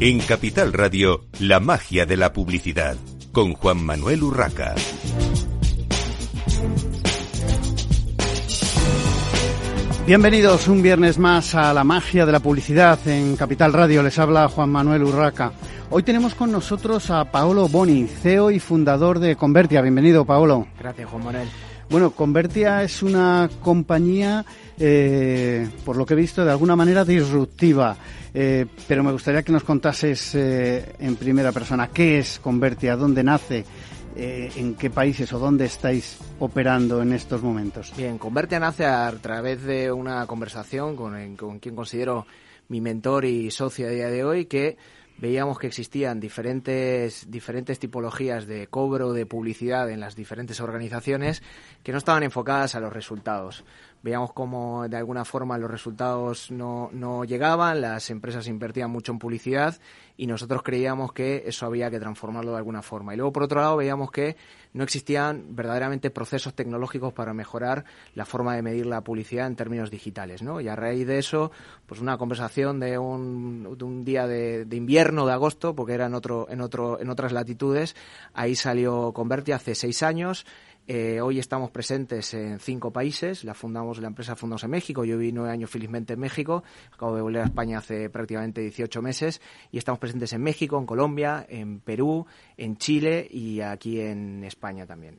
En 0.00 0.20
Capital 0.20 0.72
Radio, 0.72 1.26
la 1.40 1.58
magia 1.58 2.06
de 2.06 2.16
la 2.16 2.32
publicidad, 2.32 2.96
con 3.32 3.54
Juan 3.54 3.84
Manuel 3.84 4.22
Urraca. 4.22 4.76
Bienvenidos 10.06 10.68
un 10.68 10.82
viernes 10.82 11.18
más 11.18 11.54
a 11.54 11.74
la 11.74 11.84
magia 11.84 12.24
de 12.24 12.32
la 12.32 12.40
publicidad 12.40 12.98
en 13.08 13.36
Capital 13.36 13.72
Radio. 13.72 14.02
Les 14.02 14.18
habla 14.18 14.48
Juan 14.48 14.70
Manuel 14.70 15.02
Urraca. 15.02 15.52
Hoy 15.90 16.04
tenemos 16.04 16.34
con 16.34 16.52
nosotros 16.52 17.10
a 17.10 17.24
Paolo 17.26 17.68
Boni, 17.68 18.06
CEO 18.06 18.50
y 18.50 18.60
fundador 18.60 19.18
de 19.18 19.36
Convertia. 19.36 19.82
Bienvenido, 19.82 20.24
Paolo. 20.24 20.68
Gracias, 20.78 21.10
Juan 21.10 21.24
Manuel. 21.24 21.48
Bueno, 21.90 22.10
Convertia 22.10 22.82
es 22.82 23.02
una 23.02 23.48
compañía, 23.62 24.44
eh, 24.78 25.66
por 25.86 25.96
lo 25.96 26.04
que 26.04 26.12
he 26.12 26.16
visto, 26.16 26.44
de 26.44 26.50
alguna 26.50 26.76
manera 26.76 27.02
disruptiva. 27.02 27.96
Eh, 28.34 28.66
pero 28.86 29.02
me 29.02 29.10
gustaría 29.10 29.42
que 29.42 29.52
nos 29.52 29.64
contases 29.64 30.34
eh, 30.34 30.94
en 30.98 31.16
primera 31.16 31.50
persona 31.50 31.88
qué 31.88 32.18
es 32.18 32.40
Convertia, 32.40 32.94
dónde 32.94 33.24
nace, 33.24 33.64
en 34.14 34.74
qué 34.74 34.90
países 34.90 35.32
o 35.32 35.38
dónde 35.38 35.64
estáis 35.64 36.18
operando 36.40 37.00
en 37.00 37.12
estos 37.12 37.40
momentos. 37.40 37.92
Bien, 37.96 38.18
Convertia 38.18 38.58
nace 38.58 38.84
a 38.84 39.10
través 39.22 39.62
de 39.62 39.90
una 39.90 40.26
conversación 40.26 40.94
con, 40.94 41.36
con 41.36 41.58
quien 41.60 41.76
considero 41.76 42.26
mi 42.68 42.80
mentor 42.80 43.24
y 43.24 43.50
socio 43.50 43.86
a 43.86 43.90
día 43.90 44.08
de 44.08 44.24
hoy, 44.24 44.46
que 44.46 44.76
veíamos 45.18 45.58
que 45.58 45.66
existían 45.66 46.20
diferentes, 46.20 47.30
diferentes 47.30 47.78
tipologías 47.78 48.46
de 48.46 48.68
cobro 48.68 49.12
de 49.12 49.26
publicidad 49.26 49.90
en 49.90 50.00
las 50.00 50.16
diferentes 50.16 50.60
organizaciones 50.60 51.42
que 51.82 51.92
no 51.92 51.98
estaban 51.98 52.22
enfocadas 52.22 52.74
a 52.74 52.80
los 52.80 52.92
resultados 52.92 53.64
veíamos 54.02 54.32
cómo 54.32 54.88
de 54.88 54.96
alguna 54.96 55.24
forma 55.24 55.58
los 55.58 55.70
resultados 55.70 56.50
no, 56.50 56.90
no 56.92 57.24
llegaban, 57.24 57.80
las 57.80 58.10
empresas 58.10 58.46
invertían 58.46 58.90
mucho 58.90 59.12
en 59.12 59.18
publicidad 59.18 59.76
y 60.16 60.26
nosotros 60.26 60.62
creíamos 60.62 61.12
que 61.12 61.44
eso 61.46 61.64
había 61.64 61.90
que 61.90 62.00
transformarlo 62.00 62.50
de 62.50 62.58
alguna 62.58 62.82
forma. 62.82 63.14
Y 63.14 63.16
luego, 63.16 63.32
por 63.32 63.44
otro 63.44 63.60
lado, 63.60 63.76
veíamos 63.76 64.10
que 64.10 64.36
no 64.72 64.82
existían 64.84 65.54
verdaderamente 65.54 66.10
procesos 66.10 66.54
tecnológicos 66.54 67.12
para 67.12 67.32
mejorar 67.32 67.84
la 68.14 68.24
forma 68.24 68.54
de 68.56 68.62
medir 68.62 68.86
la 68.86 69.02
publicidad 69.02 69.46
en 69.46 69.54
términos 69.54 69.90
digitales, 69.90 70.42
¿no? 70.42 70.60
Y 70.60 70.68
a 70.68 70.76
raíz 70.76 71.06
de 71.06 71.18
eso, 71.18 71.52
pues 71.86 72.00
una 72.00 72.18
conversación 72.18 72.80
de 72.80 72.98
un, 72.98 73.76
de 73.78 73.84
un 73.84 74.04
día 74.04 74.26
de, 74.26 74.64
de 74.64 74.76
invierno, 74.76 75.24
de 75.24 75.32
agosto, 75.32 75.74
porque 75.74 75.94
era 75.94 76.06
en, 76.06 76.14
otro, 76.14 76.48
en, 76.50 76.60
otro, 76.60 77.00
en 77.00 77.10
otras 77.10 77.32
latitudes, 77.32 77.94
ahí 78.34 78.56
salió 78.56 79.12
Converti 79.12 79.52
hace 79.52 79.76
seis 79.76 80.02
años, 80.02 80.46
eh, 80.90 81.20
hoy 81.20 81.38
estamos 81.38 81.70
presentes 81.70 82.32
en 82.32 82.58
cinco 82.58 82.90
países. 82.90 83.44
La 83.44 83.52
fundamos, 83.52 83.98
la 83.98 84.08
empresa 84.08 84.34
fundamos 84.34 84.64
en 84.64 84.70
México. 84.70 85.04
Yo 85.04 85.18
viví 85.18 85.32
nueve 85.32 85.50
años 85.50 85.68
felizmente 85.68 86.14
en 86.14 86.20
México. 86.20 86.64
Acabo 86.94 87.14
de 87.14 87.20
volver 87.20 87.42
a 87.42 87.44
España 87.44 87.76
hace 87.76 88.08
prácticamente 88.08 88.62
18 88.62 89.02
meses 89.02 89.42
y 89.70 89.76
estamos 89.76 89.98
presentes 89.98 90.32
en 90.32 90.42
México, 90.42 90.78
en 90.78 90.86
Colombia, 90.86 91.44
en 91.46 91.80
Perú, 91.80 92.26
en 92.56 92.78
Chile 92.78 93.28
y 93.30 93.60
aquí 93.60 94.00
en 94.00 94.42
España 94.44 94.86
también. 94.86 95.18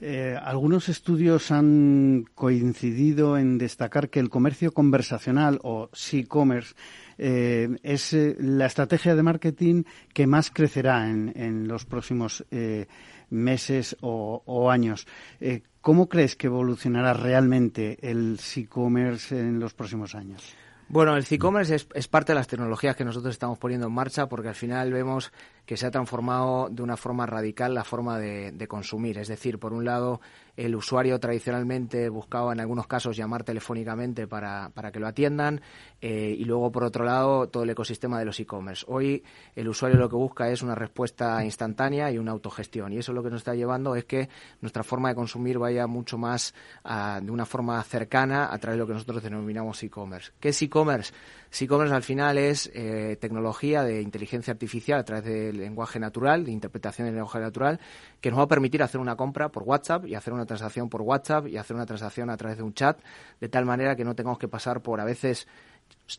Eh, 0.00 0.36
algunos 0.40 0.88
estudios 0.88 1.50
han 1.50 2.26
coincidido 2.34 3.38
en 3.38 3.58
destacar 3.58 4.10
que 4.10 4.20
el 4.20 4.28
comercio 4.28 4.72
conversacional 4.72 5.58
o 5.62 5.88
e-commerce 6.12 6.74
eh, 7.18 7.76
es 7.82 8.14
la 8.38 8.66
estrategia 8.66 9.16
de 9.16 9.22
marketing 9.22 9.84
que 10.12 10.26
más 10.26 10.50
crecerá 10.50 11.08
en, 11.08 11.32
en 11.34 11.66
los 11.66 11.86
próximos 11.86 12.44
eh, 12.50 12.86
meses 13.30 13.96
o, 14.00 14.70
años. 14.70 15.06
Eh, 15.40 15.62
¿Cómo 15.80 16.08
crees 16.08 16.36
que 16.36 16.48
evolucionará 16.48 17.12
realmente 17.12 17.98
el 18.02 18.38
e-commerce 18.56 19.38
en 19.38 19.60
los 19.60 19.74
próximos 19.74 20.14
años? 20.14 20.42
Bueno, 20.88 21.16
el 21.16 21.24
e-commerce 21.28 21.74
es, 21.94 22.08
parte 22.08 22.32
de 22.32 22.36
las 22.36 22.46
tecnologías 22.46 22.94
que 22.94 23.04
nosotros 23.04 23.34
estamos 23.34 23.58
poniendo 23.58 23.88
en 23.88 23.92
marcha 23.92 24.28
porque 24.28 24.48
al 24.48 24.54
final 24.54 24.92
vemos 24.92 25.32
que 25.66 25.76
se 25.76 25.86
ha 25.86 25.90
transformado 25.90 26.68
de 26.70 26.82
una 26.82 26.96
forma 26.96 27.26
radical 27.26 27.74
la 27.74 27.84
forma 27.84 28.18
de, 28.18 28.52
de 28.52 28.68
consumir. 28.68 29.18
Es 29.18 29.28
decir, 29.28 29.58
por 29.58 29.72
un 29.72 29.84
lado, 29.84 30.20
el 30.56 30.74
usuario 30.74 31.18
tradicionalmente 31.20 32.08
buscaba 32.08 32.52
en 32.52 32.60
algunos 32.60 32.86
casos 32.86 33.16
llamar 33.16 33.44
telefónicamente 33.44 34.26
para, 34.26 34.70
para 34.70 34.90
que 34.90 34.98
lo 34.98 35.06
atiendan 35.06 35.60
eh, 36.00 36.34
y 36.38 36.44
luego 36.44 36.72
por 36.72 36.84
otro 36.84 37.04
lado 37.04 37.48
todo 37.48 37.62
el 37.62 37.70
ecosistema 37.70 38.18
de 38.18 38.24
los 38.24 38.40
e-commerce. 38.40 38.84
Hoy 38.88 39.22
el 39.54 39.68
usuario 39.68 39.98
lo 39.98 40.08
que 40.08 40.16
busca 40.16 40.50
es 40.50 40.62
una 40.62 40.74
respuesta 40.74 41.44
instantánea 41.44 42.10
y 42.10 42.18
una 42.18 42.32
autogestión 42.32 42.92
y 42.92 42.98
eso 42.98 43.12
lo 43.12 43.22
que 43.22 43.30
nos 43.30 43.40
está 43.40 43.54
llevando 43.54 43.94
es 43.96 44.04
que 44.04 44.28
nuestra 44.60 44.82
forma 44.82 45.10
de 45.10 45.14
consumir 45.14 45.58
vaya 45.58 45.86
mucho 45.86 46.16
más 46.16 46.54
de 46.84 47.30
una 47.30 47.44
forma 47.44 47.82
cercana 47.82 48.52
a 48.52 48.58
través 48.58 48.76
de 48.76 48.80
lo 48.80 48.86
que 48.86 48.94
nosotros 48.94 49.22
denominamos 49.22 49.82
e-commerce. 49.82 50.32
¿Qué 50.40 50.50
es 50.50 50.62
e-commerce? 50.62 51.12
E-commerce 51.60 51.94
al 51.94 52.02
final 52.02 52.38
es 52.38 52.70
eh, 52.74 53.16
tecnología 53.20 53.82
de 53.82 54.02
inteligencia 54.02 54.52
artificial 54.52 55.00
a 55.00 55.04
través 55.04 55.24
lenguaje 55.58 55.98
natural, 55.98 56.44
de 56.44 56.52
interpretación 56.52 57.06
del 57.06 57.14
lenguaje 57.14 57.40
natural, 57.40 57.80
que 58.20 58.30
nos 58.30 58.38
va 58.38 58.44
a 58.44 58.48
permitir 58.48 58.82
hacer 58.82 59.00
una 59.00 59.16
compra 59.16 59.50
por 59.50 59.62
WhatsApp 59.62 60.06
y 60.06 60.14
hacer 60.14 60.32
una 60.32 60.46
transacción 60.46 60.88
por 60.88 61.02
WhatsApp 61.02 61.46
y 61.48 61.56
hacer 61.56 61.76
una 61.76 61.86
transacción 61.86 62.30
a 62.30 62.36
través 62.36 62.56
de 62.58 62.62
un 62.62 62.74
chat, 62.74 63.00
de 63.40 63.48
tal 63.48 63.64
manera 63.64 63.96
que 63.96 64.04
no 64.04 64.14
tengamos 64.14 64.38
que 64.38 64.48
pasar 64.48 64.82
por 64.82 65.00
a 65.00 65.04
veces 65.04 65.46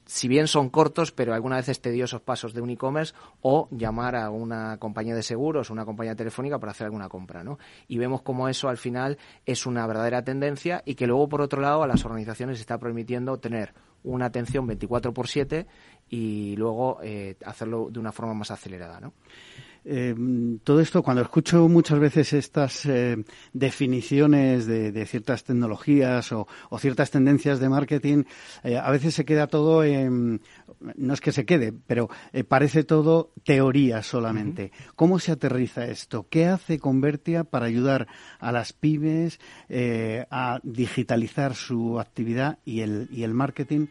si 0.06 0.28
bien 0.28 0.48
son 0.48 0.70
cortos, 0.70 1.12
pero 1.12 1.34
algunas 1.34 1.60
veces 1.60 1.82
tediosos 1.82 2.22
pasos 2.22 2.54
de 2.54 2.62
un 2.62 2.70
e-commerce 2.70 3.14
o 3.42 3.70
llamar 3.72 4.16
a 4.16 4.30
una 4.30 4.78
compañía 4.78 5.16
de 5.16 5.24
seguros 5.24 5.70
o 5.70 5.74
una 5.74 5.86
compañía 5.86 6.16
telefónica 6.16 6.60
para 6.60 6.72
hacer 6.72 6.86
alguna 6.86 7.08
compra, 7.10 7.44
¿no? 7.44 7.58
Y 7.88 7.98
vemos 7.98 8.22
cómo 8.22 8.50
eso 8.50 8.70
al 8.70 8.78
final 8.78 9.18
es 9.46 9.66
una 9.66 9.88
verdadera 9.88 10.24
tendencia 10.24 10.84
y 10.86 10.96
que 10.96 11.08
luego, 11.08 11.30
por 11.30 11.42
otro 11.42 11.62
lado, 11.62 11.84
a 11.84 11.88
las 11.88 12.04
organizaciones 12.06 12.60
está 12.60 12.78
permitiendo 12.78 13.40
tener 13.40 13.74
una 14.04 14.26
atención 14.26 14.68
24 14.68 15.14
por 15.14 15.28
7 15.28 15.66
y 16.10 16.56
luego 16.56 17.00
eh, 17.04 17.36
hacerlo 17.46 17.90
de 17.92 18.00
una 18.00 18.12
forma 18.12 18.34
más 18.34 18.52
acelerada, 18.52 19.00
¿no? 19.00 19.14
Eh, 19.90 20.14
todo 20.66 20.82
esto, 20.82 21.02
cuando 21.02 21.22
escucho 21.22 21.70
muchas 21.70 21.98
veces 21.98 22.34
estas 22.34 22.86
eh, 22.86 23.24
definiciones 23.54 24.66
de, 24.66 25.06
ciertas 25.06 25.46
tecnologías 25.46 26.34
o, 26.34 26.46
ciertas 26.78 27.10
tendencias 27.10 27.62
de 27.62 27.70
marketing, 27.70 28.24
eh, 28.66 28.78
a 28.78 28.92
veces 28.92 29.14
se 29.14 29.24
queda 29.24 29.48
todo 29.48 29.86
en, 29.86 30.42
no 30.98 31.14
es 31.14 31.22
que 31.22 31.32
se 31.32 31.46
quede, 31.46 31.72
pero 31.72 32.10
parece 32.50 32.84
todo 32.84 33.32
teoría 33.46 34.04
solamente. 34.04 34.74
¿Cómo 34.98 35.20
se 35.20 35.32
aterriza 35.32 35.86
esto? 35.86 36.28
¿Qué 36.30 36.48
hace 36.48 36.80
Convertia 36.80 37.46
para 37.46 37.68
ayudar 37.68 38.08
a 38.40 38.52
las 38.52 38.74
pymes 38.74 39.40
a 40.30 40.60
digitalizar 40.64 41.56
su 41.56 42.00
actividad 42.00 42.60
y 42.66 42.82
el, 42.82 43.08
y 43.10 43.24
el 43.24 43.34
marketing 43.34 43.88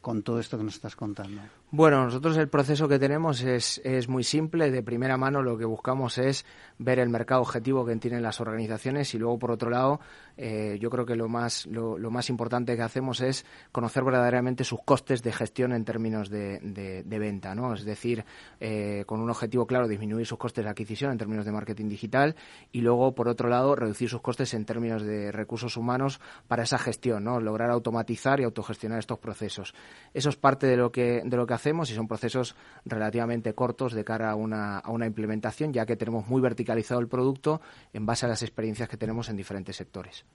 con 0.00 0.22
todo 0.22 0.38
esto 0.38 0.56
que 0.56 0.64
nos 0.64 0.76
estás 0.76 0.94
contando? 0.94 1.42
Bueno, 1.76 2.04
nosotros 2.04 2.36
el 2.36 2.48
proceso 2.48 2.86
que 2.86 3.00
tenemos 3.00 3.42
es, 3.42 3.80
es 3.82 4.08
muy 4.08 4.22
simple. 4.22 4.70
De 4.70 4.84
primera 4.84 5.16
mano 5.16 5.42
lo 5.42 5.58
que 5.58 5.64
buscamos 5.64 6.18
es 6.18 6.46
ver 6.78 7.00
el 7.00 7.08
mercado 7.08 7.40
objetivo 7.40 7.84
que 7.84 7.96
tienen 7.96 8.22
las 8.22 8.40
organizaciones 8.40 9.12
y 9.12 9.18
luego, 9.18 9.40
por 9.40 9.50
otro 9.50 9.70
lado, 9.70 9.98
eh, 10.36 10.78
yo 10.80 10.88
creo 10.88 11.04
que 11.04 11.16
lo 11.16 11.28
más, 11.28 11.66
lo, 11.66 11.98
más 12.12 12.30
importante 12.30 12.76
que 12.76 12.82
hacemos 12.82 13.20
es 13.20 13.44
conocer 13.72 14.04
verdaderamente 14.04 14.62
sus 14.62 14.82
costes 14.84 15.24
de 15.24 15.32
gestión 15.32 15.72
en 15.72 15.84
términos 15.84 16.30
de, 16.30 16.60
de, 16.60 17.18
venta, 17.18 17.56
¿no? 17.56 17.74
Es 17.74 17.84
decir, 17.84 18.24
eh, 18.60 19.02
con 19.06 19.20
un 19.20 19.30
objetivo 19.30 19.66
claro, 19.66 19.88
disminuir 19.88 20.26
sus 20.26 20.38
costes 20.38 20.62
de 20.62 20.70
adquisición 20.70 21.10
en 21.10 21.18
términos 21.18 21.44
de 21.44 21.50
marketing 21.50 21.88
digital 21.88 22.36
y 22.70 22.82
luego, 22.82 23.16
por 23.16 23.26
otro 23.26 23.48
lado, 23.48 23.74
reducir 23.74 24.08
sus 24.08 24.20
costes 24.20 24.54
en 24.54 24.64
términos 24.64 25.02
de 25.02 25.32
recursos 25.32 25.76
humanos 25.76 26.20
para 26.46 26.62
esa 26.62 26.78
gestión, 26.78 27.24
¿no? 27.24 27.40
Lograr 27.40 27.70
automatizar 27.70 28.38
y 28.38 28.44
autogestionar 28.44 29.00
estos 29.00 29.18
procesos. 29.18 29.74
Eso 30.12 30.28
es 30.28 30.36
parte 30.36 30.68
de 30.68 30.76
lo 30.76 30.92
que, 30.92 31.20
de 31.24 31.36
lo 31.36 31.48
que 31.48 31.54
hacemos 31.54 31.63
hacemos 31.64 31.90
y 31.90 31.94
son 31.94 32.06
procesos 32.06 32.54
relativamente 32.84 33.54
cortos 33.54 33.94
de 33.94 34.04
cara 34.04 34.30
a 34.30 34.34
una, 34.34 34.78
a 34.78 34.90
una 34.90 35.06
implementación, 35.06 35.72
ya 35.72 35.86
que 35.86 35.96
tenemos 35.96 36.28
muy 36.28 36.42
verticalizado 36.42 37.00
el 37.00 37.08
producto 37.08 37.62
en 37.94 38.04
base 38.04 38.26
a 38.26 38.28
las 38.28 38.42
experiencias 38.42 38.86
que 38.86 38.98
tenemos 38.98 39.30
en 39.30 39.36
diferentes 39.36 39.74
sectores. 39.74 40.26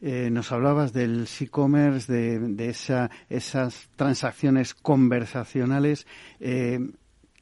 Eh, 0.00 0.30
nos 0.30 0.50
hablabas 0.52 0.94
del 0.94 1.28
e-commerce, 1.38 2.10
de, 2.10 2.38
de 2.38 2.70
esa, 2.70 3.10
esas 3.28 3.90
transacciones 3.94 4.72
conversacionales. 4.72 6.06
Eh, 6.40 6.80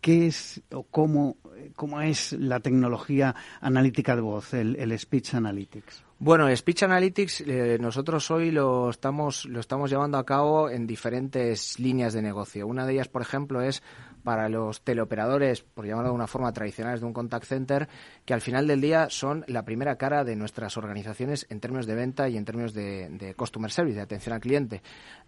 ¿Qué 0.01 0.27
es 0.27 0.61
o 0.73 0.83
cómo, 0.83 1.37
cómo, 1.77 2.01
es 2.01 2.33
la 2.33 2.59
tecnología 2.59 3.37
analítica 3.61 4.17
de 4.17 4.23
voz, 4.23 4.53
el, 4.55 4.75
el 4.77 4.99
Speech 4.99 5.35
Analytics? 5.35 6.08
Bueno, 6.21 6.55
Speech 6.55 6.83
Analytics 6.83 7.43
eh, 7.43 7.79
nosotros 7.81 8.29
hoy 8.33 8.51
lo 8.51 8.91
estamos, 8.91 9.45
lo 9.45 9.61
estamos 9.61 9.89
llevando 9.89 10.19
a 10.19 10.27
cabo 10.27 10.69
en 10.69 10.85
diferentes 10.85 11.79
líneas 11.79 12.13
de 12.13 12.23
negocio. 12.23 12.67
Una 12.67 12.87
de 12.87 12.95
ellas, 12.95 13.07
por 13.07 13.23
ejemplo, 13.23 13.63
es 13.63 13.85
para 14.29 14.51
los 14.51 14.83
teleoperadores, 14.83 15.63
por 15.63 15.87
llamarlo 15.87 16.11
de 16.11 16.15
una 16.15 16.27
forma 16.27 16.53
tradicional, 16.53 17.01
de 17.01 17.07
un 17.07 17.15
contact 17.15 17.47
center, 17.47 17.89
que 18.27 18.35
al 18.35 18.43
final 18.43 18.67
del 18.67 18.79
día 18.79 19.07
son 19.09 19.43
la 19.47 19.65
primera 19.65 19.97
cara 19.97 20.23
de 20.23 20.37
nuestras 20.37 20.77
organizaciones 20.77 21.47
en 21.49 21.61
términos 21.61 21.87
de 21.87 21.95
venta 21.95 22.29
y 22.29 22.37
en 22.37 22.45
términos 22.45 22.75
de, 22.75 23.33
customer 23.39 23.71
service, 23.71 23.97
de 23.97 24.03
atención 24.03 24.35
al 24.35 24.43
cliente. 24.43 24.83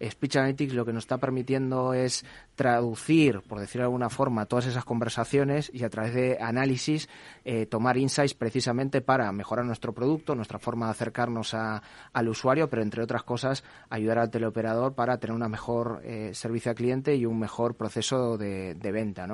Speech 0.07 0.35
Analytics 0.35 0.75
lo 0.75 0.85
que 0.85 0.93
nos 0.93 1.05
está 1.05 1.17
permitiendo 1.17 1.95
es 1.95 2.23
traducir, 2.53 3.41
por 3.41 3.59
decirlo 3.59 3.85
de 3.85 3.87
alguna 3.87 4.11
forma, 4.11 4.45
todas 4.45 4.67
esas 4.67 4.85
conversaciones 4.85 5.71
y 5.73 5.83
a 5.83 5.89
través 5.89 6.13
de 6.13 6.37
análisis 6.39 7.09
eh, 7.43 7.65
tomar 7.65 7.97
insights 7.97 8.35
precisamente 8.35 9.01
para 9.01 9.31
mejorar 9.31 9.65
nuestro 9.65 9.93
producto, 9.93 10.35
nuestra 10.35 10.59
forma 10.59 10.85
de 10.85 10.91
acercarnos 10.91 11.55
al 11.55 12.29
usuario, 12.29 12.69
pero 12.69 12.83
entre 12.83 13.01
otras 13.01 13.23
cosas 13.23 13.63
ayudar 13.89 14.19
al 14.19 14.29
teleoperador 14.29 14.93
para 14.93 15.17
tener 15.17 15.35
una 15.35 15.49
mejor 15.49 16.01
eh, 16.03 16.35
servicio 16.35 16.69
al 16.69 16.75
cliente 16.75 17.15
y 17.15 17.25
un 17.25 17.39
mejor 17.39 17.73
proceso 17.73 18.37
de, 18.37 18.90
venta. 18.91 19.27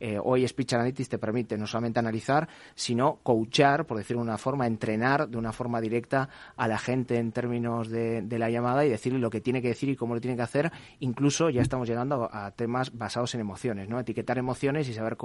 Eh, 0.00 0.18
hoy 0.22 0.46
Speech 0.46 0.74
Analytics 0.74 1.08
te 1.08 1.18
permite 1.18 1.56
no 1.58 1.66
solamente 1.66 1.98
analizar, 1.98 2.48
sino 2.74 3.20
coachar, 3.22 3.86
por 3.86 3.98
decirlo 3.98 4.22
de 4.22 4.28
una 4.28 4.38
forma, 4.38 4.66
entrenar 4.66 5.28
de 5.28 5.36
una 5.36 5.52
forma 5.52 5.80
directa 5.80 6.28
a 6.56 6.68
la 6.68 6.78
gente 6.78 7.18
en 7.18 7.32
términos 7.32 7.88
de, 7.88 8.24
la 8.34 8.50
llamada 8.50 8.84
y 8.84 8.88
decirle 8.88 9.18
lo 9.18 9.30
que 9.30 9.40
tiene 9.40 9.62
que 9.62 9.68
decir 9.68 9.88
y 9.88 9.96
cómo 9.96 10.14
lo 10.14 10.20
tiene 10.20 10.36
que 10.36 10.42
hacer. 10.42 10.72
Incluso 11.00 11.50
ya 11.50 11.62
estamos 11.62 11.88
llegando 11.88 12.28
a, 12.32 12.50
temas 12.52 12.96
basados 12.96 13.34
en 13.34 13.40
emociones, 13.40 13.88
¿no? 13.88 13.98
etiquetar 13.98 14.38
emociones 14.38 14.88
y 14.88 14.94
saber 14.94 15.16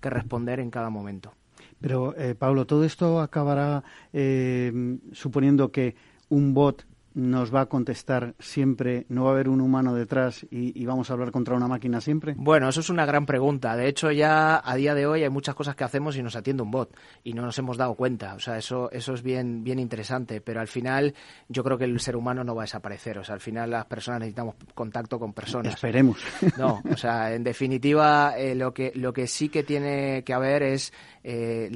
qué, 0.00 0.10
responder 0.10 0.60
en 0.60 0.70
cada 0.70 0.90
momento. 0.90 1.32
Pero, 1.80 2.16
eh, 2.16 2.34
Pablo, 2.34 2.66
todo 2.66 2.84
esto 2.84 3.20
acabará 3.20 3.84
eh, 4.12 4.98
suponiendo 5.12 5.70
que 5.70 5.94
un 6.28 6.54
bot 6.54 6.86
nos 7.16 7.52
va 7.52 7.62
a 7.62 7.66
contestar 7.66 8.34
siempre, 8.38 9.06
no 9.08 9.24
va 9.24 9.30
a 9.30 9.32
haber 9.32 9.48
un 9.48 9.62
humano 9.62 9.94
detrás 9.94 10.46
y, 10.50 10.84
vamos 10.84 11.08
a 11.08 11.14
hablar 11.14 11.32
contra 11.32 11.56
una 11.56 11.66
máquina 11.66 12.02
siempre? 12.02 12.34
Bueno, 12.36 12.68
eso 12.68 12.80
es 12.80 12.90
una 12.90 13.06
gran 13.06 13.24
pregunta. 13.24 13.74
De 13.74 13.88
hecho, 13.88 14.12
ya 14.12 14.60
a 14.62 14.76
día 14.76 14.94
de 14.94 15.06
hoy 15.06 15.22
hay 15.22 15.30
muchas 15.30 15.54
cosas 15.54 15.74
que 15.74 15.82
hacemos 15.82 16.16
y 16.18 16.22
nos 16.22 16.36
atiende 16.36 16.62
un 16.62 16.70
bot 16.70 16.94
y 17.24 17.32
no 17.32 17.40
nos 17.40 17.58
hemos 17.58 17.78
dado 17.78 17.94
cuenta. 17.94 18.34
O 18.34 18.38
sea, 18.38 18.58
eso, 18.58 18.90
eso 18.92 19.14
es 19.14 19.22
bien, 19.22 19.64
bien 19.64 19.78
interesante. 19.78 20.42
Pero 20.42 20.60
al 20.60 20.68
final, 20.68 21.14
yo 21.48 21.64
creo 21.64 21.78
que 21.78 21.84
el 21.84 21.98
ser 22.00 22.16
humano 22.16 22.44
no 22.44 22.54
va 22.54 22.62
a 22.62 22.66
desaparecer. 22.66 23.18
O 23.18 23.24
sea, 23.24 23.34
al 23.34 23.40
final 23.40 23.70
las 23.70 23.86
personas 23.86 24.20
necesitamos 24.20 24.56
contacto 24.74 25.18
con 25.18 25.32
personas. 25.32 25.72
Esperemos. 25.72 26.18
No, 26.58 26.82
o 26.92 26.96
sea, 26.98 27.32
en 27.32 27.42
definitiva, 27.42 28.34
eh, 28.36 28.54
lo, 28.54 28.74
que, 28.74 28.92
lo 28.94 29.14
que 29.14 29.26
sí 29.26 29.48
que 29.48 29.62
tiene 29.62 30.22
que 30.22 30.34
haber 30.34 30.62
es 30.62 30.92
eh, 31.28 31.68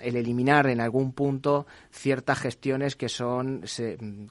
el 0.00 0.16
eliminar 0.16 0.66
en 0.66 0.80
algún 0.80 1.12
punto 1.12 1.66
ciertas 1.90 2.38
gestiones 2.38 2.96
que 2.96 3.10
son, 3.10 3.62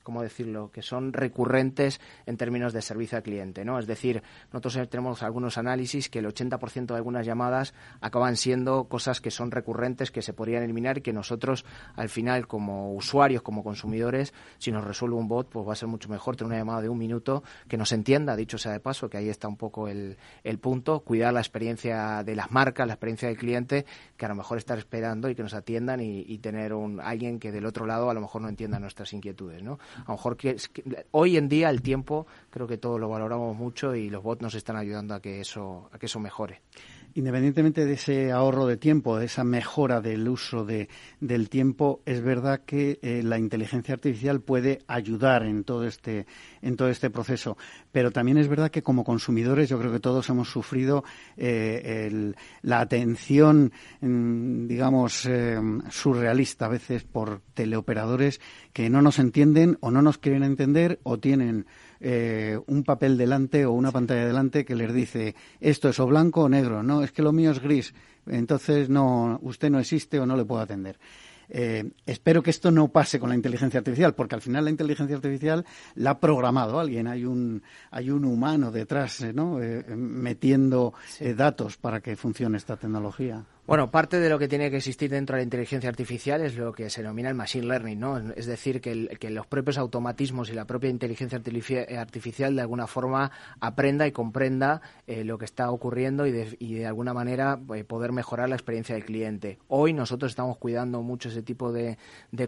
¿cómo 0.01 0.23
decirlo?, 0.23 0.71
que 0.71 0.81
son 0.81 1.13
recurrentes 1.13 2.01
en 2.25 2.37
términos 2.37 2.73
de 2.73 2.81
servicio 2.81 3.19
al 3.19 3.23
cliente, 3.23 3.63
¿no? 3.65 3.77
Es 3.77 3.85
decir, 3.85 4.23
nosotros 4.51 4.89
tenemos 4.89 5.21
algunos 5.21 5.59
análisis 5.59 6.09
que 6.09 6.19
el 6.19 6.25
80% 6.25 6.87
de 6.87 6.95
algunas 6.95 7.23
llamadas 7.23 7.75
acaban 8.01 8.35
siendo 8.35 8.85
cosas 8.85 9.21
que 9.21 9.29
son 9.29 9.51
recurrentes, 9.51 10.09
que 10.09 10.23
se 10.23 10.33
podrían 10.33 10.63
eliminar 10.63 10.97
y 10.97 11.01
que 11.01 11.13
nosotros, 11.13 11.65
al 11.95 12.09
final, 12.09 12.47
como 12.47 12.95
usuarios, 12.95 13.43
como 13.43 13.63
consumidores, 13.63 14.33
si 14.57 14.71
nos 14.71 14.83
resuelve 14.83 15.17
un 15.17 15.27
bot, 15.27 15.49
pues 15.49 15.67
va 15.67 15.73
a 15.73 15.75
ser 15.75 15.87
mucho 15.87 16.09
mejor 16.09 16.35
tener 16.35 16.47
una 16.47 16.57
llamada 16.57 16.81
de 16.81 16.89
un 16.89 16.97
minuto 16.97 17.43
que 17.67 17.77
nos 17.77 17.91
entienda, 17.91 18.35
dicho 18.35 18.57
sea 18.57 18.71
de 18.71 18.79
paso, 18.79 19.07
que 19.07 19.17
ahí 19.17 19.29
está 19.29 19.47
un 19.47 19.57
poco 19.57 19.87
el, 19.87 20.17
el 20.43 20.57
punto, 20.57 21.01
cuidar 21.01 21.31
la 21.31 21.41
experiencia 21.41 22.23
de 22.23 22.35
las 22.35 22.49
marcas, 22.49 22.87
la 22.87 22.93
experiencia 22.93 23.27
del 23.27 23.37
cliente, 23.37 23.85
que 24.17 24.25
a 24.25 24.29
lo 24.29 24.35
mejor 24.35 24.62
estar 24.63 24.77
esperando 24.77 25.29
y 25.29 25.35
que 25.35 25.43
nos 25.43 25.53
atiendan 25.53 25.99
y, 26.01 26.37
tener 26.39 26.73
un, 26.73 26.99
alguien 26.99 27.39
que 27.39 27.51
del 27.51 27.65
otro 27.65 27.85
lado 27.85 28.09
a 28.09 28.13
lo 28.13 28.21
mejor 28.21 28.41
no 28.41 28.49
entienda 28.49 28.79
nuestras 28.79 29.13
inquietudes, 29.13 29.61
¿no? 29.61 29.77
A 30.05 30.11
lo 30.11 30.13
mejor 30.13 30.37
hoy 31.11 31.37
en 31.37 31.49
día 31.49 31.69
el 31.69 31.81
tiempo 31.81 32.25
creo 32.49 32.67
que 32.67 32.77
todo 32.77 32.97
lo 32.97 33.09
valoramos 33.09 33.55
mucho 33.55 33.95
y 33.95 34.09
los 34.09 34.23
bots 34.23 34.41
nos 34.41 34.55
están 34.55 34.75
ayudando 34.75 35.13
a 35.13 35.21
que 35.21 35.39
eso, 35.41 35.89
a 35.91 35.99
que 35.99 36.07
eso 36.07 36.19
mejore. 36.19 36.61
Independientemente 37.15 37.85
de 37.85 37.93
ese 37.93 38.31
ahorro 38.31 38.65
de 38.65 38.77
tiempo, 38.77 39.17
de 39.17 39.25
esa 39.25 39.43
mejora 39.43 40.01
del 40.01 40.27
uso 40.27 40.65
de, 40.65 40.89
del 41.19 41.49
tiempo, 41.49 42.01
es 42.05 42.21
verdad 42.21 42.61
que 42.65 42.99
eh, 43.03 43.21
la 43.23 43.37
inteligencia 43.37 43.93
artificial 43.93 44.41
puede 44.41 44.79
ayudar 44.87 45.43
en 45.45 45.63
todo 45.63 45.85
este 45.85 46.25
en 46.63 46.75
todo 46.75 46.89
este 46.89 47.11
proceso. 47.11 47.55
Pero 47.91 48.11
también 48.11 48.37
es 48.37 48.47
verdad 48.47 48.71
que 48.71 48.81
como 48.81 49.03
consumidores, 49.03 49.69
yo 49.69 49.77
creo 49.77 49.91
que 49.91 49.99
todos 49.99 50.27
hemos 50.29 50.49
sufrido 50.49 51.03
eh, 51.37 52.33
la 52.63 52.79
atención, 52.79 53.71
mm, 54.01 54.67
digamos, 54.67 55.25
eh, 55.25 55.59
surrealista 55.89 56.65
a 56.65 56.69
veces 56.69 57.03
por 57.03 57.41
teleoperadores 57.53 58.41
que 58.71 58.89
no 58.89 59.01
nos 59.01 59.19
entienden 59.19 59.77
o 59.81 59.91
no 59.91 60.01
nos 60.01 60.17
quieren 60.17 60.43
entender 60.43 60.99
o 61.03 61.19
tienen 61.19 61.67
eh, 62.05 62.59
un 62.67 62.83
papel 62.83 63.17
delante 63.17 63.65
o 63.65 63.71
una 63.71 63.93
pantalla 63.93 64.25
delante 64.25 64.65
que 64.65 64.75
les 64.75 64.93
dice 64.93 65.35
esto 65.61 65.87
es 65.87 65.99
o 66.01 66.05
blanco 66.05 66.41
o 66.41 66.49
negro, 66.49 66.83
no, 66.83 67.01
es 67.01 67.13
que 67.13 67.21
lo 67.21 67.31
mío 67.31 67.51
es 67.51 67.61
gris, 67.61 67.93
entonces 68.27 68.89
no, 68.89 69.39
usted 69.41 69.69
no 69.69 69.79
existe 69.79 70.19
o 70.19 70.25
no 70.25 70.35
le 70.35 70.43
puedo 70.43 70.61
atender. 70.61 70.99
Eh, 71.47 71.91
espero 72.05 72.43
que 72.43 72.49
esto 72.49 72.71
no 72.71 72.89
pase 72.89 73.19
con 73.19 73.29
la 73.29 73.35
inteligencia 73.35 73.77
artificial, 73.77 74.15
porque 74.15 74.35
al 74.35 74.41
final 74.41 74.65
la 74.65 74.71
inteligencia 74.71 75.15
artificial 75.15 75.65
la 75.95 76.11
ha 76.11 76.19
programado 76.19 76.77
alguien. 76.77 77.07
Hay 77.07 77.23
un, 77.23 77.63
hay 77.89 78.09
un 78.09 78.25
humano 78.25 78.69
detrás, 78.69 79.21
eh, 79.21 79.31
¿no? 79.31 79.59
metiendo 79.95 80.93
datos 81.37 81.77
para 81.77 82.01
que 82.01 82.17
funcione 82.17 82.57
esta 82.57 82.75
tecnología. 82.75 83.45
Bueno, 83.65 83.89
parte 83.91 84.19
de 84.19 84.27
lo 84.27 84.37
que 84.37 84.49
tiene 84.49 84.69
que 84.69 84.75
existir 84.75 85.09
dentro 85.09 85.37
de 85.37 85.39
la 85.39 85.45
inteligencia 85.45 85.89
artificial 85.89 86.41
es 86.41 86.57
lo 86.57 86.73
que 86.73 86.89
se 86.89 87.01
denomina 87.01 87.29
el 87.29 87.35
machine 87.35 87.65
learning, 87.65 87.97
¿no? 87.97 88.17
Es 88.35 88.45
decir, 88.45 88.81
que, 88.81 88.93
los 89.29 89.47
propios 89.47 89.77
automatismos 89.77 90.49
y 90.49 90.53
la 90.53 90.65
propia 90.65 90.89
inteligencia 90.89 91.37
artificial 91.97 92.55
de 92.57 92.61
alguna 92.61 92.87
forma 92.87 93.31
aprenda 93.61 94.05
y 94.05 94.11
comprenda 94.11 94.81
eh, 95.07 95.23
lo 95.23 95.37
que 95.37 95.45
está 95.45 95.71
ocurriendo 95.71 96.27
y 96.27 96.33
de, 96.33 96.85
alguna 96.85 97.13
manera 97.13 97.57
eh, 97.73 97.85
poder 97.85 98.11
mejorar 98.11 98.49
la 98.49 98.55
experiencia 98.55 98.95
del 98.95 99.05
cliente. 99.05 99.59
Hoy 99.69 99.93
nosotros 99.93 100.33
estamos 100.33 100.57
cuidando 100.57 101.01
mucho 101.01 101.29
ese 101.29 101.41
tipo 101.41 101.71
de, 101.71 101.97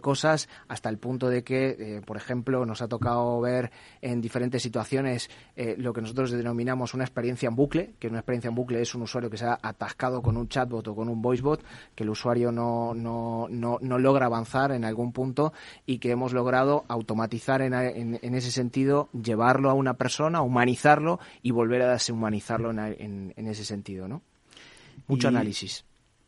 cosas 0.01 0.49
hasta 0.67 0.89
el 0.89 0.97
punto 0.97 1.29
de 1.29 1.45
que, 1.45 1.77
eh, 1.79 2.01
por 2.05 2.17
ejemplo, 2.17 2.65
nos 2.65 2.81
ha 2.81 2.89
tocado 2.89 3.39
ver 3.39 3.71
en 4.01 4.19
diferentes 4.19 4.61
situaciones 4.61 5.29
lo 5.77 5.93
que 5.93 6.01
nosotros 6.01 6.31
denominamos 6.31 6.93
una 6.93 7.05
experiencia 7.05 7.47
en 7.47 7.55
bucle, 7.55 7.93
que 7.99 8.09
una 8.09 8.19
experiencia 8.19 8.49
en 8.49 8.55
bucle 8.55 8.81
es 8.81 8.93
un 8.93 9.03
usuario 9.03 9.29
que 9.29 9.37
se 9.37 9.45
ha 9.45 9.57
atascado 9.61 10.21
con 10.21 10.35
un 10.35 10.49
chatbot 10.49 10.85
o 10.89 10.95
con 10.95 11.04
un 11.09 11.21
voicebot 11.21 11.63
que 11.95 12.03
el 12.03 12.09
usuario 12.09 12.51
no, 12.51 12.93
no, 12.93 13.47
no, 13.49 13.77
no, 13.81 13.99
logra 13.99 14.25
avanzar 14.25 14.71
en 14.71 14.85
algún 14.85 15.11
punto 15.11 15.53
y 15.85 15.99
que 15.99 16.11
hemos 16.11 16.33
logrado 16.33 16.85
automatizar 16.87 17.61
en, 17.61 17.73
en, 17.73 18.35
ese 18.35 18.51
sentido, 18.51 19.09
llevarlo 19.11 19.69
a 19.69 19.73
una 19.73 19.95
persona, 19.95 20.41
humanizarlo 20.41 21.19
y 21.41 21.51
volver 21.51 21.81
a 21.81 21.91
deshumanizarlo 21.93 22.71
en, 22.71 23.33
en, 23.35 23.47
ese 23.47 23.65
sentido, 23.65 24.07
¿no? 24.07 24.21
Mucho 25.07 25.27
análisis 25.27 25.85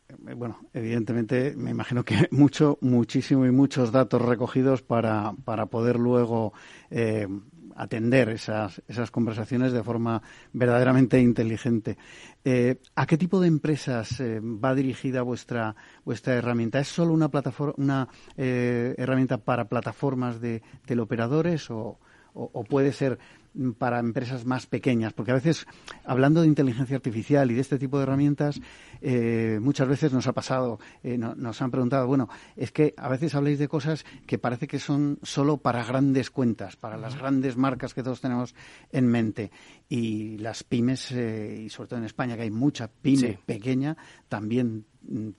eh, 0.08 0.34
bueno, 0.34 0.58
evidentemente 0.72 1.54
me 1.56 1.70
imagino 1.70 2.04
que 2.04 2.16
mucho, 2.30 2.78
muchísimo 2.80 3.46
y 3.46 3.50
muchos 3.50 3.92
datos 3.92 4.22
recogidos 4.22 4.82
para, 4.82 5.34
para 5.44 5.66
poder 5.66 5.96
luego 5.96 6.52
eh, 6.90 7.28
atender 7.78 8.28
esas, 8.28 8.82
esas 8.88 9.10
conversaciones 9.10 9.72
de 9.72 9.82
forma 9.82 10.20
verdaderamente 10.52 11.20
inteligente. 11.20 11.96
Eh, 12.44 12.80
¿A 12.96 13.06
qué 13.06 13.16
tipo 13.16 13.40
de 13.40 13.46
empresas 13.46 14.20
eh, 14.20 14.40
va 14.40 14.74
dirigida 14.74 15.22
vuestra, 15.22 15.76
vuestra 16.04 16.34
herramienta? 16.34 16.80
¿Es 16.80 16.88
solo 16.88 17.14
una, 17.14 17.28
plataforma, 17.30 17.74
una 17.76 18.08
eh, 18.36 18.94
herramienta 18.98 19.38
para 19.38 19.68
plataformas 19.68 20.40
de 20.40 20.62
teleoperadores 20.86 21.70
o, 21.70 22.00
o 22.38 22.64
puede 22.64 22.92
ser 22.92 23.18
para 23.78 23.98
empresas 23.98 24.44
más 24.44 24.66
pequeñas, 24.66 25.12
porque 25.12 25.32
a 25.32 25.34
veces, 25.34 25.66
hablando 26.04 26.42
de 26.42 26.46
inteligencia 26.46 26.96
artificial 26.96 27.50
y 27.50 27.54
de 27.54 27.60
este 27.60 27.78
tipo 27.78 27.96
de 27.96 28.04
herramientas, 28.04 28.60
eh, 29.00 29.58
muchas 29.60 29.88
veces 29.88 30.12
nos 30.12 30.26
ha 30.26 30.32
pasado, 30.32 30.78
eh, 31.02 31.18
nos 31.18 31.62
han 31.62 31.70
preguntado, 31.70 32.06
bueno, 32.06 32.28
es 32.56 32.70
que 32.70 32.94
a 32.96 33.08
veces 33.08 33.34
habláis 33.34 33.58
de 33.58 33.68
cosas 33.68 34.04
que 34.26 34.38
parece 34.38 34.68
que 34.68 34.78
son 34.78 35.18
solo 35.22 35.56
para 35.58 35.84
grandes 35.84 36.30
cuentas, 36.30 36.76
para 36.76 36.96
las 36.96 37.16
grandes 37.16 37.56
marcas 37.56 37.94
que 37.94 38.02
todos 38.02 38.20
tenemos 38.20 38.54
en 38.92 39.06
mente. 39.06 39.50
Y 39.88 40.38
las 40.38 40.62
pymes, 40.62 41.10
eh, 41.12 41.62
y 41.64 41.68
sobre 41.68 41.88
todo 41.88 41.98
en 41.98 42.06
España, 42.06 42.36
que 42.36 42.42
hay 42.42 42.50
mucha 42.50 42.88
pyme 42.88 43.38
pequeña, 43.44 43.96
también 44.28 44.84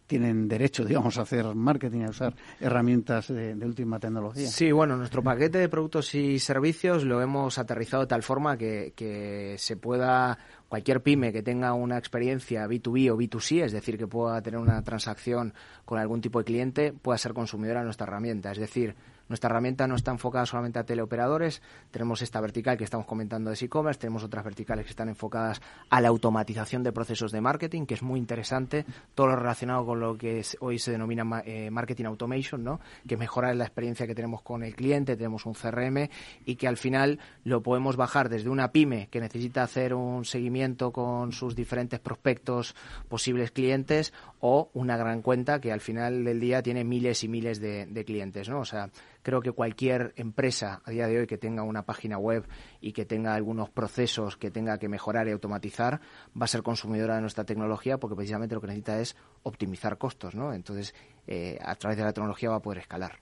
tienen 0.07 0.47
derecho, 0.47 0.83
digamos, 0.83 1.17
a 1.17 1.21
hacer 1.21 1.45
marketing, 1.53 2.01
a 2.01 2.09
usar 2.09 2.35
herramientas 2.59 3.27
de, 3.27 3.53
última 3.63 3.99
tecnología. 3.99 4.47
Sí, 4.47 4.71
bueno, 4.71 4.97
nuestro 4.97 5.21
paquete 5.21 5.59
de 5.59 5.69
productos 5.69 6.15
y 6.15 6.39
servicios 6.39 7.03
lo 7.03 7.21
hemos 7.21 7.57
aterrizado 7.57 8.03
de 8.03 8.07
tal 8.07 8.23
forma 8.23 8.57
que, 8.57 8.93
que 8.95 9.55
se 9.57 9.77
pueda 9.77 10.38
cualquier 10.67 11.01
pyme 11.01 11.31
que 11.31 11.43
tenga 11.43 11.73
una 11.73 11.97
experiencia 11.97 12.67
B2B 12.67 13.11
o 13.11 13.17
B2C, 13.17 13.63
es 13.63 13.71
decir, 13.71 13.97
que 13.97 14.07
pueda 14.07 14.41
tener 14.41 14.59
una 14.59 14.81
transacción 14.83 15.53
con 15.85 15.99
algún 15.99 16.21
tipo 16.21 16.39
de 16.39 16.45
cliente, 16.45 16.93
pueda 16.93 17.17
ser 17.17 17.33
consumidora 17.33 17.79
de 17.79 17.85
nuestra 17.85 18.07
herramienta. 18.07 18.51
Es 18.51 18.59
decir, 18.59 18.95
nuestra 19.29 19.50
herramienta 19.50 19.88
no 19.88 19.95
está 19.95 20.12
enfocada 20.12 20.45
solamente 20.45 20.79
a 20.79 20.83
teleoperadores, 20.83 21.62
tenemos 21.91 22.21
esta 22.21 22.41
vertical 22.41 22.77
que 22.77 22.83
estamos 22.83 23.05
comentando 23.05 23.50
de 23.50 23.57
e-commerce, 23.59 24.01
tenemos 24.01 24.24
otras 24.24 24.43
verticales 24.43 24.86
que 24.86 24.91
están 24.91 25.07
enfocadas 25.07 25.62
a 25.89 26.01
la 26.01 26.09
automatización 26.09 26.83
de 26.83 26.91
procesos 26.91 27.31
de 27.31 27.39
marketing, 27.39 27.86
que 27.86 27.93
es 27.93 28.03
muy 28.03 28.19
interesante, 28.19 28.86
todo 29.15 29.27
lo 29.27 29.36
relacionado 29.38 29.86
con 29.86 30.01
lo 30.01 30.17
que 30.17 30.43
hoy 30.59 30.79
se 30.79 30.91
denomina 30.91 31.41
eh, 31.45 31.71
marketing 31.71 32.05
automation, 32.05 32.63
¿no? 32.63 32.81
que 33.07 33.15
mejora 33.15 33.53
la 33.53 33.63
experiencia 33.63 34.07
que 34.07 34.15
tenemos 34.15 34.41
con 34.41 34.63
el 34.63 34.75
cliente, 34.75 35.15
tenemos 35.15 35.45
un 35.45 35.53
CRM 35.53 36.09
y 36.45 36.55
que 36.55 36.67
al 36.67 36.77
final 36.77 37.19
lo 37.45 37.63
podemos 37.63 37.95
bajar 37.95 38.27
desde 38.27 38.50
una 38.50 38.71
pyme 38.71 39.07
que 39.09 39.21
necesita 39.21 39.63
hacer 39.63 39.93
un 39.93 40.25
seguimiento 40.25 40.50
seguimiento 40.50 40.91
con 40.91 41.31
sus 41.31 41.55
diferentes 41.55 42.00
prospectos, 42.00 42.74
posibles 43.07 43.51
clientes, 43.51 44.13
o 44.39 44.69
una 44.74 44.98
gran 44.98 45.22
cuenta 45.22 45.60
que 45.60 45.72
al 45.72 45.81
final 45.81 46.24
del 46.24 46.39
día 46.39 46.62
tiene 46.62 46.84
miles 46.84 47.24
y 47.24 47.27
miles 47.27 47.60
de, 47.60 48.03
clientes, 48.05 48.50
¿no? 48.50 48.60
O 48.60 48.65
sea, 48.65 48.89
creo 49.22 49.41
que 49.41 49.51
cualquier 49.51 50.13
empresa 50.15 50.81
a 50.86 50.91
día 50.91 51.08
de 51.08 51.19
hoy 51.19 51.27
que 51.27 51.38
tenga 51.38 51.63
una 51.63 51.84
página 51.84 52.17
web 52.17 52.48
y 52.79 52.93
que 52.93 53.05
tenga 53.05 53.36
algunos 53.36 53.69
procesos 53.69 54.38
que 54.38 54.51
tenga 54.51 54.77
que 54.77 54.88
mejorar 54.88 55.27
y 55.27 55.31
automatizar 55.31 56.00
va 56.39 56.46
a 56.46 56.48
ser 56.48 56.63
consumidora 56.63 57.15
de 57.15 57.22
nuestra 57.22 57.43
tecnología 57.43 57.98
porque 57.98 58.15
precisamente 58.15 58.55
lo 58.55 58.62
que 58.62 58.67
necesita 58.67 59.00
es 59.00 59.15
optimizar 59.43 59.98
costos, 59.98 60.36
¿no? 60.36 60.53
Entonces, 60.53 60.96
eh, 61.27 61.60
a 61.62 61.75
través 61.75 61.98
de 61.98 62.03
la 62.05 62.13
tecnología 62.13 62.50
va 62.50 62.58
a 62.58 62.62
poder 62.62 62.79
escalar. 62.79 63.19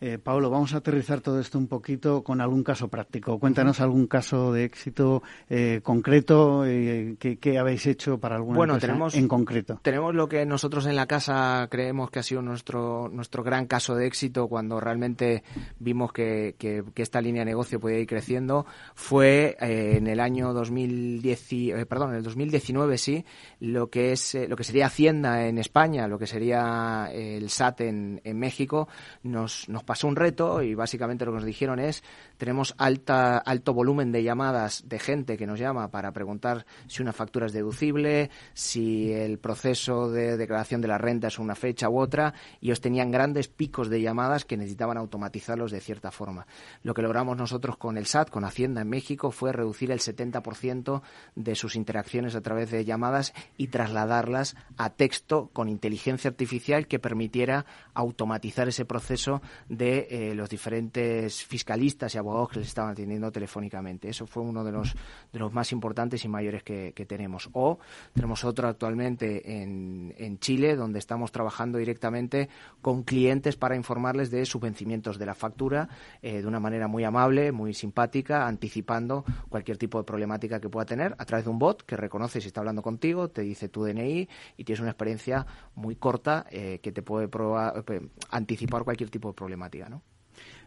Eh, 0.00 0.18
Pablo, 0.18 0.50
vamos 0.50 0.74
a 0.74 0.78
aterrizar 0.78 1.22
todo 1.22 1.40
esto 1.40 1.56
un 1.56 1.66
poquito 1.66 2.22
con 2.22 2.42
algún 2.42 2.62
caso 2.62 2.88
práctico. 2.88 3.38
Cuéntanos 3.38 3.80
algún 3.80 4.06
caso 4.06 4.52
de 4.52 4.64
éxito 4.64 5.22
eh, 5.48 5.80
concreto 5.82 6.64
eh, 6.66 7.16
que, 7.18 7.58
habéis 7.58 7.86
hecho 7.86 8.18
para 8.18 8.36
alguna 8.36 8.56
bueno, 8.58 8.74
empresa 8.74 8.92
tenemos, 8.92 9.14
en 9.14 9.28
concreto. 9.28 9.80
Tenemos 9.82 10.14
lo 10.14 10.28
que 10.28 10.44
nosotros 10.44 10.84
en 10.84 10.96
la 10.96 11.06
casa 11.06 11.68
creemos 11.70 12.10
que 12.10 12.18
ha 12.18 12.22
sido 12.22 12.42
nuestro, 12.42 13.08
nuestro 13.08 13.42
gran 13.42 13.66
caso 13.66 13.94
de 13.94 14.06
éxito 14.06 14.48
cuando 14.48 14.78
realmente 14.78 15.42
vimos 15.78 16.12
que, 16.12 16.54
que, 16.58 16.84
esta 16.96 17.22
línea 17.22 17.40
de 17.40 17.46
negocio 17.46 17.80
podía 17.80 17.98
ir 17.98 18.06
creciendo. 18.06 18.66
Fue 18.94 19.56
eh, 19.60 19.94
en 19.96 20.06
el 20.06 20.20
año 20.20 20.52
2010, 20.52 21.52
eh, 21.52 21.86
perdón, 21.86 22.10
en 22.10 22.16
el 22.16 22.22
2019 22.24 22.98
sí, 22.98 23.24
lo 23.60 23.88
que 23.88 24.12
es 24.12 24.36
lo 24.48 24.56
que 24.56 24.64
sería 24.64 24.86
Hacienda 24.86 25.46
en 25.46 25.56
España, 25.56 26.08
lo 26.08 26.18
que 26.18 26.26
sería 26.26 27.10
el 27.12 27.48
SAT 27.48 27.80
en, 27.82 28.20
en 28.24 28.38
México, 28.38 28.88
nos, 29.22 29.63
nos 29.68 29.84
pasó 29.84 30.08
un 30.08 30.16
reto 30.16 30.62
y 30.62 30.74
básicamente 30.74 31.24
lo 31.24 31.32
que 31.32 31.36
nos 31.36 31.44
dijeron 31.44 31.78
es 31.78 32.02
tenemos 32.36 32.74
alta, 32.78 33.38
alto 33.38 33.74
volumen 33.74 34.12
de 34.12 34.22
llamadas 34.22 34.84
de 34.88 34.98
gente 34.98 35.36
que 35.36 35.46
nos 35.46 35.58
llama 35.58 35.90
para 35.90 36.12
preguntar 36.12 36.66
si 36.86 37.02
una 37.02 37.12
factura 37.12 37.46
es 37.46 37.52
deducible, 37.52 38.30
si 38.52 39.12
el 39.12 39.38
proceso 39.38 40.10
de 40.10 40.36
declaración 40.36 40.80
de 40.80 40.88
la 40.88 40.98
renta 40.98 41.28
es 41.28 41.38
una 41.38 41.54
fecha 41.54 41.88
u 41.88 41.98
otra, 41.98 42.34
y 42.60 42.70
os 42.70 42.80
tenían 42.80 43.10
grandes 43.10 43.48
picos 43.48 43.88
de 43.88 44.00
llamadas 44.00 44.44
que 44.44 44.56
necesitaban 44.56 44.98
automatizarlos 44.98 45.70
de 45.70 45.80
cierta 45.80 46.10
forma. 46.10 46.46
Lo 46.82 46.94
que 46.94 47.02
logramos 47.02 47.36
nosotros 47.36 47.76
con 47.76 47.98
el 47.98 48.06
SAT, 48.06 48.30
con 48.30 48.44
Hacienda 48.44 48.82
en 48.82 48.88
México, 48.88 49.30
fue 49.30 49.52
reducir 49.52 49.90
el 49.90 50.00
70% 50.00 51.02
de 51.34 51.54
sus 51.54 51.76
interacciones 51.76 52.34
a 52.34 52.40
través 52.40 52.70
de 52.70 52.84
llamadas 52.84 53.32
y 53.56 53.68
trasladarlas 53.68 54.56
a 54.76 54.90
texto 54.90 55.50
con 55.52 55.68
inteligencia 55.68 56.30
artificial 56.30 56.86
que 56.86 56.98
permitiera 56.98 57.66
automatizar 57.94 58.68
ese 58.68 58.84
proceso 58.84 59.42
de 59.68 60.06
eh, 60.10 60.34
los 60.34 60.48
diferentes 60.48 61.44
fiscalistas 61.44 62.14
y 62.14 62.18
abogados 62.18 62.50
que 62.50 62.58
les 62.60 62.68
estaban 62.68 62.92
atendiendo 62.92 63.30
telefónicamente. 63.30 64.08
Eso 64.08 64.26
fue 64.26 64.42
uno 64.42 64.64
de 64.64 64.72
los, 64.72 64.94
de 65.32 65.38
los 65.38 65.52
más 65.52 65.72
importantes 65.72 66.24
y 66.24 66.28
mayores 66.28 66.62
que, 66.62 66.92
tenemos. 67.04 67.50
O 67.52 67.78
tenemos 68.14 68.44
otro 68.44 68.66
actualmente 68.66 69.62
en, 69.62 70.14
en, 70.16 70.38
Chile, 70.38 70.74
donde 70.74 70.98
estamos 70.98 71.32
trabajando 71.32 71.76
directamente 71.78 72.48
con 72.80 73.02
clientes 73.02 73.56
para 73.56 73.76
informarles 73.76 74.30
de 74.30 74.46
sus 74.46 74.60
vencimientos 74.60 75.18
de 75.18 75.26
la 75.26 75.34
factura 75.34 75.88
eh, 76.22 76.40
de 76.40 76.46
una 76.46 76.60
manera 76.60 76.88
muy 76.88 77.04
amable, 77.04 77.52
muy 77.52 77.74
simpática, 77.74 78.46
anticipando 78.46 79.24
cualquier 79.48 79.76
tipo 79.76 79.98
de 79.98 80.04
problemática 80.04 80.60
que 80.60 80.68
pueda 80.68 80.86
tener 80.86 81.14
a 81.18 81.24
través 81.24 81.44
de 81.44 81.50
un 81.50 81.58
bot 81.58 81.82
que 81.82 81.96
reconoce 81.96 82.40
si 82.40 82.48
está 82.48 82.60
hablando 82.60 82.82
contigo, 82.82 83.28
te 83.28 83.42
dice 83.42 83.68
tu 83.68 83.84
DNI 83.84 84.28
y 84.56 84.64
tienes 84.64 84.80
una 84.80 84.90
experiencia 84.90 85.46
muy 85.74 85.96
corta 85.96 86.46
eh, 86.50 86.80
que 86.82 86.92
te 86.92 87.02
puede 87.02 87.28
probar, 87.28 87.84
anticipar 88.30 88.84
cualquier 88.84 89.10
tipo 89.10 89.28
de 89.28 89.34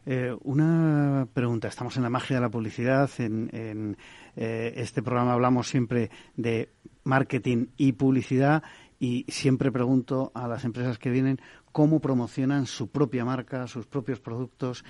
Eh, 0.06 0.34
una 0.44 1.28
pregunta. 1.34 1.68
Estamos 1.68 1.98
en 1.98 2.04
la 2.04 2.10
magia 2.10 2.38
de 2.38 2.42
la 2.42 2.50
publicidad. 2.50 3.10
En, 3.18 3.98
eh, 4.36 4.74
este 4.78 5.04
programa 5.04 5.34
hablamos 5.34 5.68
siempre 5.68 6.10
de 6.36 6.72
marketing 7.04 7.68
y 7.76 7.92
publicidad 7.94 8.64
y 9.00 9.26
siempre 9.28 9.72
pregunto 9.72 10.32
a 10.34 10.48
las 10.48 10.64
empresas 10.64 10.98
que 10.98 11.10
vienen 11.10 11.40
cómo 11.72 12.00
promocionan 12.00 12.66
su 12.66 12.90
propia 12.90 13.26
marca, 13.26 13.68
sus 13.68 13.86
propios 13.86 14.20
productos. 14.20 14.86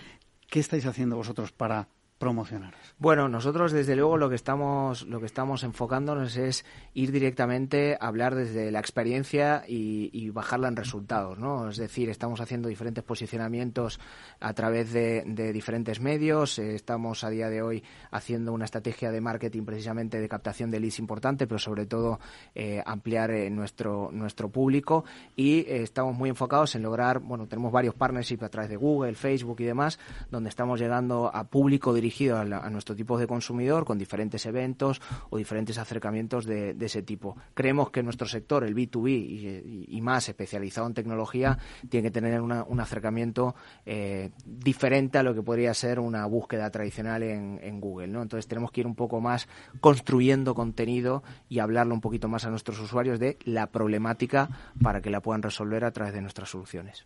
¿Qué 0.48 0.60
estáis 0.60 0.86
haciendo 0.86 1.16
vosotros 1.16 1.52
para 1.52 1.90
promocionar? 2.18 2.74
Bueno, 2.98 3.30
nosotros 3.30 3.72
desde 3.72 3.96
luego 3.96 4.18
lo 4.18 4.30
que 4.30 4.36
estamos 4.36 5.04
lo 5.04 5.20
que 5.20 5.28
estamos 5.28 5.64
enfocándonos 5.64 6.36
es 6.38 6.66
ir 6.94 7.12
directamente 7.12 7.98
a 8.00 8.08
hablar 8.08 8.36
desde 8.36 8.72
la 8.72 8.80
experiencia 8.80 9.64
y, 9.68 10.30
bajarla 10.32 10.68
en 10.68 10.76
resultados, 10.76 11.40
¿no? 11.40 11.70
Es 11.70 11.78
decir, 11.78 12.10
estamos 12.10 12.42
haciendo 12.42 12.68
diferentes 12.68 13.04
posicionamientos 13.04 14.00
a 14.40 14.54
través 14.54 14.92
de, 14.92 15.24
diferentes 15.54 16.00
medios, 16.00 16.60
eh, 16.60 16.76
estamos 16.76 17.24
a 17.24 17.30
día 17.30 17.50
de 17.50 17.62
hoy 17.62 17.84
haciendo 18.12 18.52
una 18.52 18.66
estrategia 18.66 19.10
de 19.10 19.22
marketing 19.22 19.64
precisamente 19.64 20.20
de 20.20 20.30
captación 20.30 20.70
de 20.70 20.80
leads 20.80 21.00
importante, 21.00 21.48
pero 21.48 21.60
sobre 21.60 21.86
todo 21.86 22.20
eh, 22.54 22.84
ampliar 22.86 23.32
eh, 23.32 23.50
nuestro 23.50 24.10
nuestro 24.12 24.50
público 24.50 25.06
y 25.36 25.66
estamos 25.68 26.16
muy 26.16 26.30
enfocados 26.30 26.76
en 26.76 26.84
lograr, 26.84 27.20
bueno, 27.20 27.48
tenemos 27.48 27.72
varios 27.72 27.96
partnerships 27.96 28.44
a 28.44 28.50
través 28.50 28.70
de 28.70 28.76
Google, 28.76 29.16
Facebook 29.16 29.60
y 29.62 29.66
demás, 29.66 29.98
donde 30.30 30.50
estamos 30.50 30.80
llegando 30.80 31.32
a 31.34 31.46
público 31.46 31.94
dirigido 31.94 32.07
dirigido 32.08 32.38
a, 32.38 32.70
nuestro 32.70 32.96
tipo 32.96 33.18
de 33.18 33.28
consumidor 33.28 33.84
con 33.84 33.98
diferentes 33.98 34.46
eventos 34.46 35.02
o 35.30 35.38
diferentes 35.38 35.78
acercamientos 35.78 36.46
de, 36.46 36.76
ese 36.80 37.02
tipo. 37.04 37.36
Creemos 37.54 37.90
que 37.90 38.02
nuestro 38.02 38.28
sector, 38.28 38.64
el 38.64 38.74
B2B 38.74 39.88
y, 39.90 40.02
más 40.02 40.30
especializado 40.30 40.88
en 40.88 40.94
tecnología, 40.94 41.58
tiene 41.90 42.08
que 42.08 42.12
tener 42.12 42.40
un 42.42 42.80
acercamiento 42.80 43.56
eh, 43.86 44.32
diferente 44.46 45.18
a 45.18 45.24
lo 45.24 45.36
que 45.36 45.42
podría 45.42 45.74
ser 45.74 46.00
una 46.00 46.26
búsqueda 46.26 46.70
tradicional 46.70 47.24
en, 47.24 47.82
Google. 47.82 48.06
Entonces 48.06 48.48
tenemos 48.48 48.72
que 48.72 48.82
ir 48.82 48.88
un 48.88 48.96
poco 48.96 49.20
más 49.20 49.48
construyendo 49.82 50.56
contenido 50.56 51.24
y 51.50 51.60
hablarlo 51.60 51.94
un 51.94 52.02
poquito 52.02 52.28
más 52.30 52.46
a 52.46 52.50
nuestros 52.50 52.80
usuarios 52.80 53.20
de 53.20 53.38
la 53.44 53.68
problemática 53.68 54.50
para 54.82 55.02
que 55.02 55.10
la 55.10 55.22
puedan 55.22 55.44
resolver 55.44 55.84
a 55.84 55.92
través 55.92 56.14
de 56.14 56.22
nuestras 56.22 56.50
soluciones. 56.50 57.06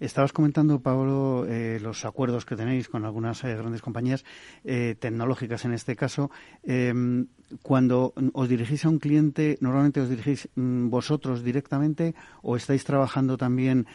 Estabas 0.00 0.32
comentando, 0.32 0.80
Pablo, 0.80 1.46
eh, 1.48 1.78
los 1.80 2.04
acuerdos 2.04 2.44
que 2.44 2.56
tenéis 2.56 2.88
con 2.88 3.04
algunas 3.04 3.44
eh, 3.44 3.54
grandes 3.54 3.82
compañías 3.82 4.24
eh, 4.64 4.96
tecnológicas 4.98 5.64
en 5.64 5.72
este 5.72 5.96
caso. 5.96 6.30
Em, 6.62 7.26
cuando 7.62 8.14
os 8.32 8.48
dirigís 8.48 8.84
a 8.84 8.88
un 8.88 8.98
cliente, 8.98 9.58
¿normalmente 9.60 10.00
os 10.00 10.08
dirigís 10.08 10.48
mm, 10.54 10.88
vosotros 10.88 11.44
directamente 11.44 12.14
o 12.40 12.56
estáis 12.56 12.84
trabajando 12.84 13.36
también 13.36 13.86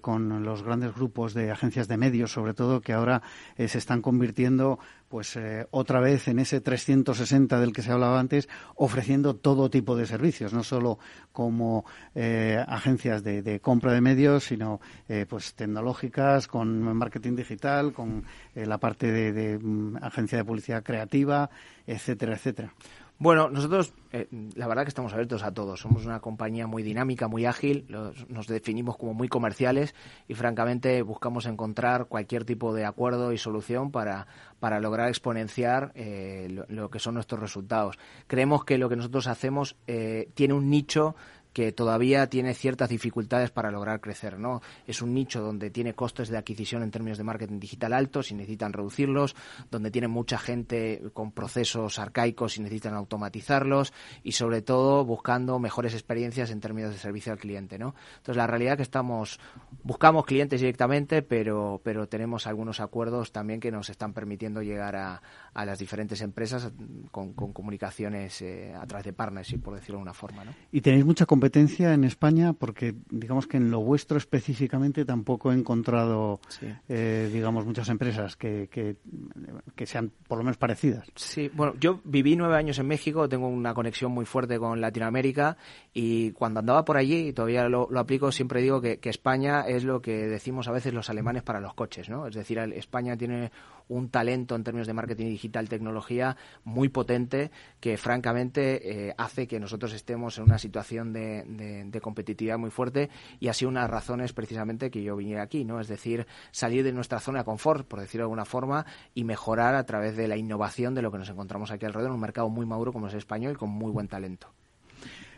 con 0.00 0.42
los 0.44 0.62
grandes 0.62 0.94
grupos 0.94 1.34
de 1.34 1.50
agencias 1.50 1.88
de 1.88 1.96
medios, 1.96 2.32
sobre 2.32 2.54
todo, 2.54 2.80
que 2.80 2.92
ahora 2.92 3.22
se 3.56 3.78
están 3.78 4.02
convirtiendo 4.02 4.78
pues 5.14 5.36
eh, 5.36 5.64
otra 5.70 6.00
vez 6.00 6.26
en 6.26 6.40
ese 6.40 6.60
360 6.60 7.60
del 7.60 7.72
que 7.72 7.82
se 7.82 7.92
hablaba 7.92 8.18
antes, 8.18 8.48
ofreciendo 8.74 9.36
todo 9.36 9.70
tipo 9.70 9.94
de 9.94 10.06
servicios, 10.06 10.52
no 10.52 10.64
solo 10.64 10.98
como 11.30 11.84
eh, 12.16 12.60
agencias 12.66 13.22
de, 13.22 13.60
compra 13.60 13.92
de 13.92 14.00
medios, 14.00 14.42
sino 14.42 14.80
eh, 15.08 15.24
pues 15.28 15.54
tecnológicas, 15.54 16.48
con 16.48 16.82
marketing 16.96 17.36
digital, 17.36 17.92
con 17.92 18.24
la 18.56 18.78
parte 18.78 19.12
de 19.12 19.56
mm, 19.56 19.98
agencia 20.02 20.38
de 20.38 20.44
publicidad 20.44 20.82
creativa, 20.82 21.48
etcétera, 21.86 22.34
etcétera. 22.34 22.74
Bueno, 23.18 23.48
nosotros 23.48 23.94
eh, 24.10 24.28
la 24.54 24.68
verdad 24.68 24.82
que 24.82 24.88
estamos 24.88 25.12
abiertos 25.12 25.42
a 25.42 25.52
todos. 25.52 25.80
Somos 25.80 26.04
una 26.04 26.20
compañía 26.20 26.66
muy 26.66 26.82
dinámica, 26.82 27.26
muy 27.26 27.46
ágil, 27.46 27.86
nos 28.28 28.46
definimos 28.46 28.96
como 28.96 29.14
muy 29.14 29.28
comerciales 29.28 29.94
y 30.28 30.34
francamente 30.34 31.02
buscamos 31.02 31.46
encontrar 31.46 32.06
cualquier 32.06 32.44
tipo 32.44 32.74
de 32.74 32.84
acuerdo 32.84 33.32
y 33.32 33.38
solución 33.38 33.90
para, 33.90 34.26
para 34.60 34.80
lograr 34.80 35.08
exponenciar 35.08 35.92
eh, 35.94 36.64
lo, 36.68 36.90
que 36.90 36.98
son 36.98 37.14
nuestros 37.14 37.40
resultados. 37.40 37.98
Creemos 38.26 38.64
que 38.64 38.78
lo 38.78 38.88
que 38.88 38.96
nosotros 38.96 39.26
hacemos 39.28 39.76
eh, 39.86 40.28
tiene 40.34 40.54
un 40.54 40.68
nicho 40.68 41.16
que 41.54 41.72
todavía 41.72 42.28
tiene 42.28 42.52
ciertas 42.52 42.90
dificultades 42.90 43.50
para 43.50 43.70
lograr 43.70 44.00
crecer, 44.00 44.38
¿no? 44.38 44.60
Es 44.86 45.00
un 45.00 45.14
nicho 45.14 45.40
donde 45.40 45.70
tiene 45.70 45.94
costes 45.94 46.28
de 46.28 46.36
adquisición 46.36 46.82
en 46.82 46.90
términos 46.90 47.16
de 47.16 47.24
marketing 47.24 47.60
digital 47.60 47.92
altos 47.92 48.30
y 48.30 48.34
necesitan 48.34 48.72
reducirlos, 48.72 49.36
donde 49.70 49.90
tiene 49.90 50.08
mucha 50.08 50.36
gente 50.36 51.00
con 51.12 51.30
procesos 51.30 51.98
arcaicos 51.98 52.58
y 52.58 52.60
necesitan 52.60 52.94
automatizarlos 52.94 53.92
y 54.24 54.32
sobre 54.32 54.62
todo 54.62 55.04
buscando 55.04 55.58
mejores 55.60 55.94
experiencias 55.94 56.50
en 56.50 56.60
términos 56.60 56.90
de 56.90 56.98
servicio 56.98 57.32
al 57.32 57.38
cliente, 57.38 57.78
¿no? 57.78 57.94
Entonces 58.16 58.36
la 58.36 58.48
realidad 58.48 58.72
es 58.74 58.78
que 58.78 58.82
estamos 58.82 59.38
buscamos 59.84 60.26
clientes 60.26 60.60
directamente, 60.60 61.22
pero 61.22 61.80
pero 61.84 62.08
tenemos 62.08 62.48
algunos 62.48 62.80
acuerdos 62.80 63.30
también 63.30 63.60
que 63.60 63.70
nos 63.70 63.90
están 63.90 64.12
permitiendo 64.12 64.60
llegar 64.60 64.96
a, 64.96 65.22
a 65.54 65.64
las 65.64 65.78
diferentes 65.78 66.20
empresas 66.20 66.72
con, 67.12 67.32
comunicaciones 67.32 68.42
eh, 68.42 68.74
a 68.74 68.84
través 68.86 69.04
de 69.04 69.12
partnership, 69.12 69.58
por 69.58 69.74
decirlo 69.74 69.98
de 69.98 70.02
una 70.02 70.14
forma, 70.14 70.44
¿no? 70.44 70.52
Y 70.72 70.80
tenéis 70.80 71.04
mucha 71.04 71.26
competencia 71.44 71.92
en 71.92 72.04
España? 72.04 72.54
Porque 72.54 72.94
digamos 73.10 73.46
que 73.46 73.58
en 73.58 73.70
lo 73.70 73.80
vuestro 73.80 74.16
específicamente 74.16 75.04
tampoco 75.04 75.52
he 75.52 75.54
encontrado, 75.54 76.40
eh, 76.88 77.28
digamos, 77.30 77.66
muchas 77.66 77.90
empresas 77.90 78.34
que, 78.34 78.70
que, 78.70 79.86
sean 79.86 80.10
por 80.26 80.38
lo 80.38 80.44
menos 80.44 80.56
parecidas. 80.56 81.06
Sí, 81.16 81.50
bueno, 81.52 81.74
yo 81.78 82.00
viví 82.04 82.34
nueve 82.34 82.56
años 82.56 82.78
en 82.78 82.86
México, 82.86 83.28
tengo 83.28 83.46
una 83.46 83.74
conexión 83.74 84.10
muy 84.10 84.24
fuerte 84.24 84.58
con 84.58 84.80
Latinoamérica 84.80 85.58
y 85.92 86.30
cuando 86.30 86.60
andaba 86.60 86.82
por 86.82 86.96
allí, 86.96 87.28
y 87.28 87.32
todavía 87.34 87.68
lo, 87.68 87.90
aplico, 87.98 88.32
siempre 88.32 88.62
digo 88.62 88.80
que, 88.80 88.98
que 88.98 89.10
España 89.10 89.66
es 89.68 89.84
lo 89.84 90.00
que 90.00 90.26
decimos 90.26 90.66
a 90.68 90.72
veces 90.72 90.94
los 90.94 91.10
alemanes 91.10 91.42
para 91.42 91.60
los 91.60 91.74
coches, 91.74 92.08
¿no? 92.08 92.26
Es 92.26 92.34
decir, 92.34 92.58
España 92.58 93.18
tiene 93.18 93.50
un 93.88 94.08
talento 94.08 94.54
en 94.56 94.64
términos 94.64 94.86
de 94.86 94.94
marketing 94.94 95.26
digital, 95.26 95.68
tecnología 95.68 96.36
muy 96.64 96.88
potente 96.88 97.50
que 97.80 97.96
francamente 97.96 99.08
eh, 99.08 99.14
hace 99.18 99.46
que 99.46 99.60
nosotros 99.60 99.92
estemos 99.92 100.38
en 100.38 100.44
una 100.44 100.58
situación 100.58 101.12
de, 101.12 102.00
competitividad 102.02 102.58
muy 102.58 102.70
fuerte 102.70 103.10
y 103.40 103.48
ha 103.48 103.54
sido 103.54 103.70
una 103.70 103.80
de 103.80 103.84
las 103.84 103.90
razones 103.90 104.32
precisamente 104.32 104.90
que 104.90 105.02
yo 105.02 105.16
viniera 105.16 105.42
aquí, 105.42 105.64
¿no? 105.64 105.80
Es 105.80 105.88
decir, 105.88 106.26
salir 106.50 106.84
de 106.84 106.92
nuestra 106.92 107.20
zona 107.20 107.40
de 107.40 107.44
confort, 107.44 107.86
por 107.86 108.00
decirlo 108.00 108.22
de 108.22 108.26
alguna 108.26 108.44
forma, 108.44 108.84
y 109.14 109.24
mejorar 109.24 109.74
a 109.74 109.84
través 109.84 110.16
de 110.16 110.28
la 110.28 110.36
innovación 110.36 110.94
de 110.94 111.02
lo 111.02 111.10
que 111.10 111.18
nos 111.18 111.28
encontramos 111.28 111.70
aquí 111.70 111.86
alrededor 111.86 112.10
en 112.10 112.14
un 112.14 112.20
mercado 112.20 112.48
muy 112.48 112.66
maduro 112.66 112.92
como 112.92 113.06
es 113.06 113.12
el 113.14 113.18
español 113.18 113.52
y 113.52 113.56
con 113.56 113.70
muy 113.70 113.90
buen 113.90 114.08
talento. 114.08 114.52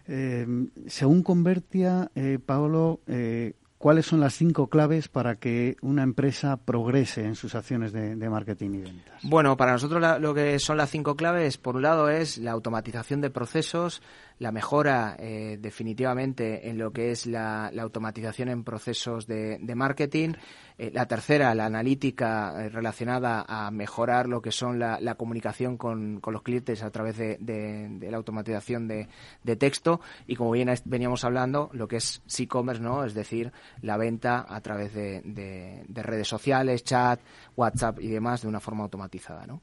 Eh, 0.08 0.46
según 0.86 1.22
Convertia, 1.22 2.10
eh, 2.14 2.38
Paolo, 2.44 3.00
eh, 3.06 3.54
¿Cuáles 3.78 4.06
son 4.06 4.20
las 4.20 4.34
cinco 4.34 4.68
claves 4.68 5.08
para 5.08 5.36
que 5.36 5.76
una 5.82 6.02
empresa 6.02 6.56
progrese 6.56 7.24
en 7.26 7.34
sus 7.34 7.54
acciones 7.54 7.92
de, 7.92 8.16
marketing 8.30 8.70
y 8.70 8.80
ventas? 8.80 9.20
Bueno, 9.22 9.56
para 9.58 9.72
nosotros 9.72 10.02
lo 10.20 10.34
que 10.34 10.58
son 10.58 10.78
las 10.78 10.90
cinco 10.90 11.14
claves, 11.14 11.58
por 11.58 11.76
un 11.76 11.82
lado, 11.82 12.08
es 12.08 12.38
la 12.38 12.52
automatización 12.52 13.20
de 13.20 13.28
procesos, 13.28 14.00
la 14.38 14.52
mejora 14.52 15.16
eh, 15.18 15.56
definitivamente 15.58 16.68
en 16.68 16.78
lo 16.78 16.92
que 16.92 17.10
es 17.10 17.26
la, 17.26 17.68
automatización 17.68 18.48
en 18.48 18.64
procesos 18.64 19.26
de, 19.26 19.58
marketing. 19.74 20.34
Eh, 20.78 20.90
la 20.92 21.06
tercera, 21.06 21.54
la 21.54 21.66
analítica 21.66 22.54
eh, 22.58 22.68
relacionada 22.68 23.44
a 23.48 23.70
mejorar 23.70 24.28
lo 24.28 24.42
que 24.42 24.52
son 24.52 24.78
la, 24.78 25.14
comunicación 25.14 25.78
con, 25.78 26.20
los 26.24 26.42
clientes 26.42 26.82
a 26.82 26.90
través 26.90 27.16
de, 27.16 27.98
la 28.10 28.16
automatización 28.16 28.88
de, 28.88 29.08
texto. 29.56 30.00
Y 30.26 30.36
como 30.36 30.50
bien 30.50 30.72
veníamos 30.84 31.24
hablando, 31.24 31.70
lo 31.72 31.88
que 31.88 31.96
es 31.96 32.22
e-commerce, 32.38 32.82
¿no? 32.82 33.04
Es 33.04 33.14
decir, 33.14 33.52
la 33.80 33.96
venta 33.96 34.44
a 34.46 34.60
través 34.60 34.92
de, 34.92 35.84
redes 35.88 36.28
sociales, 36.28 36.84
chat, 36.84 37.20
WhatsApp 37.56 38.00
y 38.00 38.08
demás 38.08 38.42
de 38.42 38.48
una 38.48 38.60
forma 38.60 38.84
automatizada, 38.84 39.46
¿no? 39.46 39.62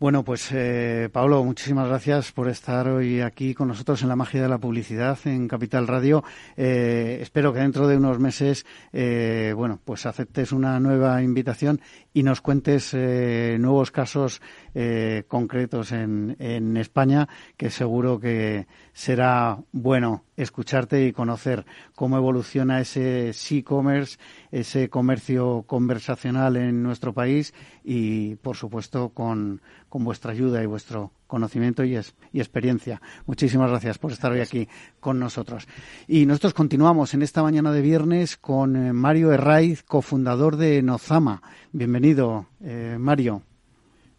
Bueno, 0.00 0.24
pues 0.24 0.48
eh, 0.54 1.10
Pablo, 1.12 1.44
muchísimas 1.44 1.86
gracias 1.86 2.32
por 2.32 2.48
estar 2.48 2.88
hoy 2.88 3.20
aquí 3.20 3.52
con 3.52 3.68
nosotros 3.68 4.00
en 4.00 4.08
la 4.08 4.16
magia 4.16 4.40
de 4.40 4.48
la 4.48 4.56
publicidad 4.56 5.18
en 5.26 5.46
Capital 5.46 5.86
Radio. 5.86 6.24
Eh, 6.56 7.18
espero 7.20 7.52
que 7.52 7.58
dentro 7.58 7.86
de 7.86 7.98
unos 7.98 8.18
meses, 8.18 8.64
eh, 8.94 9.52
bueno, 9.54 9.78
pues 9.84 10.06
aceptes 10.06 10.52
una 10.52 10.80
nueva 10.80 11.22
invitación 11.22 11.82
y 12.12 12.22
nos 12.22 12.40
cuentes 12.40 12.92
eh, 12.94 13.56
nuevos 13.60 13.90
casos 13.90 14.42
eh, 14.74 15.24
concretos 15.28 15.92
en, 15.92 16.36
en 16.38 16.76
España, 16.76 17.28
que 17.56 17.70
seguro 17.70 18.18
que 18.18 18.66
será 18.92 19.58
bueno 19.72 20.24
escucharte 20.36 21.06
y 21.06 21.12
conocer 21.12 21.64
cómo 21.94 22.16
evoluciona 22.16 22.80
ese 22.80 23.30
e-commerce, 23.30 24.18
ese 24.50 24.88
comercio 24.88 25.64
conversacional 25.66 26.56
en 26.56 26.82
nuestro 26.82 27.12
país 27.12 27.54
y, 27.84 28.36
por 28.36 28.56
supuesto, 28.56 29.10
con, 29.10 29.60
con 29.88 30.04
vuestra 30.04 30.32
ayuda 30.32 30.62
y 30.62 30.66
vuestro 30.66 31.12
conocimiento 31.30 31.82
y, 31.84 31.98
y, 32.32 32.40
experiencia. 32.40 33.00
Muchísimas 33.24 33.70
gracias 33.70 33.96
por 33.96 34.12
estar 34.12 34.30
hoy 34.30 34.40
aquí 34.40 34.68
con 35.00 35.18
nosotros. 35.18 35.66
Y 36.06 36.26
nosotros 36.26 36.52
continuamos 36.52 37.14
en 37.14 37.22
esta 37.22 37.42
mañana 37.42 37.72
de 37.72 37.80
viernes 37.80 38.36
con 38.36 38.76
eh, 38.76 38.92
Mario 38.92 39.32
Herraiz, 39.32 39.82
cofundador 39.82 40.56
de 40.56 40.82
Nozama. 40.82 41.42
Bienvenido, 41.72 42.48
eh, 42.62 42.96
Mario. 42.98 43.42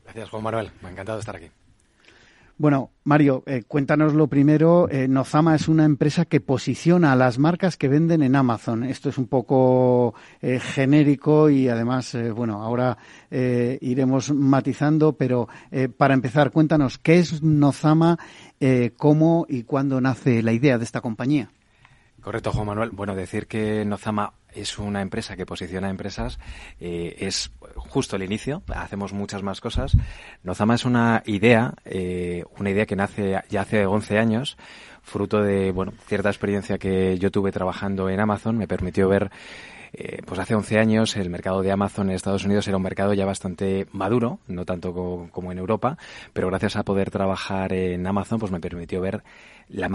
Gracias, 0.05 0.29
Juan 0.29 0.43
Manuel. 0.43 0.71
Me 0.81 0.87
ha 0.87 0.91
encantado 0.91 1.19
estar 1.19 1.35
aquí. 1.35 1.51
Bueno, 2.61 2.91
Mario, 3.05 3.41
eh, 3.47 3.63
cuéntanos 3.67 4.13
lo 4.13 4.27
primero. 4.27 4.87
Eh, 4.87 5.07
Nozama 5.07 5.55
es 5.55 5.67
una 5.67 5.83
empresa 5.83 6.25
que 6.25 6.41
posiciona 6.41 7.11
a 7.11 7.15
las 7.15 7.39
marcas 7.39 7.75
que 7.75 7.87
venden 7.87 8.21
en 8.21 8.35
Amazon. 8.35 8.83
Esto 8.83 9.09
es 9.09 9.17
un 9.17 9.25
poco 9.25 10.13
eh, 10.43 10.59
genérico 10.59 11.49
y 11.49 11.69
además, 11.69 12.15
bueno, 12.35 12.61
ahora 12.61 12.99
iremos 13.31 14.31
matizando, 14.31 15.13
pero 15.13 15.47
para 15.97 16.13
empezar, 16.13 16.51
cuéntanos 16.51 16.99
qué 16.99 17.17
es 17.17 17.41
Nozama, 17.41 18.19
cómo 18.95 19.47
y 19.49 19.63
cuándo 19.63 19.99
nace 19.99 20.43
la 20.43 20.51
idea 20.51 20.77
de 20.77 20.83
esta 20.83 21.01
compañía. 21.01 21.49
Correcto, 22.21 22.51
Juan 22.51 22.67
Manuel. 22.67 22.91
Bueno, 22.91 23.15
decir 23.15 23.47
que 23.47 23.83
Nozama 23.85 24.33
es 24.53 24.77
una 24.79 25.01
empresa 25.01 25.35
que 25.35 25.45
posiciona 25.45 25.89
empresas, 25.89 26.39
eh, 26.79 27.15
es 27.19 27.51
justo 27.75 28.15
el 28.15 28.23
inicio, 28.23 28.63
hacemos 28.73 29.13
muchas 29.13 29.43
más 29.43 29.61
cosas. 29.61 29.95
Nozama 30.43 30.75
es 30.75 30.85
una 30.85 31.23
idea, 31.25 31.73
eh, 31.85 32.43
una 32.57 32.69
idea 32.69 32.85
que 32.85 32.95
nace 32.95 33.41
ya 33.49 33.61
hace 33.61 33.85
11 33.85 34.17
años, 34.19 34.57
fruto 35.01 35.41
de, 35.41 35.71
bueno, 35.71 35.93
cierta 36.07 36.29
experiencia 36.29 36.77
que 36.77 37.17
yo 37.17 37.31
tuve 37.31 37.51
trabajando 37.51 38.09
en 38.09 38.19
Amazon, 38.19 38.57
me 38.57 38.67
permitió 38.67 39.09
ver 39.09 39.31
eh, 39.93 40.21
pues 40.25 40.39
hace 40.39 40.55
11 40.55 40.79
años 40.79 41.17
el 41.17 41.29
mercado 41.29 41.61
de 41.61 41.71
Amazon 41.71 42.09
en 42.09 42.15
Estados 42.15 42.45
Unidos 42.45 42.65
era 42.67 42.77
un 42.77 42.83
mercado 42.83 43.13
ya 43.13 43.25
bastante 43.25 43.87
maduro, 43.91 44.39
no 44.47 44.63
tanto 44.65 44.93
como, 44.93 45.51
en 45.51 45.57
Europa, 45.57 45.97
pero 46.31 46.47
gracias 46.47 46.77
a 46.77 46.83
poder 46.83 47.11
trabajar 47.11 47.73
en 47.73 48.07
Amazon, 48.07 48.39
pues 48.39 48.51
me 48.53 48.61
permitió 48.61 49.01
ver 49.01 49.23
la, 49.71 49.89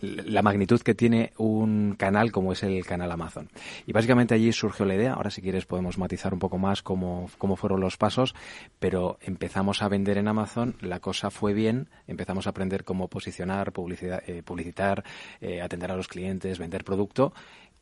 la 0.00 0.42
magnitud 0.42 0.80
que 0.80 0.94
tiene 0.94 1.32
un 1.36 1.96
canal 1.98 2.32
como 2.32 2.52
es 2.52 2.62
el 2.62 2.84
canal 2.86 3.10
Amazon. 3.10 3.50
Y 3.86 3.92
básicamente 3.92 4.34
allí 4.34 4.52
surgió 4.52 4.86
la 4.86 4.94
idea, 4.94 5.14
ahora 5.14 5.30
si 5.30 5.42
quieres 5.42 5.66
podemos 5.66 5.98
matizar 5.98 6.32
un 6.32 6.38
poco 6.38 6.58
más 6.58 6.82
cómo, 6.82 7.28
cómo 7.38 7.56
fueron 7.56 7.80
los 7.80 7.96
pasos, 7.96 8.34
pero 8.78 9.18
empezamos 9.20 9.82
a 9.82 9.88
vender 9.88 10.18
en 10.18 10.28
Amazon, 10.28 10.76
la 10.80 11.00
cosa 11.00 11.30
fue 11.30 11.54
bien, 11.54 11.88
empezamos 12.06 12.46
a 12.46 12.50
aprender 12.50 12.84
cómo 12.84 13.08
posicionar, 13.08 13.72
publicidad, 13.72 14.22
eh, 14.28 14.42
publicitar, 14.42 15.04
eh, 15.40 15.60
atender 15.60 15.90
a 15.90 15.96
los 15.96 16.08
clientes, 16.08 16.58
vender 16.58 16.84
producto 16.84 17.32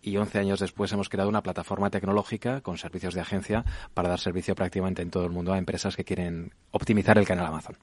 y 0.00 0.16
11 0.16 0.38
años 0.38 0.60
después 0.60 0.92
hemos 0.92 1.08
creado 1.08 1.30
una 1.30 1.42
plataforma 1.42 1.90
tecnológica 1.90 2.60
con 2.60 2.76
servicios 2.78 3.14
de 3.14 3.22
agencia 3.22 3.64
para 3.94 4.08
dar 4.08 4.20
servicio 4.20 4.54
prácticamente 4.54 5.02
en 5.02 5.10
todo 5.10 5.24
el 5.24 5.32
mundo 5.32 5.52
a 5.52 5.58
empresas 5.58 5.96
que 5.96 6.04
quieren 6.04 6.52
optimizar 6.70 7.16
el 7.18 7.26
canal 7.26 7.46
Amazon. 7.46 7.76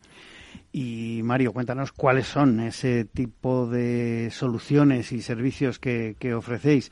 Y 0.72 1.22
Mario, 1.24 1.54
cuéntanos 1.54 1.92
cuáles 1.92 2.28
son 2.28 2.60
ese 2.62 3.06
tipo 3.06 3.68
de 3.68 4.30
soluciones 4.32 5.12
y 5.12 5.22
servicios 5.22 5.80
que, 5.80 6.34
ofrecéis. 6.36 6.92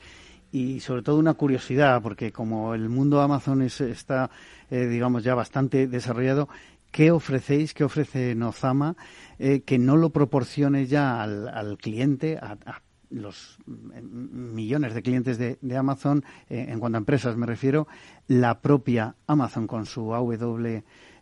Y 0.52 0.80
sobre 0.80 1.02
todo 1.02 1.18
una 1.18 1.34
curiosidad, 1.34 2.02
porque 2.02 2.32
como 2.32 2.74
el 2.74 2.88
mundo 2.88 3.20
Amazon 3.20 3.62
está, 3.62 4.30
eh, 4.70 4.86
digamos, 4.86 5.22
ya 5.22 5.34
bastante 5.34 5.86
desarrollado, 5.86 6.48
¿qué 6.90 7.10
ofrecéis, 7.10 7.72
qué 7.72 7.84
ofrece 7.84 8.34
Nozama 8.34 8.96
eh, 9.38 9.62
que 9.62 9.78
no 9.78 9.96
lo 9.96 10.10
proporcione 10.10 10.86
ya 10.86 11.22
al, 11.22 11.78
cliente, 11.78 12.36
a, 12.36 12.58
los 13.10 13.58
millones 13.66 14.94
de 14.94 15.02
clientes 15.02 15.38
de, 15.38 15.76
Amazon, 15.76 16.24
eh, 16.48 16.66
en 16.68 16.78
cuanto 16.78 16.96
a 16.96 17.00
empresas 17.00 17.36
me 17.36 17.46
refiero, 17.46 17.88
la 18.28 18.60
propia 18.60 19.16
Amazon 19.26 19.66
con 19.66 19.86
su 19.86 20.14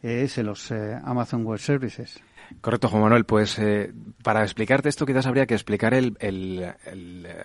AWS, 0.02 0.38
los 0.38 0.70
eh, 0.70 0.98
Amazon 1.04 1.44
Web 1.44 1.58
Services. 1.58 2.20
Correcto, 2.60 2.88
Juan 2.88 3.02
Manuel. 3.02 3.24
Pues 3.24 3.58
eh, 3.58 3.92
para 4.22 4.42
explicarte 4.42 4.88
esto 4.88 5.04
quizás 5.04 5.26
habría 5.26 5.46
que 5.46 5.54
explicar 5.54 5.92
el, 5.94 6.16
el, 6.20 6.66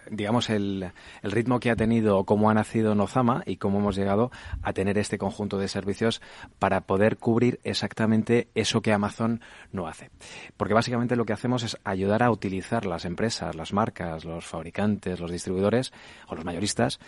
digamos 0.10 0.50
el, 0.50 0.92
el, 1.22 1.32
ritmo 1.32 1.60
que 1.60 1.72
ha 1.72 1.76
tenido, 1.76 2.24
cómo 2.24 2.50
ha 2.50 2.54
nacido 2.54 2.96
Nozama 2.96 3.44
y 3.46 3.58
cómo 3.58 3.80
hemos 3.80 3.96
llegado 3.96 4.32
a 4.62 4.74
tener 4.74 4.98
este 4.98 5.18
conjunto 5.18 5.58
de 5.58 5.68
servicios 5.68 6.22
para 6.58 6.82
poder 6.82 7.18
cubrir 7.18 7.60
exactamente 7.64 8.48
eso 8.56 8.82
que 8.82 8.94
Amazon 8.94 9.42
no 9.72 9.88
hace. 9.88 10.10
Porque 10.58 10.74
básicamente 10.74 11.16
lo 11.16 11.26
que 11.26 11.34
hacemos 11.34 11.64
es 11.64 11.78
ayudar 11.84 12.24
a 12.24 12.32
utilizar 12.32 12.86
las 12.86 13.06
empresas, 13.06 13.56
las 13.56 13.74
marcas, 13.74 14.26
los 14.26 14.46
fabricantes, 14.46 15.20
los 15.20 15.32
distribuidores 15.32 15.92
o 16.28 16.36
los 16.36 16.46
mayoristas 16.46 17.00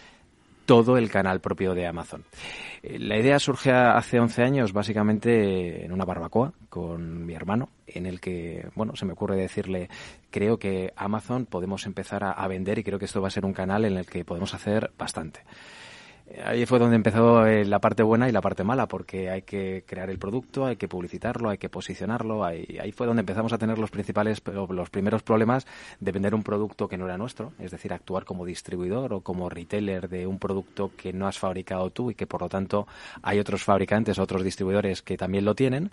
todo 0.65 0.97
el 0.97 1.09
canal 1.09 1.41
propio 1.41 1.73
de 1.73 1.87
Amazon. 1.87 2.23
Eh, 2.83 2.99
la 2.99 3.17
idea 3.17 3.39
surge 3.39 3.71
hace 3.71 4.19
11 4.19 4.43
años 4.43 4.73
básicamente 4.73 5.85
en 5.85 5.91
una 5.91 6.05
barbacoa 6.05 6.53
con 6.69 7.25
mi 7.25 7.33
hermano, 7.33 7.69
en 7.87 8.05
el 8.05 8.19
que, 8.19 8.67
bueno, 8.75 8.95
se 8.95 9.05
me 9.05 9.13
ocurre 9.13 9.37
decirle, 9.37 9.89
creo 10.29 10.57
que 10.57 10.93
Amazon 10.95 11.45
podemos 11.45 11.85
empezar 11.85 12.23
a, 12.23 12.47
vender 12.47 12.79
y 12.79 12.83
creo 12.83 12.99
que 12.99 13.05
esto 13.05 13.21
va 13.21 13.27
a 13.27 13.31
ser 13.31 13.45
un 13.45 13.53
canal 13.53 13.85
en 13.85 13.97
el 13.97 14.05
que 14.05 14.25
podemos 14.25 14.53
hacer 14.53 14.91
bastante. 14.97 15.41
Ahí 16.43 16.65
fue 16.65 16.79
donde 16.79 16.95
empezó 16.95 17.45
eh, 17.45 17.65
la 17.65 17.79
parte 17.79 18.03
buena 18.03 18.27
y 18.27 18.31
la 18.31 18.41
parte 18.41 18.63
mala, 18.63 18.87
porque 18.87 19.29
hay 19.29 19.43
que 19.43 19.83
crear 19.85 20.09
el 20.09 20.17
producto, 20.17 20.65
hay 20.65 20.75
que 20.75 20.87
publicitarlo, 20.87 21.49
hay 21.49 21.57
que 21.57 21.69
posicionarlo. 21.69 22.43
Ahí, 22.43 22.91
fue 22.91 23.07
donde 23.07 23.21
empezamos 23.21 23.53
a 23.53 23.57
tener 23.57 23.77
los 23.77 23.91
principales, 23.91 24.41
los 24.69 24.89
primeros 24.89 25.23
problemas 25.23 25.65
de 25.99 26.11
vender 26.11 26.33
un 26.33 26.43
producto 26.43 26.87
que 26.87 26.97
no 26.97 27.05
era 27.05 27.17
nuestro, 27.17 27.53
es 27.59 27.71
decir, 27.71 27.93
actuar 27.93 28.25
como 28.25 28.45
distribuidor 28.45 29.13
o 29.13 29.21
como 29.21 29.49
retailer 29.49 30.09
de 30.09 30.27
un 30.27 30.39
producto 30.39 30.91
que 30.97 31.13
no 31.13 31.27
has 31.27 31.37
fabricado 31.37 31.89
tú 31.91 32.11
y 32.11 32.15
que 32.15 32.27
por 32.27 32.41
lo 32.41 32.49
tanto 32.49 32.87
hay 33.21 33.39
otros 33.39 33.63
fabricantes, 33.63 34.19
otros 34.19 34.43
distribuidores 34.43 35.01
que 35.01 35.17
también 35.17 35.45
lo 35.45 35.55
tienen. 35.55 35.91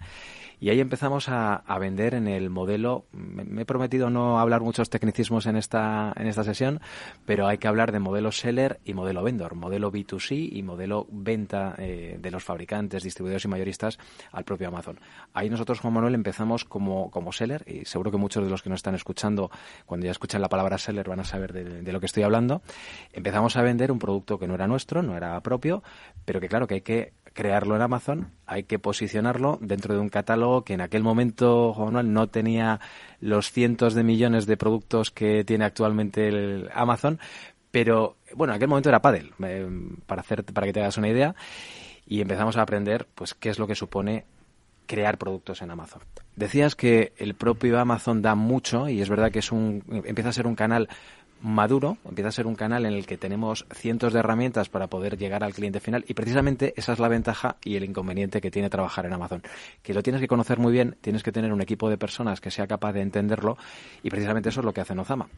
Y 0.63 0.71
ahí 0.71 0.79
empezamos 0.79 1.29
a, 1.29 1.65
vender 1.81 2.15
en 2.15 2.29
el 2.29 2.49
modelo. 2.49 3.05
Me, 3.11 3.63
he 3.63 3.65
prometido 3.65 4.11
no 4.11 4.39
hablar 4.39 4.61
muchos 4.61 4.89
tecnicismos 4.89 5.47
en 5.47 5.57
esta, 5.57 6.13
en 6.15 6.29
esta 6.29 6.45
sesión, 6.45 6.81
pero 7.27 7.49
hay 7.49 7.59
que 7.59 7.67
hablar 7.67 7.91
de 7.91 7.99
modelo 7.99 8.31
seller 8.31 8.79
y 8.85 8.95
modelo 8.95 9.25
vendor, 9.25 9.57
modelo 9.57 9.91
B2C 10.23 10.49
y 10.53 10.63
modelo 10.63 11.07
venta 11.11 11.75
eh, 11.79 12.17
de 12.21 12.31
los 12.31 12.45
fabricantes, 12.45 13.03
distribuidores 13.03 13.45
y 13.45 13.49
mayoristas 13.49 13.99
al 14.33 14.45
propio 14.45 14.69
Amazon. 14.69 14.99
Ahí 15.35 15.51
nosotros, 15.51 15.81
Juan 15.81 15.95
Manuel, 15.95 16.15
empezamos 16.15 16.65
como, 16.65 17.11
como 17.11 17.33
seller 17.33 17.65
y 17.67 17.85
seguro 17.85 18.11
que 18.11 18.17
muchos 18.17 18.45
de 18.45 18.51
los 18.51 18.63
que 18.63 18.71
nos 18.71 18.79
están 18.79 18.95
escuchando, 18.95 19.51
cuando 19.87 20.07
ya 20.07 20.13
escuchan 20.13 20.41
la 20.41 20.49
palabra 20.49 20.79
seller, 20.79 21.09
van 21.09 21.21
a 21.21 21.25
saber 21.25 21.53
de, 21.53 21.83
de 21.83 21.93
lo 21.93 22.01
que 22.01 22.07
estoy 22.07 22.23
hablando. 22.23 22.63
Empezamos 23.13 23.57
a 23.57 23.63
vender 23.63 23.91
un 23.91 23.99
producto 23.99 24.39
que 24.39 24.47
no 24.47 24.55
era 24.55 24.67
nuestro, 24.67 25.03
no 25.03 25.17
era 25.17 25.41
propio, 25.41 25.83
pero 26.25 26.41
que 26.41 26.49
claro 26.49 26.67
que 26.67 26.75
hay 26.75 26.81
que 26.83 27.13
crearlo 27.33 27.77
en 27.77 27.83
Amazon, 27.83 28.33
hay 28.47 28.65
que 28.65 28.79
posicionarlo 28.79 29.59
dentro 29.61 29.95
de 29.95 30.01
un 30.01 30.09
catálogo 30.09 30.65
que 30.65 30.75
en 30.75 30.81
aquel 30.81 31.03
momento, 31.03 31.73
Juan 31.73 31.87
Manuel, 31.87 32.13
no 32.13 32.29
tenía 32.29 32.81
los 33.21 33.51
cientos 33.51 33.95
de 33.95 34.05
millones 34.05 34.47
de 34.47 34.57
productos 34.57 35.11
que 35.11 35.45
tiene 35.45 35.65
actualmente 35.65 36.29
el 36.29 36.69
Amazon, 36.75 37.19
pero 37.73 38.19
bueno, 38.37 38.53
en 38.53 38.57
aquel 38.57 38.69
momento 38.69 38.91
era 38.91 39.03
Paddle, 39.03 39.33
eh, 39.45 39.69
para, 40.07 40.21
hacer, 40.21 40.45
para 40.45 40.67
que 40.69 40.73
te 40.73 40.81
hagas 40.81 40.99
una 40.99 41.09
idea, 41.09 41.35
y 42.07 42.21
empezamos 42.21 42.57
a 42.57 42.63
aprender 42.63 43.09
pues 43.15 43.35
qué 43.35 43.49
es 43.49 43.59
lo 43.59 43.67
que 43.67 43.75
supone 43.75 44.25
crear 44.87 45.17
productos 45.19 45.63
en 45.63 45.71
Amazon. 45.71 46.03
Decías 46.37 46.77
que 46.77 47.13
el 47.17 47.35
propio 47.35 47.79
Amazon 47.81 48.21
da 48.21 48.35
mucho 48.35 48.89
y 48.89 49.01
es 49.01 49.09
verdad 49.09 49.31
que 49.31 49.39
es 49.39 49.51
un 49.51 49.83
empieza 50.05 50.31
a 50.31 50.33
ser 50.33 50.47
un 50.47 50.55
canal 50.55 50.89
maduro, 51.41 51.97
empieza 52.07 52.29
a 52.29 52.33
ser 52.33 52.47
un 52.47 52.55
canal 52.55 52.85
en 52.85 52.93
el 52.93 53.07
que 53.07 53.17
tenemos 53.17 53.67
cientos 53.75 54.13
de 54.13 54.19
herramientas 54.19 54.69
para 54.69 54.89
poder 54.89 55.17
llegar 55.17 55.43
al 55.43 55.55
cliente 55.55 55.81
final 55.81 56.05
y 56.07 56.15
precisamente 56.15 56.75
esa 56.77 56.93
es 56.93 56.99
la 56.99 57.09
ventaja 57.09 57.57
y 57.65 57.77
el 57.77 57.85
inconveniente 57.85 58.41
que 58.41 58.51
tiene 58.51 58.69
trabajar 58.69 59.07
en 59.07 59.15
Amazon, 59.15 59.43
que 59.83 59.95
lo 59.95 60.03
tienes 60.03 60.21
que 60.21 60.29
conocer 60.29 60.59
muy 60.59 60.73
bien, 60.73 60.97
tienes 61.01 61.23
que 61.23 61.33
tener 61.33 61.53
un 61.53 61.63
equipo 61.63 61.89
de 61.89 61.97
personas 61.97 62.41
que 62.41 62.51
sea 62.51 62.67
capaz 62.67 62.93
de 62.93 63.01
entenderlo 63.01 63.57
y 64.03 64.11
precisamente 64.11 64.51
eso 64.51 64.61
es 64.61 64.67
lo 64.67 64.75
que 64.75 64.83
hace 64.83 64.95
Nozama 64.95 65.29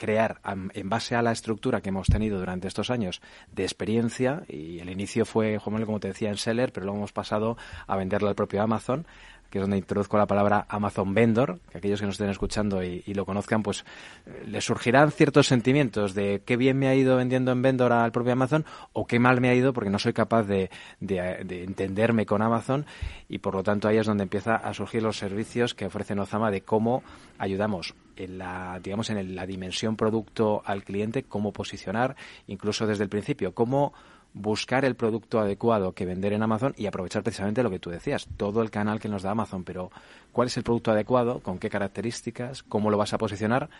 crear 0.00 0.40
en 0.72 0.88
base 0.88 1.14
a 1.14 1.20
la 1.20 1.30
estructura 1.30 1.82
que 1.82 1.90
hemos 1.90 2.06
tenido 2.06 2.38
durante 2.38 2.66
estos 2.66 2.88
años 2.88 3.20
de 3.52 3.64
experiencia 3.64 4.44
y 4.48 4.78
el 4.78 4.88
inicio 4.88 5.26
fue, 5.26 5.58
como 5.62 6.00
te 6.00 6.08
decía, 6.08 6.30
en 6.30 6.38
Seller, 6.38 6.72
pero 6.72 6.86
luego 6.86 6.96
hemos 7.00 7.12
pasado 7.12 7.58
a 7.86 7.96
venderlo 7.96 8.30
al 8.30 8.34
propio 8.34 8.62
Amazon 8.62 9.06
que 9.50 9.58
es 9.58 9.62
donde 9.62 9.76
introduzco 9.76 10.16
la 10.16 10.26
palabra 10.26 10.64
Amazon 10.68 11.12
Vendor, 11.12 11.58
que 11.70 11.78
aquellos 11.78 12.00
que 12.00 12.06
nos 12.06 12.14
estén 12.14 12.30
escuchando 12.30 12.82
y, 12.82 13.02
lo 13.14 13.26
conozcan, 13.26 13.62
pues 13.62 13.84
eh, 14.26 14.44
les 14.46 14.64
surgirán 14.64 15.10
ciertos 15.10 15.48
sentimientos 15.48 16.14
de 16.14 16.42
qué 16.46 16.56
bien 16.56 16.78
me 16.78 16.86
ha 16.88 16.94
ido 16.94 17.16
vendiendo 17.16 17.50
en 17.50 17.60
Vendor 17.60 17.92
al 17.92 18.12
propio 18.12 18.32
Amazon 18.32 18.64
o 18.92 19.06
qué 19.06 19.18
mal 19.18 19.40
me 19.40 19.48
ha 19.48 19.54
ido 19.54 19.72
porque 19.72 19.90
no 19.90 19.98
soy 19.98 20.12
capaz 20.12 20.44
de, 20.44 20.70
entenderme 21.00 22.26
con 22.26 22.42
Amazon 22.42 22.86
y 23.28 23.38
por 23.38 23.54
lo 23.54 23.62
tanto 23.62 23.88
ahí 23.88 23.98
es 23.98 24.06
donde 24.06 24.22
empieza 24.22 24.54
a 24.54 24.72
surgir 24.72 25.02
los 25.02 25.18
servicios 25.18 25.74
que 25.74 25.86
ofrece 25.86 26.14
Nozama 26.14 26.50
de 26.50 26.60
cómo 26.60 27.02
ayudamos 27.38 27.94
en 28.16 28.38
la, 28.38 28.78
digamos, 28.82 29.10
en 29.10 29.34
la 29.34 29.46
dimensión 29.46 29.96
producto 29.96 30.62
al 30.64 30.84
cliente, 30.84 31.24
cómo 31.24 31.52
posicionar, 31.52 32.16
incluso 32.46 32.86
desde 32.86 33.04
el 33.04 33.10
principio, 33.10 33.54
cómo 33.54 33.92
buscar 34.32 34.84
el 34.84 34.94
producto 34.94 35.40
adecuado 35.40 35.92
que 35.92 36.06
vender 36.06 36.32
en 36.32 36.42
Amazon 36.42 36.74
y 36.76 36.86
aprovechar 36.86 37.22
precisamente 37.22 37.62
lo 37.62 37.70
que 37.70 37.78
tú 37.78 37.90
decías, 37.90 38.28
todo 38.36 38.62
el 38.62 38.70
canal 38.70 39.00
que 39.00 39.08
nos 39.08 39.22
da 39.22 39.32
Amazon, 39.32 39.64
pero 39.64 39.90
¿cuál 40.32 40.48
es 40.48 40.56
el 40.56 40.62
producto 40.62 40.92
adecuado? 40.92 41.40
¿Con 41.40 41.58
qué 41.58 41.68
características? 41.68 42.62
¿Cómo 42.62 42.90
lo 42.90 42.96
vas 42.96 43.12
a 43.12 43.18
posicionar? 43.18 43.70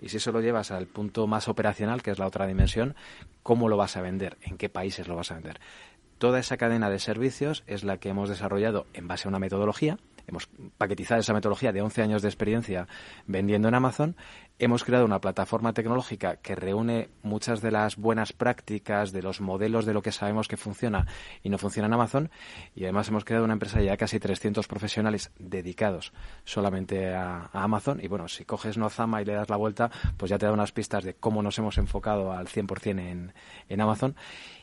Y 0.00 0.10
si 0.10 0.18
eso 0.18 0.30
lo 0.30 0.40
llevas 0.40 0.70
al 0.70 0.86
punto 0.86 1.26
más 1.26 1.48
operacional, 1.48 2.02
que 2.02 2.10
es 2.10 2.18
la 2.18 2.26
otra 2.26 2.46
dimensión, 2.46 2.94
¿cómo 3.42 3.68
lo 3.68 3.76
vas 3.76 3.96
a 3.96 4.02
vender? 4.02 4.36
¿En 4.42 4.58
qué 4.58 4.68
países 4.68 5.08
lo 5.08 5.16
vas 5.16 5.30
a 5.30 5.34
vender? 5.34 5.58
Toda 6.18 6.38
esa 6.38 6.56
cadena 6.56 6.90
de 6.90 6.98
servicios 6.98 7.64
es 7.66 7.84
la 7.84 7.98
que 7.98 8.10
hemos 8.10 8.28
desarrollado 8.28 8.86
en 8.94 9.08
base 9.08 9.26
a 9.26 9.30
una 9.30 9.38
metodología. 9.38 9.98
Hemos 10.26 10.48
paquetizado 10.76 11.20
esa 11.20 11.32
metodología 11.32 11.72
de 11.72 11.82
11 11.82 12.02
años 12.02 12.22
de 12.22 12.28
experiencia 12.28 12.88
vendiendo 13.26 13.68
en 13.68 13.74
Amazon 13.74 14.16
hemos 14.58 14.84
creado 14.84 15.04
una 15.04 15.20
plataforma 15.20 15.72
tecnológica 15.72 16.36
que 16.36 16.54
reúne 16.54 17.10
muchas 17.22 17.60
de 17.60 17.70
las 17.70 17.96
buenas 17.96 18.32
prácticas, 18.32 19.12
de 19.12 19.22
los 19.22 19.40
modelos 19.40 19.84
de 19.84 19.92
lo 19.92 20.02
que 20.02 20.12
sabemos 20.12 20.48
que 20.48 20.56
funciona 20.56 21.06
y 21.42 21.50
no 21.50 21.58
funciona 21.58 21.86
en 21.86 21.94
Amazon. 21.94 22.30
Y 22.74 22.84
además 22.84 23.08
hemos 23.08 23.24
creado 23.24 23.44
una 23.44 23.52
empresa 23.54 23.82
ya 23.82 23.96
casi 23.96 24.18
300 24.18 24.66
profesionales 24.66 25.30
dedicados 25.38 26.12
solamente 26.44 27.14
a, 27.14 27.50
Amazon. 27.52 28.00
Y 28.02 28.08
bueno, 28.08 28.28
si 28.28 28.44
coges 28.44 28.78
Nozama 28.78 29.20
y 29.20 29.24
le 29.24 29.34
das 29.34 29.50
la 29.50 29.56
vuelta, 29.56 29.90
pues 30.16 30.30
ya 30.30 30.38
te 30.38 30.46
da 30.46 30.52
unas 30.52 30.72
pistas 30.72 31.04
de 31.04 31.14
cómo 31.14 31.42
nos 31.42 31.58
hemos 31.58 31.76
enfocado 31.78 32.32
al 32.32 32.46
100% 32.46 32.98
en, 32.98 33.34
en 33.68 33.80
Amazon. 33.80 34.16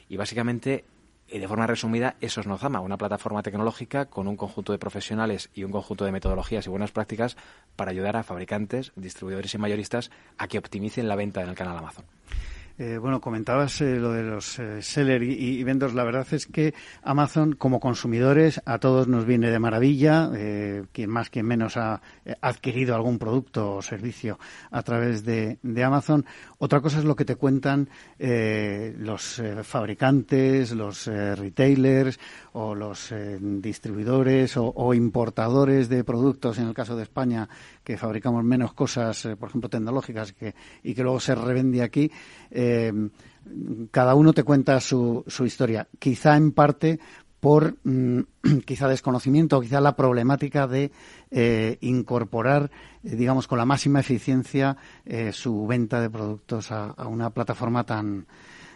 Y 0.09 0.17
básicamente 0.17 0.85
y 1.33 1.39
de 1.39 1.47
forma 1.47 1.65
resumida, 1.65 2.15
eso 2.21 2.41
es 2.41 2.47
Nozama, 2.47 2.79
una 2.79 2.95
plataforma 2.95 3.41
tecnológica 3.41 4.05
con 4.05 4.27
un 4.27 4.37
conjunto 4.37 4.71
de 4.71 4.77
profesionales 4.77 5.49
y 5.55 5.63
un 5.63 5.71
conjunto 5.71 6.05
de 6.05 6.11
metodologías 6.11 6.67
y 6.67 6.69
buenas 6.69 6.91
prácticas 6.91 7.37
para 7.75 7.89
ayudar 7.89 8.15
a 8.15 8.23
fabricantes, 8.23 8.91
distribuidores 8.95 9.51
y 9.55 9.57
mayoristas 9.57 10.11
a 10.37 10.47
que 10.47 10.59
optimicen 10.59 11.07
la 11.07 11.15
venta 11.15 11.41
en 11.41 11.49
el 11.49 11.55
canal 11.55 11.79
Amazon. 11.79 12.05
Eh, 12.79 12.97
bueno, 12.97 13.21
comentabas 13.21 13.81
eh, 13.81 13.97
lo 13.97 14.11
de 14.13 14.23
los 14.23 14.57
eh, 14.57 14.81
seller 14.81 15.21
y, 15.21 15.33
y, 15.33 15.63
vendors. 15.63 15.93
La 15.93 16.03
verdad 16.03 16.25
es 16.31 16.47
que 16.47 16.73
Amazon, 17.03 17.53
como 17.53 17.79
consumidores, 17.79 18.61
a 18.65 18.79
todos 18.79 19.07
nos 19.07 19.25
viene 19.25 19.51
de 19.51 19.59
maravilla. 19.59 20.31
quien 20.91 21.09
más, 21.09 21.29
quien 21.29 21.45
menos 21.45 21.77
ha 21.77 22.01
adquirido 22.41 22.95
algún 22.95 23.19
producto 23.19 23.75
o 23.75 23.81
servicio 23.81 24.39
a 24.71 24.81
través 24.81 25.23
de, 25.23 25.59
Amazon. 25.83 26.25
Otra 26.57 26.81
cosa 26.81 26.99
es 26.99 27.05
lo 27.05 27.15
que 27.15 27.25
te 27.25 27.35
cuentan 27.35 27.89
los 28.19 29.41
fabricantes, 29.63 30.71
los 30.71 31.05
retailers 31.05 32.19
o 32.53 32.73
los 32.73 33.13
distribuidores 33.39 34.55
o, 34.57 34.93
importadores 34.93 35.89
de 35.89 36.03
productos, 36.03 36.57
en 36.57 36.67
el 36.67 36.73
caso 36.73 36.95
de 36.95 37.03
España, 37.03 37.49
que 37.83 37.97
fabricamos 37.97 38.43
menos 38.43 38.73
cosas, 38.73 39.27
por 39.39 39.49
ejemplo, 39.49 39.69
tecnológicas 39.69 40.33
que, 40.33 40.55
y 40.83 40.93
que 40.93 41.03
luego 41.03 41.19
se 41.19 41.35
revende 41.35 41.81
aquí. 41.81 42.11
Eh, 42.49 42.91
cada 43.91 44.15
uno 44.15 44.33
te 44.33 44.43
cuenta 44.43 44.79
su, 44.79 45.23
su 45.27 45.45
historia, 45.45 45.87
quizá 45.99 46.37
en 46.37 46.51
parte 46.51 46.99
por 47.39 47.75
mm, 47.83 48.19
quizá 48.65 48.87
desconocimiento, 48.87 49.59
quizá 49.59 49.81
la 49.81 49.95
problemática 49.95 50.65
de 50.65 50.91
eh, 51.29 51.77
incorporar, 51.81 52.71
eh, 53.03 53.15
digamos, 53.15 53.47
con 53.47 53.57
la 53.57 53.65
máxima 53.65 53.99
eficiencia 53.99 54.77
su 55.31 55.67
venta 55.67 55.99
de 55.99 56.09
productos 56.09 56.71
a, 56.71 56.95
una 57.07 57.29
plataforma 57.31 57.83
tan, 57.85 58.25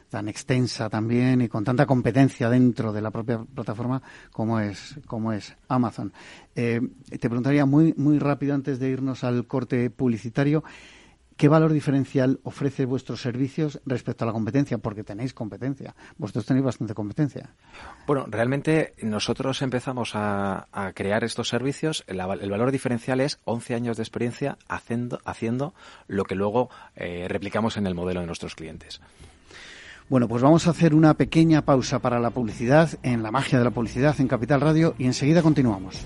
tan 0.09 0.27
extensa 0.27 0.89
también 0.89 1.41
y 1.41 1.47
con 1.47 1.63
tanta 1.63 1.85
competencia 1.85 2.49
dentro 2.49 2.93
de 2.93 3.01
la 3.01 3.11
propia 3.11 3.39
plataforma 3.39 4.01
como 4.31 4.59
es 4.59 4.99
como 5.05 5.33
es 5.33 5.55
Amazon. 5.67 6.13
te 6.53 6.79
preguntaría 7.19 7.65
muy 7.65 7.93
muy 7.97 8.19
rápido 8.19 8.55
antes 8.55 8.79
de 8.79 8.89
irnos 8.89 9.23
al 9.23 9.47
corte 9.47 9.89
publicitario 9.89 10.63
¿Qué 11.37 11.49
valor 11.49 11.71
diferencial 11.71 12.39
ofrece 12.41 12.85
vuestros 12.85 13.21
servicios 13.21 13.79
respecto 13.85 14.23
a 14.23 14.27
la 14.27 14.33
competencia? 14.33 14.79
Porque 14.79 15.03
tenéis 15.03 15.35
competencia. 15.35 15.93
Vosotros 16.17 16.47
tenéis 16.47 16.65
bastante 16.65 16.95
competencia. 16.95 17.53
Bueno, 18.07 18.25
realmente 18.27 18.95
nosotros 19.03 19.61
empezamos 19.61 20.13
a, 20.15 20.67
crear 20.95 21.23
estos 21.23 21.47
servicios. 21.47 22.03
El, 22.07 22.17
valor 22.17 22.71
diferencial 22.71 23.19
es 23.19 23.39
11 23.45 23.75
años 23.75 23.97
de 23.97 24.03
experiencia 24.03 24.57
haciendo, 24.67 25.19
haciendo 25.25 25.75
lo 26.07 26.23
que 26.23 26.33
luego 26.33 26.71
eh, 26.95 27.27
replicamos 27.29 27.77
en 27.77 27.85
el 27.85 27.93
modelo 27.93 28.21
de 28.21 28.25
nuestros 28.25 28.55
clientes. 28.55 28.99
Bueno, 30.09 30.29
pues 30.29 30.41
vamos 30.41 30.67
a 30.67 30.69
hacer 30.69 30.95
una 30.95 31.15
pequeña 31.15 31.63
pausa 31.63 31.99
para 31.99 32.19
la 32.19 32.29
publicidad 32.29 32.89
en 33.03 33.23
la 33.23 33.31
magia 33.31 33.59
de 33.59 33.65
la 33.65 33.71
publicidad 33.71 34.15
en 34.19 34.29
Capital 34.29 34.61
Radio 34.61 34.95
y 34.97 35.05
enseguida 35.05 35.41
continuamos. 35.41 36.05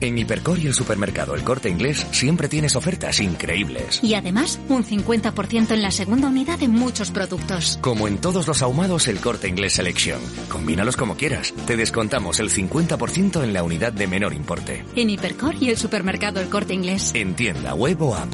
En 0.00 0.16
Hipercor 0.16 0.58
y 0.58 0.66
el 0.66 0.74
supermercado 0.74 1.34
El 1.34 1.44
Corte 1.44 1.68
Inglés 1.68 2.06
siempre 2.10 2.48
tienes 2.48 2.74
ofertas 2.74 3.20
increíbles. 3.20 4.02
Y 4.02 4.14
además, 4.14 4.58
un 4.68 4.82
50% 4.82 5.72
en 5.72 5.82
la 5.82 5.90
segunda 5.90 6.28
unidad 6.28 6.58
de 6.58 6.68
muchos 6.68 7.10
productos. 7.10 7.78
Como 7.82 8.08
en 8.08 8.18
todos 8.18 8.46
los 8.46 8.62
ahumados 8.62 9.08
El 9.08 9.20
Corte 9.20 9.48
Inglés 9.48 9.74
Selección. 9.74 10.20
Combínalos 10.48 10.96
como 10.96 11.16
quieras. 11.16 11.52
Te 11.66 11.76
descontamos 11.76 12.40
el 12.40 12.50
50% 12.50 13.44
en 13.44 13.52
la 13.52 13.62
unidad 13.62 13.92
de 13.92 14.06
menor 14.06 14.32
importe. 14.32 14.84
En 14.96 15.10
Hipercor 15.10 15.54
y 15.60 15.68
el 15.68 15.76
supermercado 15.76 16.40
El 16.40 16.48
Corte 16.48 16.72
Inglés. 16.72 17.12
En 17.14 17.34
tienda 17.34 17.74
web 17.74 18.00
o 18.00 18.14
app. 18.14 18.32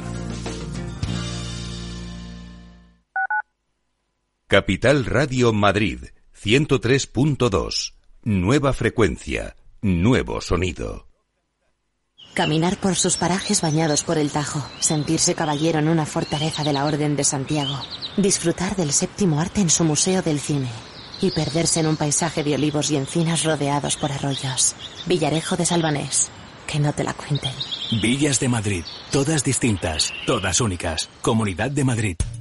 Capital 4.47 5.03
Radio 5.03 5.51
Madrid 5.51 5.99
103.2. 6.41 7.93
Nueva 8.23 8.71
frecuencia, 8.71 9.57
nuevo 9.81 10.39
sonido. 10.39 11.06
Caminar 12.37 12.77
por 12.77 12.95
sus 12.95 13.17
parajes 13.17 13.61
bañados 13.61 14.03
por 14.03 14.19
el 14.19 14.29
Tajo, 14.29 14.63
sentirse 14.79 15.33
caballero 15.33 15.79
en 15.79 15.87
una 15.87 16.05
fortaleza 16.05 16.63
de 16.63 16.71
la 16.71 16.85
Orden 16.85 17.15
de 17.15 17.23
Santiago, 17.23 17.79
disfrutar 18.15 18.75
del 18.75 18.93
séptimo 18.93 19.39
arte 19.41 19.59
en 19.59 19.71
su 19.71 19.83
Museo 19.83 20.21
del 20.21 20.39
Cine 20.39 20.69
y 21.19 21.31
perderse 21.31 21.79
en 21.79 21.87
un 21.87 21.97
paisaje 21.97 22.43
de 22.43 22.53
olivos 22.53 22.91
y 22.91 22.95
encinas 22.95 23.43
rodeados 23.43 23.97
por 23.97 24.11
arroyos. 24.11 24.75
Villarejo 25.07 25.57
de 25.57 25.65
Salvanés, 25.65 26.29
que 26.67 26.77
no 26.77 26.93
te 26.93 27.03
la 27.03 27.15
cuenten. 27.15 27.53
Villas 28.03 28.39
de 28.39 28.49
Madrid, 28.49 28.83
todas 29.11 29.43
distintas, 29.43 30.13
todas 30.27 30.61
únicas. 30.61 31.09
Comunidad 31.23 31.71
de 31.71 31.85
Madrid. 31.85 32.17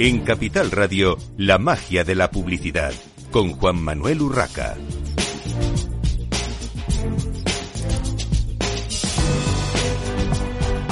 En 0.00 0.20
Capital 0.20 0.70
Radio, 0.70 1.18
la 1.36 1.58
magia 1.58 2.04
de 2.04 2.14
la 2.14 2.30
publicidad, 2.30 2.92
con 3.32 3.54
Juan 3.54 3.82
Manuel 3.82 4.22
Urraca. 4.22 4.76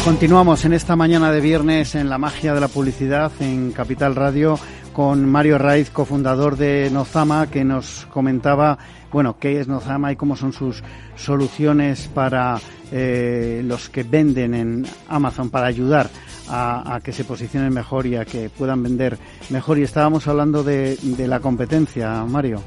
Continuamos 0.05 0.65
en 0.65 0.73
esta 0.73 0.97
mañana 0.97 1.31
de 1.31 1.41
viernes 1.41 1.95
en 1.95 2.09
la 2.09 2.19
magia 2.19 2.53
de 2.53 2.61
la 2.61 2.67
publicidad 2.67 3.31
en 3.39 3.71
Capital 3.71 4.17
Radio 4.17 4.59
con 4.93 5.25
Mario 5.25 5.59
Raiz, 5.59 5.91
cofundador 5.91 6.57
de 6.57 6.91
Nozama, 6.91 7.49
que 7.49 7.63
nos 7.63 8.09
comentaba, 8.11 8.77
bueno, 9.13 9.39
qué 9.39 9.61
es 9.61 9.69
Nozama 9.69 10.11
y 10.11 10.17
cómo 10.17 10.35
son 10.35 10.53
sus 10.53 10.83
soluciones 11.15 12.09
para 12.09 12.59
eh, 12.91 13.63
los 13.65 13.89
que 13.89 14.03
venden 14.03 14.55
en 14.55 14.87
Amazon, 15.09 15.51
para 15.51 15.69
ayudar 15.69 16.11
a, 16.49 17.01
que 17.03 17.13
se 17.13 17.25
posicionen 17.25 17.73
mejor 17.73 18.07
y 18.07 18.17
a 18.17 18.25
que 18.25 18.51
puedan 18.51 18.83
vender 18.83 19.19
mejor. 19.51 19.79
Y 19.79 19.83
estábamos 19.83 20.27
hablando 20.29 20.63
de, 20.63 20.97
de 20.97 21.29
la 21.29 21.41
competencia, 21.41 22.25
Mario. 22.25 22.63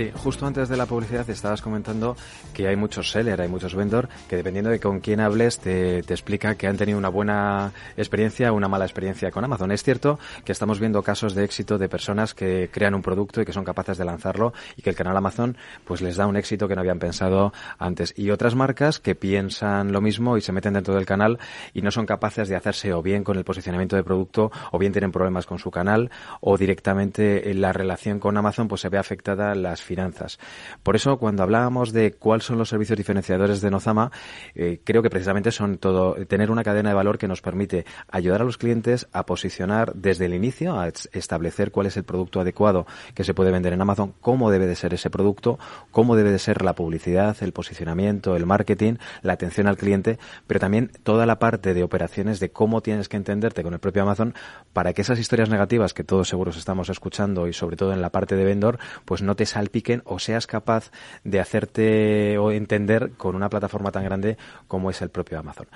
Sí, 0.00 0.10
justo 0.14 0.46
antes 0.46 0.70
de 0.70 0.78
la 0.78 0.86
publicidad 0.86 1.28
estabas 1.28 1.60
comentando 1.60 2.16
que 2.54 2.66
hay 2.66 2.74
muchos 2.74 3.10
seller, 3.10 3.38
hay 3.38 3.48
muchos 3.48 3.74
vendor 3.74 4.08
que 4.30 4.36
dependiendo 4.36 4.70
de 4.70 4.80
con 4.80 5.00
quién 5.00 5.20
hables 5.20 5.58
te, 5.58 6.02
te 6.02 6.14
explica 6.14 6.54
que 6.54 6.66
han 6.66 6.78
tenido 6.78 6.96
una 6.96 7.10
buena 7.10 7.72
experiencia 7.98 8.50
o 8.50 8.56
una 8.56 8.66
mala 8.66 8.86
experiencia 8.86 9.30
con 9.30 9.44
Amazon. 9.44 9.72
Es 9.72 9.82
cierto 9.82 10.18
que 10.42 10.52
estamos 10.52 10.80
viendo 10.80 11.02
casos 11.02 11.34
de 11.34 11.44
éxito 11.44 11.76
de 11.76 11.90
personas 11.90 12.32
que 12.32 12.70
crean 12.72 12.94
un 12.94 13.02
producto 13.02 13.42
y 13.42 13.44
que 13.44 13.52
son 13.52 13.62
capaces 13.62 13.98
de 13.98 14.06
lanzarlo 14.06 14.54
y 14.74 14.80
que 14.80 14.88
el 14.88 14.96
canal 14.96 15.14
Amazon 15.18 15.58
pues 15.84 16.00
les 16.00 16.16
da 16.16 16.26
un 16.26 16.36
éxito 16.36 16.66
que 16.66 16.76
no 16.76 16.80
habían 16.80 16.98
pensado 16.98 17.52
antes. 17.78 18.14
Y 18.16 18.30
otras 18.30 18.54
marcas 18.54 19.00
que 19.00 19.14
piensan 19.14 19.92
lo 19.92 20.00
mismo 20.00 20.38
y 20.38 20.40
se 20.40 20.52
meten 20.52 20.72
dentro 20.72 20.94
del 20.94 21.04
canal 21.04 21.38
y 21.74 21.82
no 21.82 21.90
son 21.90 22.06
capaces 22.06 22.48
de 22.48 22.56
hacerse 22.56 22.94
o 22.94 23.02
bien 23.02 23.22
con 23.22 23.36
el 23.36 23.44
posicionamiento 23.44 23.96
de 23.96 24.02
producto 24.02 24.50
o 24.72 24.78
bien 24.78 24.92
tienen 24.92 25.12
problemas 25.12 25.44
con 25.44 25.58
su 25.58 25.70
canal 25.70 26.10
o 26.40 26.56
directamente 26.56 27.50
en 27.50 27.60
la 27.60 27.74
relación 27.74 28.18
con 28.18 28.38
Amazon 28.38 28.66
pues 28.66 28.80
se 28.80 28.88
ve 28.88 28.96
afectada 28.96 29.54
las 29.54 29.89
finanzas. 29.90 30.38
Por 30.84 30.94
eso, 30.94 31.18
cuando 31.18 31.42
hablábamos 31.42 31.92
de 31.92 32.12
cuáles 32.12 32.44
son 32.44 32.58
los 32.58 32.68
servicios 32.68 32.96
diferenciadores 32.96 33.60
de 33.60 33.72
Nozama, 33.72 34.12
eh, 34.54 34.80
creo 34.84 35.02
que 35.02 35.10
precisamente 35.10 35.50
son 35.50 35.78
todo 35.78 36.14
tener 36.26 36.52
una 36.52 36.62
cadena 36.62 36.90
de 36.90 36.94
valor 36.94 37.18
que 37.18 37.26
nos 37.26 37.42
permite 37.42 37.84
ayudar 38.08 38.42
a 38.42 38.44
los 38.44 38.56
clientes 38.56 39.08
a 39.12 39.26
posicionar 39.26 39.92
desde 39.96 40.26
el 40.26 40.34
inicio, 40.34 40.78
a 40.78 40.86
establecer 40.86 41.72
cuál 41.72 41.88
es 41.88 41.96
el 41.96 42.04
producto 42.04 42.40
adecuado 42.40 42.86
que 43.16 43.24
se 43.24 43.34
puede 43.34 43.50
vender 43.50 43.72
en 43.72 43.80
Amazon, 43.80 44.14
cómo 44.20 44.52
debe 44.52 44.68
de 44.68 44.76
ser 44.76 44.94
ese 44.94 45.10
producto, 45.10 45.58
cómo 45.90 46.14
debe 46.14 46.30
de 46.30 46.38
ser 46.38 46.62
la 46.62 46.76
publicidad, 46.76 47.36
el 47.40 47.52
posicionamiento, 47.52 48.36
el 48.36 48.46
marketing, 48.46 48.94
la 49.22 49.32
atención 49.32 49.66
al 49.66 49.76
cliente, 49.76 50.20
pero 50.46 50.60
también 50.60 50.92
toda 51.02 51.26
la 51.26 51.40
parte 51.40 51.74
de 51.74 51.82
operaciones 51.82 52.38
de 52.38 52.52
cómo 52.52 52.80
tienes 52.80 53.08
que 53.08 53.16
entenderte 53.16 53.64
con 53.64 53.74
el 53.74 53.80
propio 53.80 54.02
Amazon 54.02 54.34
para 54.72 54.92
que 54.92 55.02
esas 55.02 55.18
historias 55.18 55.50
negativas 55.50 55.94
que 55.94 56.04
todos 56.04 56.28
seguros 56.28 56.56
estamos 56.56 56.90
escuchando 56.90 57.48
y 57.48 57.52
sobre 57.52 57.76
todo 57.76 57.92
en 57.92 58.02
la 58.02 58.10
parte 58.10 58.36
de 58.36 58.44
vendor, 58.44 58.78
pues 59.04 59.20
no 59.20 59.34
te 59.34 59.46
salten 59.46 59.69
piquen 59.70 60.02
o 60.04 60.18
seas 60.18 60.46
capaz 60.46 60.90
de 61.24 61.40
hacerte 61.40 62.38
o 62.38 62.50
entender 62.50 63.12
con 63.16 63.34
una 63.34 63.48
plataforma 63.48 63.90
tan 63.92 64.04
grande 64.04 64.36
como 64.68 64.90
es 64.90 65.00
el 65.02 65.08
propio 65.10 65.38
Amazon. 65.38 65.66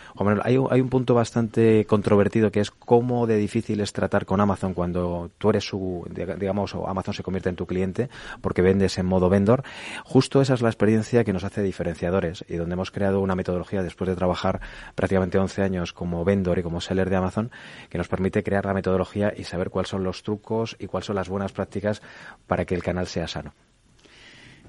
hay, 0.42 0.58
hay 0.70 0.80
un 0.80 0.88
punto 0.88 1.14
bastante 1.14 1.86
controvertido 1.86 2.50
que 2.50 2.60
es 2.60 2.70
cómo 2.70 3.26
de 3.26 3.36
difícil 3.36 3.80
es 3.80 3.92
tratar 3.92 4.26
con 4.26 4.40
Amazon 4.40 4.74
cuando 4.74 5.30
tú 5.38 5.50
eres 5.50 5.64
su, 5.64 6.06
digamos, 6.10 6.74
o 6.74 6.88
Amazon 6.88 7.14
se 7.14 7.22
convierte 7.22 7.48
en 7.48 7.56
tu 7.56 7.66
cliente 7.66 8.08
porque 8.40 8.62
vendes 8.62 8.98
en 8.98 9.06
modo 9.06 9.28
vendor. 9.28 9.62
Justo 10.04 10.40
esa 10.40 10.54
es 10.54 10.62
la 10.62 10.68
experiencia 10.68 11.24
que 11.24 11.32
nos 11.32 11.44
hace 11.44 11.62
diferenciadores 11.62 12.44
y 12.48 12.56
donde 12.56 12.74
hemos 12.74 12.90
creado 12.90 13.20
una 13.20 13.34
metodología 13.34 13.82
después 13.82 14.08
de 14.08 14.16
trabajar 14.16 14.60
prácticamente 14.94 15.38
11 15.38 15.62
años 15.62 15.92
como 15.92 16.24
vendor 16.24 16.58
y 16.58 16.62
como 16.62 16.80
seller 16.80 17.10
de 17.10 17.16
Amazon 17.16 17.50
que 17.88 17.98
nos 17.98 18.08
permite 18.08 18.42
crear 18.42 18.64
la 18.66 18.74
metodología 18.74 19.32
y 19.36 19.44
saber 19.44 19.70
cuáles 19.70 19.88
son 19.90 20.04
los 20.04 20.22
trucos 20.22 20.76
y 20.78 20.86
cuáles 20.86 21.06
son 21.06 21.16
las 21.16 21.28
buenas 21.28 21.52
prácticas 21.52 22.02
para 22.46 22.64
que 22.64 22.74
el 22.74 22.82
canal 22.82 23.06
sea 23.06 23.28
sano. 23.28 23.54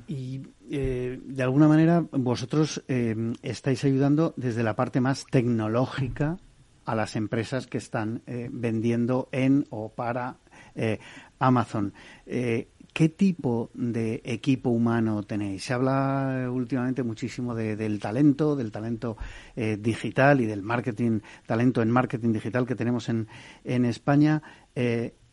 Y 0.07 0.41
eh, 0.69 1.19
de 1.23 1.43
alguna 1.43 1.67
manera 1.67 2.05
vosotros 2.11 2.83
eh, 2.87 3.33
estáis 3.41 3.83
ayudando 3.83 4.33
desde 4.37 4.63
la 4.63 4.75
parte 4.75 5.01
más 5.01 5.25
tecnológica 5.31 6.37
a 6.85 6.95
las 6.95 7.15
empresas 7.15 7.65
que 7.65 7.79
están 7.79 8.21
eh, 8.27 8.49
vendiendo 8.51 9.29
en 9.31 9.65
o 9.69 9.89
para 9.89 10.37
Amazon. 11.39 11.93
¿Qué 12.25 13.09
tipo 13.09 13.71
de 13.73 14.21
equipo 14.25 14.69
humano 14.69 15.23
tenéis? 15.23 15.63
Se 15.63 15.73
habla 15.73 16.49
últimamente 16.51 17.01
muchísimo 17.01 17.55
del 17.55 17.99
talento, 17.99 18.57
del 18.57 18.73
talento 18.73 19.15
digital 19.55 20.41
y 20.41 20.45
del 20.45 20.61
marketing, 20.61 21.21
talento 21.45 21.81
en 21.81 21.91
marketing 21.91 22.33
digital 22.33 22.67
que 22.67 22.75
tenemos 22.75 23.07
en, 23.07 23.27
en 23.63 23.85
España. 23.85 24.41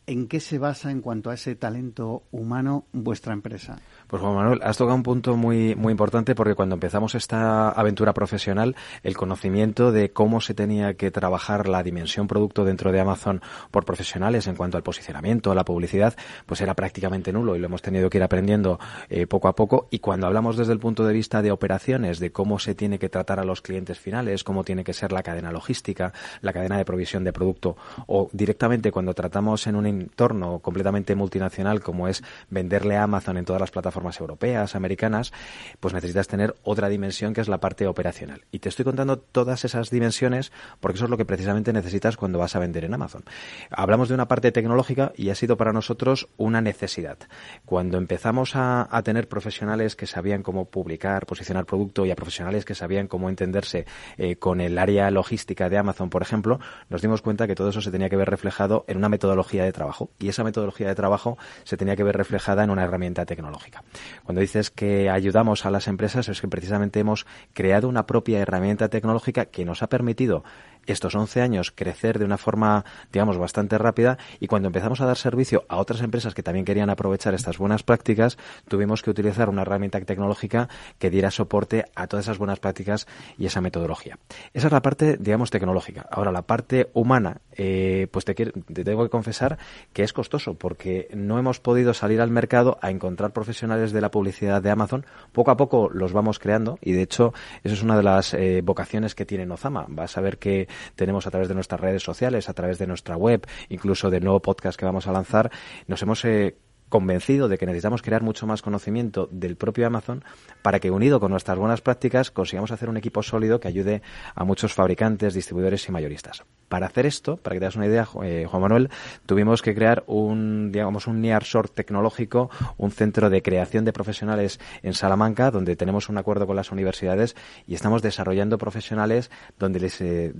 ¿En 0.05 0.27
qué 0.27 0.41
se 0.41 0.57
basa 0.59 0.91
en 0.91 1.01
cuanto 1.01 1.29
a 1.29 1.35
ese 1.35 1.55
talento 1.55 2.23
humano 2.31 2.87
vuestra 2.91 3.33
empresa? 3.33 3.79
Pues 4.13 4.21
Juan 4.21 4.35
Manuel, 4.35 4.59
has 4.61 4.77
tocado 4.77 4.95
un 4.95 5.01
punto 5.01 5.35
muy, 5.35 5.73
muy 5.73 5.89
importante 5.89 6.35
porque 6.35 6.53
cuando 6.53 6.75
empezamos 6.75 7.15
esta 7.15 7.69
aventura 7.69 8.13
profesional, 8.13 8.75
el 9.01 9.17
conocimiento 9.17 9.91
de 9.91 10.11
cómo 10.11 10.39
se 10.39 10.53
tenía 10.53 10.93
que 10.93 11.09
trabajar 11.09 11.67
la 11.67 11.81
dimensión 11.81 12.27
producto 12.27 12.63
dentro 12.63 12.91
de 12.91 12.99
Amazon 12.99 13.41
por 13.71 13.85
profesionales 13.85 14.45
en 14.45 14.55
cuanto 14.55 14.77
al 14.77 14.83
posicionamiento, 14.83 15.51
a 15.51 15.55
la 15.55 15.65
publicidad, 15.65 16.13
pues 16.45 16.61
era 16.61 16.75
prácticamente 16.75 17.33
nulo 17.33 17.55
y 17.55 17.59
lo 17.59 17.65
hemos 17.65 17.81
tenido 17.81 18.07
que 18.11 18.19
ir 18.19 18.23
aprendiendo 18.23 18.79
eh, 19.09 19.25
poco 19.25 19.47
a 19.47 19.55
poco. 19.55 19.87
Y 19.89 19.97
cuando 19.97 20.27
hablamos 20.27 20.57
desde 20.57 20.73
el 20.73 20.79
punto 20.79 21.05
de 21.05 21.13
vista 21.13 21.41
de 21.41 21.51
operaciones, 21.51 22.19
de 22.19 22.31
cómo 22.31 22.59
se 22.59 22.75
tiene 22.75 22.99
que 22.99 23.09
tratar 23.09 23.39
a 23.39 23.43
los 23.43 23.63
clientes 23.63 23.97
finales, 23.97 24.43
cómo 24.43 24.63
tiene 24.63 24.83
que 24.83 24.93
ser 24.93 25.11
la 25.11 25.23
cadena 25.23 25.51
logística, 25.51 26.13
la 26.41 26.53
cadena 26.53 26.77
de 26.77 26.85
provisión 26.85 27.23
de 27.23 27.33
producto, 27.33 27.77
o 28.05 28.29
directamente 28.31 28.91
cuando 28.91 29.15
tratamos 29.15 29.65
en 29.65 29.75
un 29.75 29.87
entorno 29.87 30.59
completamente 30.59 31.15
multinacional 31.15 31.81
como 31.81 32.07
es 32.07 32.23
venderle 32.51 32.95
a 32.95 33.05
Amazon 33.05 33.37
en 33.37 33.45
todas 33.45 33.59
las 33.59 33.71
plataformas 33.71 34.02
plataformas 34.03 34.19
europeas, 34.19 34.75
americanas, 34.75 35.31
pues 35.79 35.93
necesitas 35.93 36.27
tener 36.27 36.55
otra 36.63 36.89
dimensión 36.89 37.33
que 37.33 37.41
es 37.41 37.47
la 37.47 37.59
parte 37.59 37.87
operacional. 37.87 38.41
Y 38.51 38.59
te 38.59 38.69
estoy 38.69 38.83
contando 38.85 39.17
todas 39.17 39.63
esas 39.65 39.89
dimensiones 39.89 40.51
porque 40.79 40.97
eso 40.97 41.05
es 41.05 41.11
lo 41.11 41.17
que 41.17 41.25
precisamente 41.25 41.71
necesitas 41.71 42.17
cuando 42.17 42.39
vas 42.39 42.55
a 42.55 42.59
vender 42.59 42.83
en 42.83 42.93
Amazon. 42.93 43.23
Hablamos 43.69 44.09
de 44.09 44.15
una 44.15 44.27
parte 44.27 44.51
tecnológica 44.51 45.13
y 45.15 45.29
ha 45.29 45.35
sido 45.35 45.57
para 45.57 45.71
nosotros 45.71 46.27
una 46.37 46.61
necesidad. 46.61 47.17
Cuando 47.65 47.97
empezamos 47.97 48.55
a, 48.55 48.89
tener 49.03 49.27
profesionales 49.27 49.95
que 49.97 50.07
sabían 50.07 50.43
cómo 50.43 50.65
publicar, 50.65 51.25
posicionar 51.25 51.65
producto 51.65 52.05
y 52.05 52.11
a 52.11 52.15
profesionales 52.15 52.63
que 52.63 52.73
sabían 52.73 53.07
cómo 53.07 53.27
entenderse 53.27 53.85
eh, 54.17 54.37
con 54.37 54.61
el 54.61 54.77
área 54.77 55.11
logística 55.11 55.67
de 55.67 55.77
Amazon, 55.77 56.09
por 56.09 56.21
ejemplo, 56.21 56.59
nos 56.89 57.01
dimos 57.01 57.21
cuenta 57.21 57.47
que 57.47 57.55
todo 57.55 57.69
eso 57.69 57.81
se 57.81 57.91
tenía 57.91 58.09
que 58.09 58.15
ver 58.15 58.29
reflejado 58.29 58.85
en 58.87 58.97
una 58.97 59.09
metodología 59.09 59.65
de 59.65 59.73
trabajo 59.73 60.09
y 60.19 60.29
esa 60.29 60.43
metodología 60.43 60.87
de 60.87 60.95
trabajo 60.95 61.37
se 61.63 61.75
tenía 61.75 61.97
que 61.97 62.03
ver 62.03 62.15
reflejada 62.15 62.63
en 62.63 62.69
una 62.69 62.83
herramienta 62.83 63.25
tecnológica. 63.25 63.83
Cuando 64.23 64.41
dices 64.41 64.69
que 64.69 65.09
ayudamos 65.09 65.65
a 65.65 65.71
las 65.71 65.87
empresas 65.87 66.29
es 66.29 66.41
que 66.41 66.47
precisamente 66.47 66.99
hemos 66.99 67.25
creado 67.53 67.87
una 67.87 68.05
propia 68.05 68.39
herramienta 68.39 68.89
tecnológica 68.89 69.45
que 69.45 69.65
nos 69.65 69.83
ha 69.83 69.87
permitido 69.87 70.43
estos 70.85 71.15
11 71.15 71.41
años 71.41 71.71
crecer 71.71 72.19
de 72.19 72.25
una 72.25 72.37
forma, 72.37 72.85
digamos, 73.11 73.37
bastante 73.37 73.77
rápida 73.77 74.17
y 74.39 74.47
cuando 74.47 74.67
empezamos 74.67 75.01
a 75.01 75.05
dar 75.05 75.17
servicio 75.17 75.65
a 75.69 75.77
otras 75.77 76.01
empresas 76.01 76.33
que 76.33 76.43
también 76.43 76.65
querían 76.65 76.89
aprovechar 76.89 77.33
estas 77.33 77.57
buenas 77.57 77.83
prácticas, 77.83 78.37
tuvimos 78.67 79.01
que 79.01 79.09
utilizar 79.09 79.49
una 79.49 79.61
herramienta 79.61 79.99
tecnológica 80.01 80.69
que 80.99 81.09
diera 81.09 81.31
soporte 81.31 81.85
a 81.95 82.07
todas 82.07 82.25
esas 82.25 82.37
buenas 82.37 82.59
prácticas 82.59 83.07
y 83.37 83.45
esa 83.45 83.61
metodología. 83.61 84.17
Esa 84.53 84.67
es 84.67 84.73
la 84.73 84.81
parte, 84.81 85.17
digamos, 85.19 85.49
tecnológica. 85.49 86.07
Ahora, 86.11 86.31
la 86.31 86.41
parte 86.41 86.89
humana, 86.93 87.41
eh, 87.53 88.07
pues 88.11 88.25
te, 88.25 88.33
te 88.33 88.83
tengo 88.83 89.03
que 89.03 89.09
confesar 89.09 89.57
que 89.93 90.03
es 90.03 90.13
costoso 90.13 90.55
porque 90.55 91.07
no 91.13 91.39
hemos 91.39 91.59
podido 91.59 91.93
salir 91.93 92.21
al 92.21 92.31
mercado 92.31 92.77
a 92.81 92.91
encontrar 92.91 93.31
profesionales 93.31 93.91
de 93.91 94.01
la 94.01 94.11
publicidad 94.11 94.61
de 94.61 94.71
Amazon. 94.71 95.05
Poco 95.31 95.51
a 95.51 95.57
poco 95.57 95.89
los 95.89 96.13
vamos 96.13 96.39
creando 96.39 96.77
y, 96.81 96.93
de 96.93 97.03
hecho, 97.03 97.33
eso 97.63 97.73
es 97.75 97.83
una 97.83 97.97
de 97.97 98.03
las 98.03 98.33
eh, 98.33 98.61
vocaciones 98.63 99.15
que 99.15 99.25
tiene 99.25 99.45
Nozama. 99.45 99.85
Vas 99.87 100.17
a 100.17 100.21
ver 100.21 100.37
que 100.37 100.67
tenemos 100.95 101.27
a 101.27 101.31
través 101.31 101.47
de 101.47 101.55
nuestras 101.55 101.79
redes 101.79 102.03
sociales, 102.03 102.49
a 102.49 102.53
través 102.53 102.77
de 102.77 102.87
nuestra 102.87 103.17
web, 103.17 103.45
incluso 103.69 104.09
del 104.09 104.23
nuevo 104.23 104.41
podcast 104.41 104.79
que 104.79 104.85
vamos 104.85 105.07
a 105.07 105.11
lanzar, 105.11 105.51
nos 105.87 106.01
hemos 106.01 106.23
eh, 106.25 106.57
convencido 106.89 107.47
de 107.47 107.57
que 107.57 107.65
necesitamos 107.65 108.01
crear 108.01 108.21
mucho 108.21 108.47
más 108.47 108.61
conocimiento 108.61 109.27
del 109.31 109.55
propio 109.55 109.87
Amazon 109.87 110.23
para 110.61 110.79
que 110.79 110.91
unido 110.91 111.19
con 111.19 111.31
nuestras 111.31 111.57
buenas 111.57 111.81
prácticas 111.81 112.31
consigamos 112.31 112.71
hacer 112.71 112.89
un 112.89 112.97
equipo 112.97 113.23
sólido 113.23 113.59
que 113.59 113.67
ayude 113.67 114.01
a 114.35 114.43
muchos 114.43 114.73
fabricantes, 114.73 115.33
distribuidores 115.33 115.87
y 115.87 115.91
mayoristas. 115.91 116.43
Para 116.69 116.87
hacer 116.87 117.05
esto, 117.05 117.37
para 117.37 117.55
que 117.55 117.59
te 117.59 117.65
das 117.65 117.75
una 117.75 117.85
idea, 117.85 118.07
eh, 118.23 118.47
Juan 118.49 118.61
Manuel, 118.61 118.89
tuvimos 119.25 119.61
que 119.61 119.75
crear 119.75 120.03
un, 120.07 120.71
digamos, 120.71 121.05
un 121.05 121.21
nearshore 121.21 121.67
tecnológico, 121.67 122.49
un 122.77 122.91
centro 122.91 123.29
de 123.29 123.43
creación 123.43 123.85
de 123.85 123.93
profesionales 123.93 124.59
en 124.81 124.93
Salamanca, 124.93 125.51
donde 125.51 125.75
tenemos 125.75 126.09
un 126.09 126.17
acuerdo 126.17 126.47
con 126.47 126.55
las 126.55 126.71
universidades 126.71 127.35
y 127.67 127.75
estamos 127.75 128.01
desarrollando 128.01 128.57
profesionales 128.57 129.29
donde 129.59 129.79
les, 129.79 130.01
eh, 130.01 130.33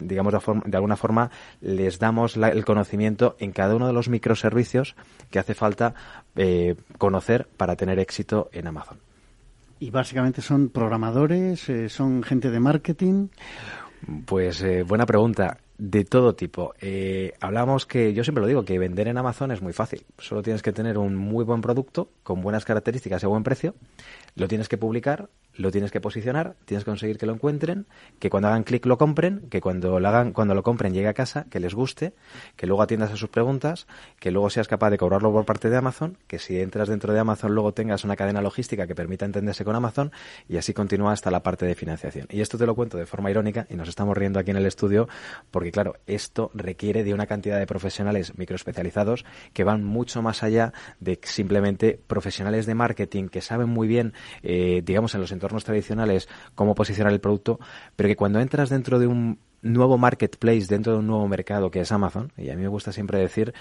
digamos, 0.00 0.32
de, 0.64 0.76
alguna 0.76 0.96
forma 0.96 1.30
les 1.60 1.98
damos 1.98 2.36
el 2.36 2.64
conocimiento 2.64 3.36
en 3.38 3.50
cada 3.50 3.74
uno 3.74 3.86
de 3.86 3.92
los 3.92 4.08
microservicios 4.08 4.94
que 5.30 5.38
hace 5.38 5.54
falta 5.54 5.73
eh, 6.36 6.76
conocer 6.98 7.46
para 7.56 7.76
tener 7.76 7.98
éxito 7.98 8.48
en 8.52 8.66
Amazon. 8.66 8.98
Y 9.80 9.90
básicamente 9.90 10.40
son 10.40 10.68
programadores, 10.68 11.68
eh, 11.68 11.88
son 11.88 12.22
gente 12.22 12.50
de 12.50 12.60
marketing. 12.60 13.28
Pues 14.24 14.62
eh, 14.62 14.82
buena 14.82 15.06
pregunta. 15.06 15.58
De 15.76 16.04
todo 16.04 16.36
tipo. 16.36 16.72
hablamos 17.40 17.84
que, 17.84 18.14
yo 18.14 18.22
siempre 18.22 18.42
lo 18.42 18.46
digo, 18.46 18.64
que 18.64 18.78
vender 18.78 19.08
en 19.08 19.18
Amazon 19.18 19.50
es 19.50 19.60
muy 19.60 19.72
fácil. 19.72 20.04
Solo 20.18 20.40
tienes 20.40 20.62
que 20.62 20.72
tener 20.72 20.96
un 20.98 21.16
muy 21.16 21.44
buen 21.44 21.60
producto, 21.60 22.10
con 22.22 22.40
buenas 22.42 22.64
características 22.64 23.24
y 23.24 23.26
buen 23.26 23.42
precio. 23.42 23.74
Lo 24.36 24.46
tienes 24.46 24.68
que 24.68 24.78
publicar, 24.78 25.28
lo 25.56 25.70
tienes 25.70 25.90
que 25.90 26.00
posicionar, 26.00 26.56
tienes 26.64 26.84
que 26.84 26.90
conseguir 26.90 27.18
que 27.18 27.26
lo 27.26 27.32
encuentren, 27.32 27.86
que 28.18 28.30
cuando 28.30 28.48
hagan 28.48 28.64
clic 28.64 28.84
lo 28.86 28.98
compren, 28.98 29.48
que 29.50 29.60
cuando 29.60 30.00
lo 30.00 30.08
hagan, 30.08 30.32
cuando 30.32 30.54
lo 30.54 30.62
compren 30.62 30.92
llegue 30.92 31.08
a 31.08 31.14
casa, 31.14 31.46
que 31.50 31.60
les 31.60 31.74
guste, 31.74 32.14
que 32.56 32.66
luego 32.66 32.82
atiendas 32.82 33.12
a 33.12 33.16
sus 33.16 33.28
preguntas, 33.28 33.86
que 34.18 34.30
luego 34.30 34.50
seas 34.50 34.68
capaz 34.68 34.90
de 34.90 34.98
cobrarlo 34.98 35.32
por 35.32 35.44
parte 35.44 35.70
de 35.70 35.76
Amazon, 35.76 36.18
que 36.26 36.38
si 36.38 36.60
entras 36.60 36.88
dentro 36.88 37.12
de 37.12 37.20
Amazon 37.20 37.54
luego 37.54 37.72
tengas 37.72 38.04
una 38.04 38.16
cadena 38.16 38.40
logística 38.40 38.86
que 38.86 38.94
permita 38.94 39.24
entenderse 39.24 39.64
con 39.64 39.76
Amazon 39.76 40.10
y 40.48 40.56
así 40.56 40.74
continúa 40.74 41.12
hasta 41.12 41.30
la 41.30 41.42
parte 41.42 41.66
de 41.66 41.74
financiación. 41.74 42.26
Y 42.30 42.40
esto 42.40 42.58
te 42.58 42.66
lo 42.66 42.74
cuento 42.74 42.98
de 42.98 43.06
forma 43.06 43.30
irónica 43.30 43.66
y 43.70 43.76
nos 43.76 43.88
estamos 43.88 44.16
riendo 44.16 44.40
aquí 44.40 44.50
en 44.50 44.56
el 44.56 44.66
estudio 44.66 45.08
porque 45.50 45.70
claro, 45.70 45.96
esto 46.06 46.50
requiere 46.54 47.04
de 47.04 47.14
una 47.14 47.26
cantidad 47.26 47.58
de 47.58 47.66
profesionales 47.66 48.36
microespecializados 48.36 49.24
que 49.52 49.64
van 49.64 49.84
mucho 49.84 50.22
más 50.22 50.42
allá 50.42 50.72
de 51.00 51.20
simplemente 51.22 52.00
profesionales 52.06 52.66
de 52.66 52.74
marketing 52.74 53.28
que 53.28 53.40
saben 53.40 53.68
muy 53.68 53.86
bien, 53.86 54.14
eh, 54.42 54.82
digamos, 54.84 55.14
en 55.14 55.20
los 55.20 55.30
entornos 55.30 55.43
entornos 55.44 55.64
tradicionales 55.64 56.26
cómo 56.54 56.74
posicionar 56.74 57.12
el 57.12 57.20
producto, 57.20 57.60
pero 57.96 58.08
que 58.08 58.16
cuando 58.16 58.40
entras 58.40 58.70
dentro 58.70 58.98
de 58.98 59.06
un 59.06 59.38
nuevo 59.60 59.98
marketplace, 59.98 60.66
dentro 60.68 60.92
de 60.94 60.98
un 61.00 61.06
nuevo 61.06 61.28
mercado 61.28 61.70
que 61.70 61.80
es 61.80 61.92
Amazon, 61.92 62.32
y 62.38 62.48
a 62.48 62.56
mí 62.56 62.62
me 62.62 62.68
gusta 62.68 62.92
siempre 62.92 63.18
decir 63.18 63.52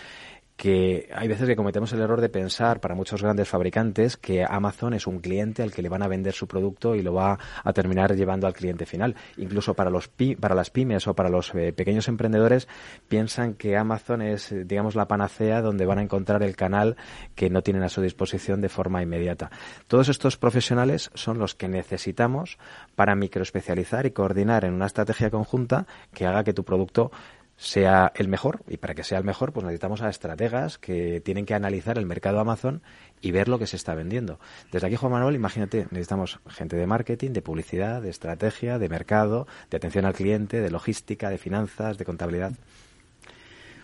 que 0.56 1.10
hay 1.14 1.28
veces 1.28 1.48
que 1.48 1.56
cometemos 1.56 1.92
el 1.94 2.02
error 2.02 2.22
de 2.22 2.30
pensar 2.30 2.80
para 2.80 2.96
muchos 2.96 3.22
grandes 3.22 3.50
fabricantes 3.50 4.18
que 4.18 4.46
Amazon 4.48 4.94
es 4.94 5.08
un 5.08 5.20
cliente 5.20 5.64
al 5.64 5.72
que 5.72 5.82
le 5.82 5.90
van 5.90 6.04
a 6.04 6.08
vender 6.08 6.34
su 6.34 6.48
producto 6.48 6.96
y 6.96 7.02
lo 7.02 7.14
va 7.14 7.40
a 7.64 7.74
terminar 7.74 8.16
llevando 8.16 8.48
al 8.48 8.54
cliente 8.54 8.86
final. 8.86 9.16
Incluso 9.38 9.74
para 9.74 9.90
los 9.90 10.12
para 10.40 10.56
las 10.56 10.70
pymes 10.70 11.08
o 11.08 11.16
para 11.16 11.30
los 11.30 11.54
eh, 11.56 11.74
pequeños 11.74 12.08
emprendedores 12.08 12.68
piensan 13.08 13.56
que 13.56 13.78
Amazon 13.78 14.22
es 14.22 14.52
eh, 14.52 14.64
digamos 14.64 14.96
la 14.96 15.08
panacea 15.08 15.62
donde 15.62 15.86
van 15.86 15.98
a 16.00 16.04
encontrar 16.04 16.44
el 16.44 16.56
canal 16.56 16.98
que 17.36 17.50
no 17.50 17.62
tienen 17.62 17.84
a 17.84 17.90
su 17.90 18.02
disposición 18.02 18.62
de 18.62 18.70
forma 18.70 19.02
inmediata. 19.02 19.50
Todos 19.88 20.10
estos 20.10 20.38
profesionales 20.38 21.10
son 21.14 21.40
los 21.40 21.56
que 21.56 21.68
necesitamos 21.68 22.58
para 22.96 23.16
microespecializar 23.16 24.06
y 24.06 24.12
coordinar 24.12 24.66
en 24.66 24.74
una 24.74 24.86
estrategia 24.86 25.30
conjunta 25.30 25.88
que 26.14 26.26
haga 26.26 26.44
que 26.44 26.54
tu 26.54 26.64
producto 26.64 27.12
sea 27.58 28.12
el 28.16 28.28
mejor 28.28 28.64
y 28.68 28.78
para 28.78 28.96
que 28.96 29.04
sea 29.04 29.18
el 29.18 29.24
mejor 29.24 29.54
pues 29.54 29.64
necesitamos 29.64 30.02
a 30.02 30.10
estrategas 30.10 30.78
que 30.78 31.22
tienen 31.22 31.46
que 31.46 31.54
analizar 31.54 31.98
el 31.98 32.06
mercado 32.06 32.40
Amazon 32.40 32.82
y 33.22 33.32
ver 33.32 33.48
lo 33.48 33.58
que 33.58 33.68
se 33.68 33.78
está 33.78 33.96
vendiendo. 33.96 34.40
Desde 34.72 34.88
aquí, 34.88 34.98
Juan 34.98 35.14
Manuel, 35.14 35.36
imagínate, 35.36 35.88
necesitamos 35.92 36.40
gente 36.48 36.76
de 36.76 36.86
marketing, 36.86 37.32
de 37.32 37.42
publicidad, 37.42 38.02
de 38.02 38.10
estrategia, 38.10 38.78
de 38.80 38.90
mercado, 38.90 39.48
de 39.70 39.78
atención 39.78 40.06
al 40.06 40.14
cliente, 40.14 40.60
de 40.60 40.70
logística, 40.70 41.30
de 41.30 41.38
finanzas, 41.38 41.98
de 41.98 42.04
contabilidad. 42.06 42.52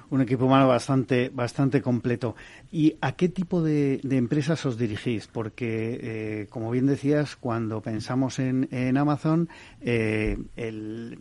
Un 0.09 0.21
equipo 0.21 0.45
humano 0.45 0.67
bastante, 0.67 1.29
bastante 1.29 1.81
completo. 1.81 2.35
¿Y 2.71 2.95
a 2.99 3.11
qué 3.13 3.29
tipo 3.29 3.61
de, 3.61 4.01
empresas 4.03 4.65
os 4.65 4.77
dirigís? 4.77 5.27
Porque, 5.27 5.99
eh, 6.01 6.47
como 6.49 6.71
bien 6.71 6.87
decías, 6.87 7.35
cuando 7.35 7.81
pensamos 7.81 8.39
en, 8.39 8.97
Amazon, 8.97 9.49
eh, 9.81 10.37
el, 10.55 11.19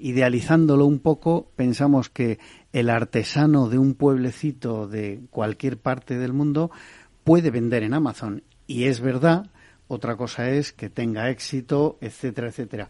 idealizándolo 0.00 0.86
un 0.86 0.98
poco, 0.98 1.50
pensamos 1.56 2.08
que 2.08 2.38
el 2.72 2.90
artesano 2.90 3.68
de 3.68 3.78
un 3.78 3.94
pueblecito 3.94 4.88
de 4.88 5.20
cualquier 5.30 5.78
parte 5.78 6.18
del 6.18 6.32
mundo 6.32 6.70
puede 7.24 7.50
vender 7.50 7.82
en 7.82 7.94
Amazon. 7.94 8.42
Y 8.66 8.84
es 8.84 9.00
verdad, 9.00 9.50
otra 9.88 10.16
cosa 10.16 10.50
es 10.50 10.72
que 10.72 10.88
tenga 10.88 11.30
éxito, 11.30 11.98
etcétera, 12.00 12.48
etcétera. 12.48 12.88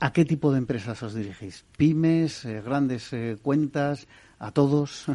¿A 0.00 0.12
qué 0.12 0.24
tipo 0.24 0.52
de 0.52 0.58
empresas 0.58 1.02
os 1.02 1.14
dirigís? 1.14 1.64
¿Pymes, 1.76 2.44
eh, 2.44 2.60
grandes 2.60 3.12
eh, 3.12 3.36
cuentas? 3.40 4.08
Todos? 4.50 5.06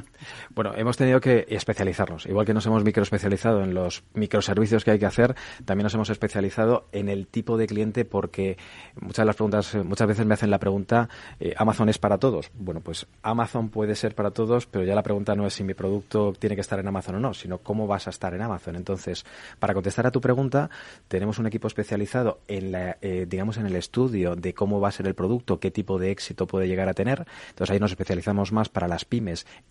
Bueno, 0.54 0.74
hemos 0.76 0.98
tenido 0.98 1.22
que 1.22 1.46
especializarnos. 1.50 2.26
Igual 2.26 2.46
que 2.46 2.54
nos 2.54 2.66
hemos 2.66 2.84
microespecializado 2.84 3.64
en 3.64 3.74
los 3.74 4.04
microservicios 4.14 4.84
que 4.84 4.92
hay 4.92 5.00
que 5.00 5.06
hacer, 5.06 5.36
también 5.66 5.84
nos 5.84 5.94
hemos 5.94 6.10
especializado 6.10 6.88
en 6.92 7.08
el 7.10 7.28
tipo 7.28 7.58
de 7.58 7.68
cliente 7.68 8.06
porque 8.06 8.58
muchas 9.00 9.24
de 9.24 9.26
las 9.26 9.36
preguntas, 9.36 9.76
muchas 9.76 10.08
veces 10.08 10.26
me 10.26 10.34
hacen 10.34 10.50
la 10.50 10.60
pregunta, 10.60 11.10
eh, 11.40 11.54
¿Amazon 11.58 11.90
es 11.90 11.98
para 11.98 12.18
todos? 12.18 12.52
Bueno, 12.54 12.82
pues 12.82 13.08
Amazon 13.22 13.70
puede 13.70 13.96
ser 13.96 14.16
para 14.16 14.32
todos, 14.32 14.66
pero 14.66 14.84
ya 14.84 14.96
la 14.96 15.04
pregunta 15.04 15.36
no 15.36 15.46
es 15.46 15.54
si 15.54 15.64
mi 15.64 15.74
producto 15.74 16.34
tiene 16.38 16.56
que 16.56 16.62
estar 16.62 16.80
en 16.80 16.88
Amazon 16.88 17.16
o 17.16 17.20
no, 17.20 17.34
sino 17.34 17.60
cómo 17.60 17.88
vas 17.88 18.08
a 18.08 18.10
estar 18.10 18.34
en 18.34 18.42
Amazon. 18.42 18.76
Entonces, 18.76 19.26
para 19.60 19.74
contestar 19.74 20.08
a 20.08 20.12
tu 20.12 20.22
pregunta, 20.22 20.70
tenemos 21.08 21.40
un 21.40 21.48
equipo 21.48 21.68
especializado 21.68 22.40
en 22.48 22.72
la, 22.72 22.98
eh, 23.02 23.26
digamos, 23.30 23.58
en 23.58 23.66
el 23.66 23.76
estudio 23.76 24.36
de 24.36 24.54
cómo 24.54 24.80
va 24.80 24.90
a 24.90 24.92
ser 24.92 25.08
el 25.08 25.16
producto, 25.16 25.60
qué 25.60 25.72
tipo 25.72 26.00
de 26.00 26.12
éxito 26.12 26.48
puede 26.48 26.68
llegar 26.68 26.90
a 26.90 26.94
tener. 26.94 27.26
Entonces 27.50 27.74
ahí 27.74 27.80
nos 27.80 27.92
especializamos 27.92 28.52
más 28.52 28.70
para 28.70 28.88
las 28.88 29.06
pymes 29.06 29.19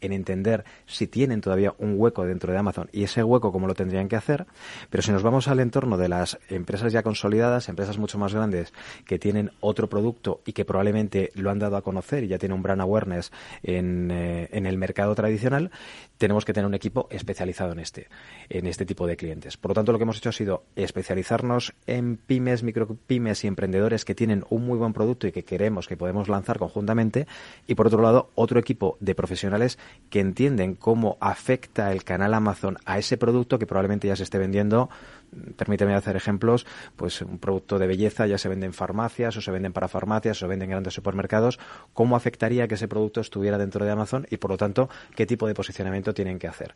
en 0.01 0.13
entender 0.13 0.65
si 0.87 1.07
tienen 1.07 1.41
todavía 1.41 1.75
un 1.79 1.95
hueco 1.97 2.25
dentro 2.25 2.53
de 2.53 2.59
Amazon 2.59 2.89
y 2.93 3.05
ese 3.05 3.23
hueco 3.23 3.53
cómo 3.53 3.67
lo 3.67 3.75
tendrían 3.75 4.09
que 4.09 4.17
hacer. 4.17 4.47
Pero 4.91 5.03
si 5.03 5.13
nos 5.13 5.23
vamos 5.23 5.49
al 5.49 5.61
entorno 5.61 5.97
de 5.97 6.09
las 6.09 6.39
empresas 6.49 6.93
ya 6.93 7.03
consolidadas, 7.03 7.69
empresas 7.69 7.99
mucho 7.99 8.19
más 8.19 8.35
grandes 8.35 8.73
que 9.07 9.19
tienen 9.19 9.51
otro 9.61 9.89
producto 9.89 10.41
y 10.45 10.53
que 10.53 10.65
probablemente 10.65 11.31
lo 11.35 11.51
han 11.51 11.59
dado 11.59 11.77
a 11.77 11.83
conocer 11.83 12.25
y 12.25 12.29
ya 12.29 12.39
tienen 12.39 12.57
un 12.57 12.63
brand 12.63 12.81
awareness 12.81 13.33
en, 13.63 14.11
eh, 14.11 14.49
en 14.53 14.67
el 14.67 14.79
mercado 14.79 15.15
tradicional, 15.15 15.71
tenemos 16.19 16.45
que 16.45 16.53
tener 16.53 16.67
un 16.67 16.75
equipo 16.75 17.09
especializado 17.11 17.73
en 17.73 17.79
este, 17.79 18.09
en 18.49 18.67
este 18.67 18.85
tipo 18.85 19.07
de 19.07 19.17
clientes. 19.17 19.57
Por 19.57 19.71
lo 19.71 19.75
tanto, 19.75 19.93
lo 19.93 19.99
que 19.99 20.05
hemos 20.05 20.19
hecho 20.19 20.31
ha 20.31 20.33
sido 20.33 20.65
especializarnos 20.77 21.75
en 21.87 22.17
pymes, 22.17 22.63
micropymes 22.63 23.45
y 23.45 23.47
emprendedores 23.47 24.05
que 24.05 24.15
tienen 24.15 24.45
un 24.51 24.67
muy 24.67 24.79
buen 24.79 24.93
producto 24.93 25.27
y 25.27 25.33
que 25.33 25.45
queremos 25.45 25.87
que 25.87 25.97
podemos 25.97 26.29
lanzar 26.29 26.59
conjuntamente. 26.59 27.27
Y 27.67 27.75
por 27.75 27.87
otro 27.87 28.03
lado, 28.03 28.31
otro 28.35 28.59
equipo 28.59 28.97
de 29.01 29.15
profesionales 29.15 29.28
que 30.11 30.21
entienden 30.21 30.75
cómo 30.75 31.19
afecta 31.21 31.93
el 31.93 32.05
canal 32.05 32.35
Amazon 32.35 32.79
a 32.85 32.99
ese 32.99 33.17
producto 33.17 33.59
que 33.59 33.67
probablemente 33.67 34.09
ya 34.09 34.17
se 34.17 34.23
esté 34.23 34.39
vendiendo 34.39 34.89
permíteme 35.57 35.95
hacer 35.95 36.17
ejemplos, 36.17 36.67
pues 36.97 37.23
un 37.23 37.39
producto 37.39 37.79
de 37.79 37.87
belleza 37.87 38.27
ya 38.27 38.39
se 38.39 38.49
vende 38.49 38.67
en 38.67 38.73
farmacias 38.73 39.37
o 39.37 39.41
se 39.41 39.51
venden 39.51 39.73
para 39.73 39.89
farmacias 39.89 40.39
o 40.39 40.41
se 40.41 40.47
venden 40.47 40.67
en 40.67 40.71
grandes 40.71 40.95
supermercados, 40.95 41.59
¿cómo 41.93 42.17
afectaría 42.17 42.69
que 42.69 42.75
ese 42.75 42.89
producto 42.89 43.21
estuviera 43.21 43.59
dentro 43.59 43.85
de 43.85 43.91
Amazon 43.91 44.27
y, 44.31 44.37
por 44.39 44.51
lo 44.51 44.57
tanto, 44.57 44.89
qué 45.15 45.27
tipo 45.27 45.47
de 45.47 45.55
posicionamiento 45.55 46.15
tienen 46.15 46.39
que 46.39 46.49
hacer? 46.49 46.75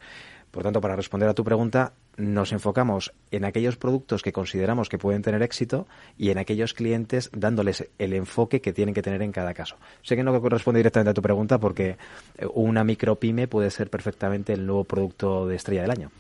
Por 0.51 0.63
tanto, 0.63 0.81
para 0.81 0.97
responder 0.97 1.29
a 1.29 1.35
tu 1.35 1.45
pregunta, 1.45 1.95
nos 2.19 2.53
enfocamos 2.53 3.15
en 3.31 3.47
aquellos 3.47 3.77
productos 3.77 4.23
que 4.23 4.33
consideramos 4.33 4.91
que 4.91 4.99
pueden 4.99 5.23
tener 5.23 5.43
éxito 5.43 5.87
y 6.19 6.29
en 6.29 6.39
aquellos 6.39 6.75
clientes 6.75 7.31
dándoles 7.33 7.89
el 7.99 8.13
enfoque 8.13 8.61
que 8.61 8.73
tienen 8.75 8.95
que 8.95 9.03
tener 9.03 9.23
en 9.23 9.33
cada 9.33 9.55
caso. 9.55 9.77
Sé 10.03 10.15
que 10.15 10.23
no 10.23 10.39
corresponde 10.41 10.79
directamente 10.79 11.11
a 11.11 11.15
tu 11.15 11.23
pregunta 11.23 11.59
porque 11.59 11.97
eh, 12.37 12.47
una 12.53 12.85
micropyme 12.85 13.49
puede 13.49 13.71
ser 13.71 13.89
perfectamente 13.89 14.53
el 14.53 14.67
nuevo 14.67 14.85
producto 14.85 15.47
de 15.47 15.57
estrella 15.57 15.83
del 15.83 15.91
año. 15.91 16.11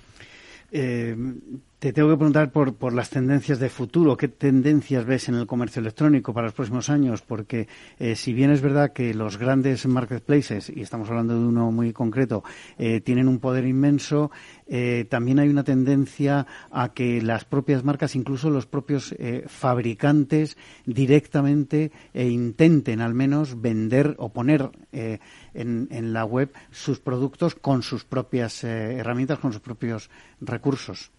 Eh, 0.71 1.14
te 1.83 1.92
tengo 1.92 2.11
que 2.11 2.16
preguntar 2.16 2.53
por, 2.53 2.92
las 2.92 3.11
tendencias 3.11 3.59
de 3.59 3.68
futuro. 3.68 4.16
¿Qué 4.16 4.29
tendencias 4.29 5.05
ves 5.05 5.29
en 5.29 5.35
el 5.35 5.49
comercio 5.49 5.81
electrónico 5.81 6.33
para 6.33 6.47
los 6.47 6.55
próximos 6.55 6.88
años? 6.88 7.23
Porque 7.23 7.66
eh, 7.99 8.14
si 8.14 8.33
bien 8.33 8.53
es 8.53 8.61
verdad 8.61 8.92
que 8.92 9.12
los 9.14 9.37
grandes 9.37 9.85
marketplaces, 9.87 10.71
y 10.71 10.81
estamos 10.81 11.11
hablando 11.11 11.35
de 11.35 11.45
uno 11.45 11.73
muy 11.73 11.92
concreto, 11.92 12.45
eh, 12.79 13.01
tienen 13.01 13.27
un 13.27 13.40
poder 13.40 13.66
inmenso, 13.66 14.31
eh, 14.68 15.07
también 15.11 15.40
hay 15.40 15.49
una 15.49 15.64
tendencia 15.64 16.47
a 16.71 16.92
que 16.92 17.21
las 17.21 17.45
propias 17.45 17.83
marcas, 17.83 18.14
incluso 18.14 18.49
los 18.49 18.66
propios 18.66 19.12
fabricantes, 19.49 20.57
directamente 20.87 21.90
intenten 22.14 23.01
al 23.01 23.12
menos 23.12 23.61
vender 23.61 24.14
o 24.18 24.29
poner 24.29 24.71
en, 24.92 26.12
la 26.12 26.25
web 26.25 26.53
sus 26.70 27.01
productos 27.01 27.57
con 27.57 27.83
sus 27.83 28.05
propias 28.05 28.62
herramientas, 28.62 29.41
con 29.41 29.53
sus 29.53 29.62
propios 29.62 30.11
recursos. 30.41 31.11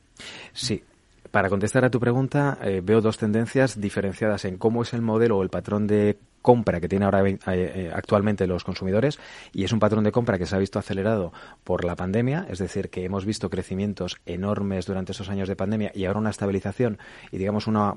Sí. 0.53 0.83
Para 1.31 1.49
contestar 1.49 1.83
a 1.83 1.89
tu 1.89 1.99
pregunta, 1.99 2.59
eh, 2.61 2.81
veo 2.83 3.01
dos 3.01 3.17
tendencias 3.17 3.81
diferenciadas 3.81 4.45
en 4.45 4.57
cómo 4.57 4.83
es 4.83 4.93
el 4.93 5.01
modelo 5.01 5.39
o 5.39 5.43
el 5.43 5.49
patrón 5.49 5.87
de 5.87 6.19
compra 6.43 6.79
que 6.79 6.87
tiene 6.87 7.05
ahora 7.05 7.27
eh, 7.27 7.39
eh, 7.47 7.91
actualmente 7.91 8.45
los 8.45 8.63
consumidores 8.63 9.17
y 9.51 9.63
es 9.63 9.71
un 9.71 9.79
patrón 9.79 10.03
de 10.03 10.11
compra 10.11 10.37
que 10.37 10.45
se 10.45 10.55
ha 10.55 10.59
visto 10.59 10.77
acelerado 10.77 11.33
por 11.63 11.85
la 11.85 11.95
pandemia, 11.95 12.45
es 12.49 12.59
decir, 12.59 12.89
que 12.89 13.05
hemos 13.05 13.25
visto 13.25 13.49
crecimientos 13.49 14.17
enormes 14.27 14.85
durante 14.85 15.13
esos 15.13 15.29
años 15.29 15.47
de 15.47 15.55
pandemia 15.55 15.91
y 15.95 16.05
ahora 16.05 16.19
una 16.19 16.29
estabilización 16.29 16.99
y 17.31 17.37
digamos 17.39 17.65
una 17.65 17.95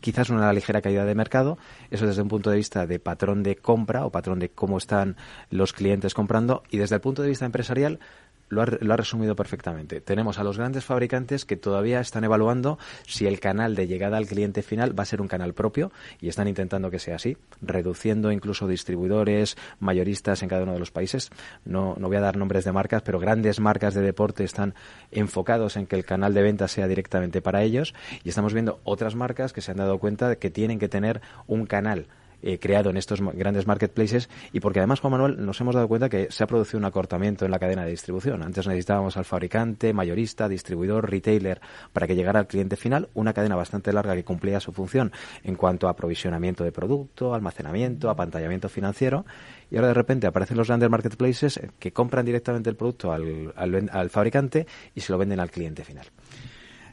quizás 0.00 0.28
una 0.28 0.52
ligera 0.52 0.82
caída 0.82 1.06
de 1.06 1.14
mercado, 1.14 1.56
eso 1.90 2.06
desde 2.06 2.20
un 2.20 2.28
punto 2.28 2.50
de 2.50 2.56
vista 2.56 2.86
de 2.86 2.98
patrón 2.98 3.42
de 3.42 3.56
compra 3.56 4.04
o 4.04 4.10
patrón 4.10 4.40
de 4.40 4.50
cómo 4.50 4.76
están 4.76 5.16
los 5.50 5.72
clientes 5.72 6.12
comprando 6.12 6.64
y 6.70 6.78
desde 6.78 6.96
el 6.96 7.00
punto 7.00 7.22
de 7.22 7.28
vista 7.28 7.46
empresarial 7.46 8.00
lo 8.48 8.62
ha, 8.62 8.96
resumido 8.96 9.36
perfectamente. 9.36 10.00
Tenemos 10.00 10.38
a 10.38 10.44
los 10.44 10.58
grandes 10.58 10.84
fabricantes 10.84 11.44
que 11.44 11.56
todavía 11.56 12.00
están 12.00 12.24
evaluando 12.24 12.78
si 13.06 13.26
el 13.26 13.40
canal 13.40 13.74
de 13.74 13.86
llegada 13.86 14.16
al 14.16 14.26
cliente 14.26 14.62
final 14.62 14.98
va 14.98 15.02
a 15.02 15.06
ser 15.06 15.20
un 15.20 15.28
canal 15.28 15.54
propio 15.54 15.92
y 16.20 16.28
están 16.28 16.48
intentando 16.48 16.90
que 16.90 16.98
sea 16.98 17.16
así, 17.16 17.36
reduciendo 17.62 18.32
incluso 18.32 18.66
distribuidores, 18.66 19.56
mayoristas 19.80 20.42
en 20.42 20.48
cada 20.48 20.62
uno 20.62 20.72
de 20.72 20.80
los 20.80 20.90
países. 20.90 21.30
No, 21.64 21.94
no 21.98 22.08
voy 22.08 22.16
a 22.16 22.20
dar 22.20 22.36
nombres 22.36 22.64
de 22.64 22.72
marcas, 22.72 23.02
pero 23.02 23.18
grandes 23.18 23.60
marcas 23.60 23.94
de 23.94 24.02
deporte 24.02 24.44
están 24.44 24.74
enfocados 25.10 25.76
en 25.76 25.86
que 25.86 25.96
el 25.96 26.04
canal 26.04 26.34
de 26.34 26.42
venta 26.42 26.68
sea 26.68 26.88
directamente 26.88 27.42
para 27.42 27.62
ellos 27.62 27.94
y 28.24 28.28
estamos 28.28 28.54
viendo 28.54 28.80
otras 28.84 29.14
marcas 29.14 29.52
que 29.52 29.60
se 29.60 29.70
han 29.70 29.78
dado 29.78 29.98
cuenta 29.98 30.28
de 30.28 30.38
que 30.38 30.50
tienen 30.50 30.78
que 30.78 30.88
tener 30.88 31.20
un 31.46 31.66
canal 31.66 32.06
eh, 32.42 32.58
creado 32.58 32.90
en 32.90 32.96
estos 32.96 33.20
grandes 33.20 33.66
marketplaces 33.66 34.28
y 34.52 34.60
porque 34.60 34.78
además, 34.80 35.00
Juan 35.00 35.12
Manuel, 35.12 35.44
nos 35.44 35.60
hemos 35.60 35.74
dado 35.74 35.88
cuenta 35.88 36.08
que 36.08 36.28
se 36.30 36.44
ha 36.44 36.46
producido 36.46 36.78
un 36.78 36.84
acortamiento 36.84 37.44
en 37.44 37.50
la 37.50 37.58
cadena 37.58 37.84
de 37.84 37.90
distribución. 37.90 38.42
Antes 38.42 38.66
necesitábamos 38.66 39.16
al 39.16 39.24
fabricante, 39.24 39.92
mayorista, 39.92 40.48
distribuidor, 40.48 41.10
retailer 41.10 41.60
para 41.92 42.06
que 42.06 42.14
llegara 42.14 42.40
al 42.40 42.46
cliente 42.46 42.76
final, 42.76 43.08
una 43.14 43.32
cadena 43.32 43.56
bastante 43.56 43.92
larga 43.92 44.14
que 44.14 44.24
cumplía 44.24 44.60
su 44.60 44.72
función 44.72 45.12
en 45.42 45.56
cuanto 45.56 45.88
a 45.88 45.90
aprovisionamiento 45.90 46.64
de 46.64 46.72
producto, 46.72 47.34
almacenamiento, 47.34 48.10
apantallamiento 48.10 48.68
financiero 48.68 49.24
y 49.70 49.76
ahora 49.76 49.88
de 49.88 49.94
repente 49.94 50.26
aparecen 50.26 50.56
los 50.56 50.68
grandes 50.68 50.90
marketplaces 50.90 51.60
que 51.78 51.92
compran 51.92 52.24
directamente 52.24 52.70
el 52.70 52.76
producto 52.76 53.12
al, 53.12 53.52
al 53.56 54.10
fabricante 54.10 54.66
y 54.94 55.00
se 55.00 55.12
lo 55.12 55.18
venden 55.18 55.40
al 55.40 55.50
cliente 55.50 55.84
final. 55.84 56.06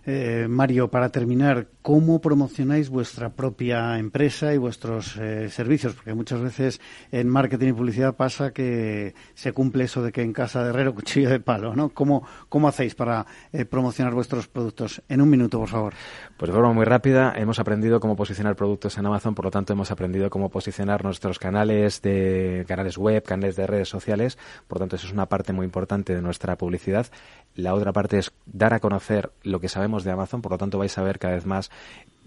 Eh, 0.07 0.45
Mario, 0.47 0.91
para 0.91 1.09
terminar, 1.09 1.67
¿cómo 1.81 2.21
promocionáis 2.21 2.89
vuestra 2.89 3.29
propia 3.29 3.97
empresa 3.97 4.53
y 4.53 4.57
vuestros 4.57 5.17
eh, 5.17 5.49
servicios? 5.49 5.95
Porque 5.95 6.13
muchas 6.13 6.41
veces 6.41 6.79
en 7.11 7.27
marketing 7.27 7.69
y 7.69 7.73
publicidad 7.73 8.15
pasa 8.15 8.53
que 8.53 9.15
se 9.33 9.51
cumple 9.51 9.85
eso 9.85 10.03
de 10.03 10.11
que 10.11 10.21
en 10.21 10.31
casa 10.31 10.63
de 10.63 10.69
herrero 10.69 10.93
cuchillo 10.95 11.31
de 11.31 11.39
palo, 11.39 11.75
¿no? 11.75 11.89
¿Cómo, 11.89 12.23
cómo 12.49 12.67
hacéis 12.67 12.93
para 12.93 13.25
eh, 13.51 13.65
promocionar 13.65 14.13
vuestros 14.13 14.47
productos? 14.47 15.01
En 15.09 15.21
un 15.21 15.29
minuto, 15.29 15.57
por 15.57 15.69
favor. 15.69 15.93
Pues 16.37 16.49
de 16.49 16.53
forma 16.53 16.73
muy 16.73 16.85
rápida, 16.85 17.33
hemos 17.35 17.57
aprendido 17.57 17.99
cómo 17.99 18.15
posicionar 18.15 18.55
productos 18.55 18.99
en 18.99 19.07
Amazon, 19.07 19.33
por 19.33 19.45
lo 19.45 19.51
tanto 19.51 19.73
hemos 19.73 19.89
aprendido 19.89 20.29
cómo 20.29 20.49
posicionar 20.49 21.03
nuestros 21.03 21.39
canales 21.39 22.03
de 22.03 22.63
canales 22.67 22.99
web, 22.99 23.23
canales 23.23 23.55
de 23.55 23.65
redes 23.65 23.89
sociales, 23.89 24.37
por 24.67 24.77
lo 24.77 24.81
tanto 24.81 24.97
eso 24.97 25.07
es 25.07 25.13
una 25.13 25.25
parte 25.25 25.51
muy 25.51 25.65
importante 25.65 26.13
de 26.13 26.21
nuestra 26.21 26.57
publicidad. 26.57 27.07
La 27.55 27.73
otra 27.73 27.91
parte 27.91 28.19
es 28.19 28.31
dar 28.45 28.73
a 28.73 28.79
conocer 28.79 29.31
lo 29.41 29.59
que 29.59 29.69
sabemos 29.69 29.94
de 30.03 30.11
Amazon, 30.11 30.41
por 30.41 30.51
lo 30.51 30.57
tanto 30.57 30.77
vais 30.77 30.97
a 30.97 31.01
ver 31.01 31.19
cada 31.19 31.35
vez 31.35 31.45
más 31.45 31.71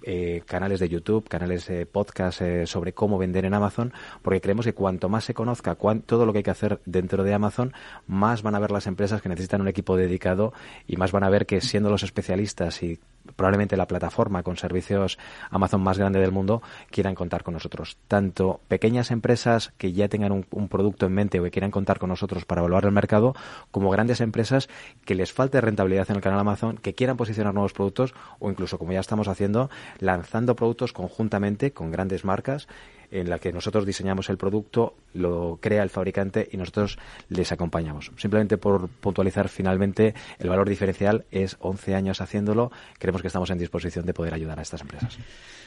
eh, 0.03 0.43
canales 0.47 0.81
de 0.81 0.89
YouTube, 0.89 1.29
canales 1.29 1.67
de 1.67 1.87
podcast 1.87 2.41
eh, 2.41 2.67
sobre 2.67 2.93
cómo 2.93 3.19
vender 3.19 3.45
en 3.45 3.55
Amazon, 3.55 3.93
porque 4.23 4.41
creemos 4.41 4.65
que 4.65 4.75
cuanto 4.75 5.09
más 5.09 5.25
se 5.25 5.35
conozca 5.35 5.77
todo 6.07 6.27
lo 6.27 6.33
que 6.33 6.39
hay 6.39 6.45
que 6.45 6.51
hacer 6.51 6.81
dentro 6.85 7.25
de 7.25 7.35
Amazon, 7.35 7.73
más 8.07 8.43
van 8.43 8.55
a 8.55 8.59
ver 8.59 8.71
las 8.71 8.87
empresas 8.87 9.23
que 9.23 9.29
necesitan 9.29 9.61
un 9.61 9.69
equipo 9.69 9.97
dedicado 9.97 10.53
y 10.87 10.97
más 10.97 11.13
van 11.13 11.25
a 11.25 11.31
ver 11.31 11.47
que 11.47 11.61
siendo 11.61 11.91
los 11.91 12.03
especialistas 12.03 12.83
y 12.83 12.99
probablemente 13.37 13.77
la 13.77 13.87
plataforma 13.87 14.43
con 14.43 14.57
servicios 14.57 15.19
Amazon 15.51 15.83
más 15.83 15.99
grande 15.99 16.21
del 16.21 16.33
mundo 16.33 16.63
quieran 16.91 17.15
contar 17.15 17.43
con 17.43 17.55
nosotros. 17.55 17.97
Tanto 18.09 18.61
pequeñas 18.69 19.11
empresas 19.11 19.73
que 19.79 19.93
ya 19.93 20.09
tengan 20.09 20.33
un, 20.33 20.69
producto 20.69 21.07
en 21.07 21.13
mente 21.13 21.41
o 21.41 21.45
que 21.45 21.51
quieran 21.51 21.71
contar 21.71 21.99
con 21.99 22.09
nosotros 22.09 22.45
para 22.45 22.61
evaluar 22.61 22.85
el 22.85 22.93
mercado, 22.93 23.35
como 23.71 23.91
grandes 23.91 24.21
empresas 24.21 24.69
que 25.05 25.15
les 25.15 25.33
falte 25.33 25.61
rentabilidad 25.61 26.11
en 26.11 26.17
el 26.17 26.23
canal 26.23 26.41
Amazon, 26.41 26.79
que 26.79 26.95
quieran 26.95 27.17
posicionar 27.17 27.55
nuevos 27.55 27.73
productos 27.73 28.15
o 28.39 28.51
incluso, 28.51 28.79
como 28.79 28.93
ya 28.93 29.01
estamos 29.01 29.29
haciendo, 29.29 29.71
lanzando 29.99 30.57
productos 30.57 30.93
conjuntamente 30.93 31.73
con 31.73 31.91
grandes 31.91 32.25
marcas 32.25 32.69
en 33.11 33.31
la 33.31 33.39
que 33.39 33.53
nosotros 33.53 33.87
diseñamos 33.87 34.29
el 34.29 34.37
producto, 34.37 34.95
lo 35.15 35.59
crea 35.61 35.83
el 35.83 35.91
fabricante 35.91 36.49
y 36.53 36.57
nosotros 36.57 36.99
les 37.29 37.51
acompañamos. 37.53 38.13
Simplemente 38.17 38.59
por 38.59 38.89
puntualizar 38.89 39.49
finalmente, 39.49 40.15
el 40.39 40.49
valor 40.49 40.69
diferencial 40.69 41.25
es 41.31 41.57
11 41.61 41.95
años 41.95 42.21
haciéndolo. 42.21 42.71
Creemos 42.99 43.23
que 43.23 43.29
estamos 43.29 43.51
en 43.51 43.59
disposición 43.59 44.05
de 44.05 44.15
poder 44.15 44.35
ayudar 44.35 44.59
a 44.59 44.63
estas 44.63 44.83
empresas. 44.83 45.19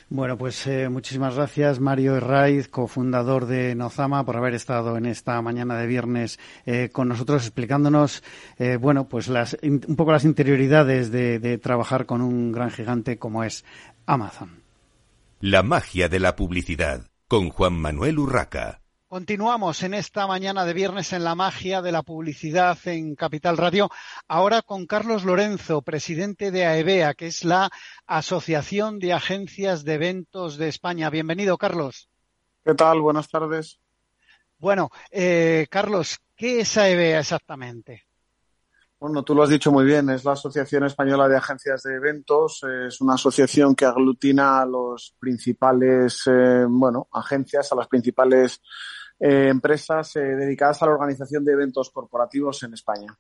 Bueno, 0.09 0.38
pues 0.38 0.67
eh, 0.67 0.89
muchísimas 0.89 1.36
gracias 1.36 1.80
Mario 1.80 2.17
Herraiz, 2.17 2.67
cofundador 2.67 3.45
de 3.45 3.76
Nozama, 3.76 4.26
por 4.26 4.36
haber 4.36 4.55
estado 4.55 4.97
en 4.97 5.05
esta 5.05 5.41
mañana 5.41 5.78
de 5.78 5.88
viernes 5.88 6.38
eh, 6.65 6.89
con 6.91 7.07
nosotros 7.07 7.43
explicándonos, 7.43 8.22
eh, 8.59 8.76
bueno, 8.76 9.07
pues 9.07 9.30
las, 9.30 9.57
un 9.63 9.80
poco 9.95 10.11
las 10.11 10.26
interioridades 10.26 11.11
de 11.11 11.57
trabajar 11.59 12.05
con 12.05 12.22
un 12.22 12.51
gran 12.51 12.72
gigante 12.72 13.17
como 13.17 13.45
es 13.45 13.63
Amazon. 14.06 14.64
La 15.39 15.64
magia 15.64 16.10
de 16.10 16.20
la 16.20 16.36
publicidad 16.36 17.08
con 17.28 17.49
Juan 17.49 17.74
Manuel 17.74 18.20
Urraca. 18.20 18.82
Continuamos 19.08 19.84
en 19.84 19.93
esta 19.93 20.26
mañana 20.26 20.64
de 20.64 20.74
viernes 20.74 21.12
en 21.12 21.26
la 21.26 21.36
magia 21.36 21.82
de 21.82 21.91
la 21.91 22.02
publicidad 22.02 22.78
en 22.86 23.16
Capital 23.16 23.58
Radio, 23.58 23.89
ahora 24.28 24.62
con 24.62 24.86
Carlos 24.86 25.26
Lorenzo, 25.26 25.82
presidente 25.82 26.49
de 26.49 26.66
AEBEA, 26.66 27.14
que 27.14 27.28
es 27.28 27.43
la 27.43 27.70
Asociación 28.08 28.99
de 28.99 29.12
Agencias 29.12 29.84
de 29.84 29.95
Eventos 29.95 30.58
de 30.58 30.70
España. 30.70 31.10
Bienvenido, 31.10 31.58
Carlos. 31.58 32.08
¿Qué 32.64 32.74
tal? 32.74 33.02
Buenas 33.02 33.28
tardes. 33.28 33.80
Bueno, 34.60 34.91
eh, 35.10 35.68
Carlos, 35.70 36.20
¿qué 36.36 36.62
es 36.62 36.78
AEBEA 36.78 37.20
exactamente? 37.20 38.06
Bueno, 39.02 39.24
tú 39.24 39.34
lo 39.34 39.41
has 39.41 39.49
dicho 39.49 39.72
muy 39.72 39.84
bien, 39.84 40.12
es 40.12 40.24
la 40.24 40.34
Asociación 40.34 40.84
Española 40.84 41.28
de 41.28 41.36
Agencias 41.36 41.82
de 41.82 41.95
Eventos, 41.95 42.64
es 42.86 43.02
una 43.02 43.16
asociación 43.16 43.74
que 43.74 43.86
aglutina 43.86 44.62
a 44.62 44.66
los 44.68 45.16
principales, 45.18 46.22
eh, 46.28 46.66
bueno, 46.70 47.08
agencias, 47.12 47.72
a 47.72 47.76
las 47.78 47.88
principales 47.88 48.62
eh, 49.20 49.47
empresas 49.49 50.16
eh, 50.18 50.20
dedicadas 50.20 50.84
a 50.84 50.86
la 50.86 50.91
organización 50.91 51.43
de 51.43 51.54
eventos 51.54 51.89
corporativos 51.89 52.62
en 52.62 52.76
España. 52.76 53.18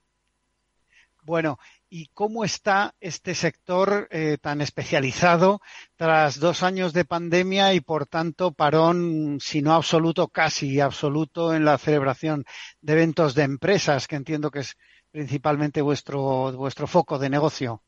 Bueno, 1.23 1.57
¿y 1.89 2.09
cómo 2.13 2.45
está 2.45 2.93
este 2.99 3.33
sector 3.33 4.07
tan 4.41 4.61
especializado 4.61 5.61
tras 5.95 6.39
dos 6.39 6.63
años 6.63 6.93
de 6.93 7.05
pandemia 7.05 7.73
y, 7.73 7.79
por 7.79 8.07
tanto, 8.07 8.53
parón, 8.53 9.39
si 9.39 9.61
no 9.61 9.73
absoluto, 9.73 10.27
casi 10.29 10.79
absoluto 10.79 11.53
en 11.53 11.63
la 11.63 11.77
celebración 11.77 12.43
de 12.81 12.93
eventos 12.93 13.35
de 13.35 13.43
empresas, 13.43 14.07
que 14.07 14.15
entiendo 14.15 14.49
que 14.49 14.59
es 14.59 14.77
principalmente 15.11 15.81
vuestro, 15.81 16.51
vuestro 16.53 16.87
foco 16.87 17.19
de 17.19 17.29
negocio? 17.29 17.81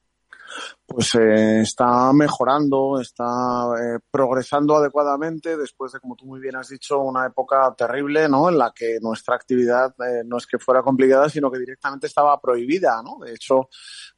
Pues 0.85 1.15
eh, 1.15 1.61
está 1.61 2.11
mejorando, 2.13 2.99
está 2.99 3.71
eh, 3.79 3.99
progresando 4.11 4.75
adecuadamente 4.75 5.57
después 5.57 5.91
de, 5.91 5.99
como 5.99 6.15
tú 6.15 6.25
muy 6.25 6.39
bien 6.39 6.55
has 6.55 6.69
dicho, 6.69 6.99
una 6.99 7.25
época 7.25 7.73
terrible, 7.75 8.29
¿no? 8.29 8.49
En 8.49 8.57
la 8.57 8.71
que 8.75 8.99
nuestra 9.01 9.35
actividad 9.35 9.95
eh, 10.01 10.23
no 10.25 10.37
es 10.37 10.45
que 10.45 10.59
fuera 10.59 10.83
complicada, 10.83 11.29
sino 11.29 11.49
que 11.49 11.59
directamente 11.59 12.07
estaba 12.07 12.39
prohibida, 12.39 13.01
¿no? 13.01 13.25
De 13.25 13.33
hecho, 13.33 13.69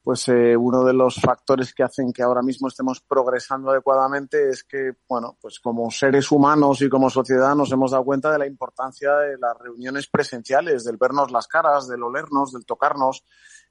pues 0.04 0.28
uno 0.28 0.84
de 0.84 0.94
los 0.94 1.16
factores 1.16 1.74
que 1.74 1.84
hacen 1.84 2.12
que 2.14 2.22
ahora 2.22 2.42
mismo 2.42 2.68
estemos 2.68 3.02
progresando 3.02 3.72
adecuadamente 3.72 4.50
es 4.50 4.64
que, 4.64 4.94
bueno, 5.08 5.38
pues 5.42 5.60
como 5.60 5.90
seres 5.90 6.32
humanos 6.32 6.82
y 6.82 6.90
como 6.90 7.10
sociedad 7.10 7.56
nos 7.56 7.72
hemos 7.72 7.92
dado 7.92 8.04
cuenta 8.04 8.32
de 8.32 8.40
la 8.40 8.48
importancia 8.48 9.16
de 9.16 9.38
las 9.38 9.58
reuniones 9.58 10.08
presenciales, 10.08 10.84
del 10.84 10.98
vernos 10.98 11.32
las 11.32 11.48
caras, 11.48 11.88
del 11.88 12.04
olernos, 12.04 12.52
del 12.52 12.66
tocarnos. 12.66 13.24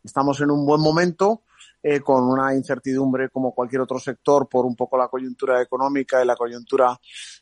Estamos 0.05 0.39
en 0.43 0.51
un 0.51 0.67
buen 0.67 0.83
momento 0.83 1.45
eh, 1.83 2.01
con 2.01 2.25
una 2.25 2.55
incertidumbre 2.55 3.31
como 3.31 3.55
cualquier 3.55 3.81
otro 3.81 3.99
sector 3.99 4.47
por 4.49 4.67
un 4.67 4.77
poco 4.77 4.99
la 4.99 5.09
coyuntura 5.09 5.63
económica 5.63 6.23
y 6.23 6.27
la 6.27 6.37
coyuntura 6.37 6.99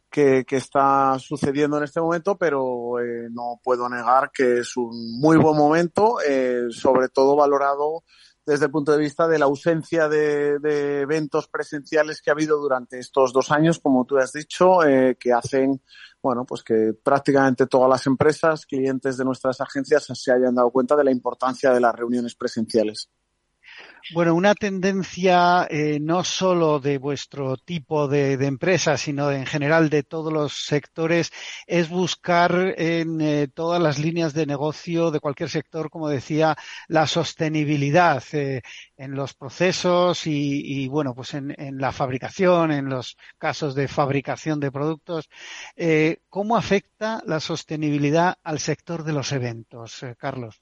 que, 0.09 0.45
que 0.45 0.57
está 0.57 1.19
sucediendo 1.19 1.79
en 1.79 1.85
este 1.85 2.01
momento, 2.01 2.37
pero 2.37 3.01
eh, 3.01 3.29
no 3.33 3.61
puedo 3.63 3.89
negar 3.89 4.31
que 4.33 4.59
es 4.59 4.77
un 4.77 5.21
muy 5.21 5.37
buen 5.39 5.57
momento, 5.57 6.19
eh, 6.25 6.67
sobre 6.71 7.09
todo 7.09 7.35
valorado 7.35 8.05
desde 8.45 8.67
el 8.67 8.71
punto 8.71 8.93
de 8.93 8.99
vista 8.99 9.29
de 9.29 9.39
la 9.39 9.45
ausencia 9.45 10.09
de, 10.09 10.59
de, 10.59 11.01
eventos 11.01 11.49
presenciales 11.49 12.21
que 12.21 12.31
ha 12.31 12.35
habido 12.35 12.59
durante 12.59 12.99
estos 12.99 13.33
dos 13.33 13.51
años, 13.51 13.79
como 13.79 14.05
tú 14.05 14.19
has 14.19 14.33
dicho, 14.33 14.85
eh, 14.85 15.17
que 15.19 15.33
hacen, 15.33 15.81
bueno, 16.21 16.45
pues 16.45 16.63
que 16.63 16.93
prácticamente 17.03 17.67
todas 17.67 17.89
las 17.89 18.07
empresas, 18.07 18.67
clientes 18.67 19.17
de 19.17 19.25
nuestras 19.25 19.61
agencias, 19.61 20.07
se 20.13 20.33
hayan 20.33 20.55
dado 20.55 20.71
cuenta 20.71 20.97
de 20.97 21.05
la 21.05 21.13
importancia 21.13 21.73
de 21.73 21.81
las 21.81 21.95
reuniones 21.95 22.35
presenciales. 22.35 23.09
Bueno, 24.11 24.35
una 24.35 24.55
tendencia 24.55 25.67
eh, 25.71 25.99
no 26.01 26.25
solo 26.25 26.81
de 26.81 26.99
vuestro 26.99 27.57
tipo 27.57 28.09
de, 28.09 28.37
de, 28.37 28.47
empresa, 28.47 28.97
sino 28.97 29.31
en 29.31 29.47
general 29.47 29.91
de 29.91 30.03
todos 30.03 30.33
los 30.33 30.65
sectores, 30.67 31.31
es 31.67 31.89
buscar 31.89 32.75
en 32.77 33.21
eh, 33.21 33.49
todas 33.49 33.81
las 33.81 33.99
líneas 33.99 34.35
de 34.35 34.45
negocio 34.47 35.11
de 35.13 35.21
cualquier 35.21 35.49
sector, 35.51 35.89
como 35.89 36.09
decía, 36.09 36.57
la 36.89 37.07
sostenibilidad 37.07 38.23
eh, 38.33 38.63
en 38.97 39.15
los 39.15 39.35
procesos 39.35 40.27
y, 40.27 40.83
y 40.85 40.89
bueno, 40.89 41.15
pues 41.15 41.35
en, 41.35 41.55
en, 41.59 41.79
la 41.79 41.93
fabricación, 41.93 42.73
en 42.73 42.89
los 42.89 43.17
casos 43.39 43.75
de 43.75 43.89
fabricación 43.89 44.59
de 44.61 44.73
productos. 44.73 45.29
Eh, 45.77 46.19
¿Cómo 46.29 46.57
afecta 46.57 47.23
la 47.27 47.41
sostenibilidad 47.41 48.37
al 48.43 48.59
sector 48.59 49.05
de 49.05 49.13
los 49.13 49.33
eventos, 49.33 50.03
eh, 50.03 50.17
Carlos? 50.19 50.61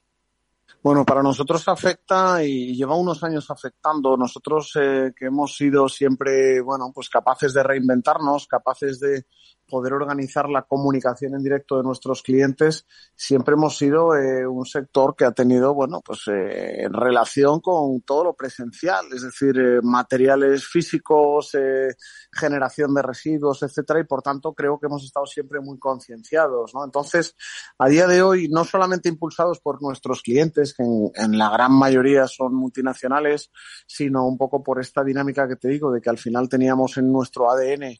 Bueno, 0.83 1.05
para 1.05 1.21
nosotros 1.21 1.67
afecta 1.67 2.43
y 2.43 2.75
lleva 2.75 2.95
unos 2.95 3.23
años 3.23 3.51
afectando. 3.51 4.17
Nosotros 4.17 4.71
eh, 4.81 5.11
que 5.15 5.27
hemos 5.27 5.55
sido 5.55 5.87
siempre, 5.87 6.59
bueno, 6.59 6.91
pues 6.93 7.07
capaces 7.07 7.53
de 7.53 7.61
reinventarnos, 7.61 8.47
capaces 8.47 8.99
de 8.99 9.25
poder 9.71 9.93
organizar 9.93 10.49
la 10.49 10.63
comunicación 10.63 11.33
en 11.33 11.41
directo 11.41 11.77
de 11.77 11.83
nuestros 11.83 12.21
clientes, 12.21 12.85
siempre 13.15 13.53
hemos 13.53 13.77
sido 13.77 14.15
eh, 14.15 14.45
un 14.45 14.65
sector 14.65 15.15
que 15.15 15.25
ha 15.25 15.31
tenido, 15.31 15.73
bueno, 15.73 16.01
pues 16.05 16.23
eh, 16.27 16.87
relación 16.91 17.61
con 17.61 18.01
todo 18.01 18.25
lo 18.25 18.33
presencial, 18.33 19.05
es 19.13 19.21
decir, 19.21 19.57
eh, 19.57 19.79
materiales 19.81 20.67
físicos, 20.67 21.55
eh, 21.55 21.95
generación 22.31 22.93
de 22.93 23.01
residuos, 23.01 23.63
etcétera, 23.63 24.01
y 24.01 24.03
por 24.03 24.21
tanto 24.21 24.53
creo 24.53 24.79
que 24.79 24.87
hemos 24.87 25.03
estado 25.03 25.25
siempre 25.25 25.59
muy 25.61 25.79
concienciados, 25.79 26.73
¿no? 26.73 26.83
Entonces, 26.83 27.35
a 27.77 27.87
día 27.87 28.07
de 28.07 28.21
hoy, 28.21 28.49
no 28.49 28.65
solamente 28.65 29.09
impulsados 29.09 29.59
por 29.59 29.81
nuestros 29.81 30.21
clientes, 30.21 30.73
que 30.73 30.83
en, 30.83 31.37
la 31.37 31.49
gran 31.49 31.73
mayoría 31.73 32.27
son 32.27 32.53
multinacionales, 32.53 33.51
sino 33.87 34.25
un 34.27 34.37
poco 34.37 34.61
por 34.61 34.81
esta 34.81 35.03
dinámica 35.03 35.47
que 35.47 35.55
te 35.55 35.69
digo, 35.69 35.91
de 35.91 36.01
que 36.01 36.09
al 36.09 36.17
final 36.17 36.49
teníamos 36.49 36.97
en 36.97 37.11
nuestro 37.11 37.49
ADN 37.49 37.97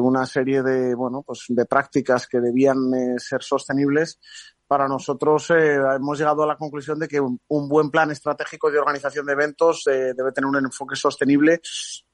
una 0.00 0.26
serie 0.26 0.62
de, 0.62 0.75
bueno, 0.94 1.22
pues 1.26 1.44
de 1.48 1.64
prácticas 1.66 2.26
que 2.26 2.40
debían 2.40 2.92
eh, 2.94 3.18
ser 3.18 3.42
sostenibles. 3.42 4.18
Para 4.66 4.88
nosotros 4.88 5.48
eh, 5.50 5.76
hemos 5.96 6.18
llegado 6.18 6.42
a 6.42 6.46
la 6.46 6.56
conclusión 6.56 6.98
de 6.98 7.06
que 7.06 7.20
un, 7.20 7.38
buen 7.46 7.90
plan 7.90 8.10
estratégico 8.10 8.68
de 8.68 8.78
organización 8.78 9.24
de 9.26 9.32
eventos 9.32 9.86
eh, 9.86 10.12
debe 10.16 10.32
tener 10.32 10.48
un 10.48 10.56
enfoque 10.56 10.96
sostenible 10.96 11.60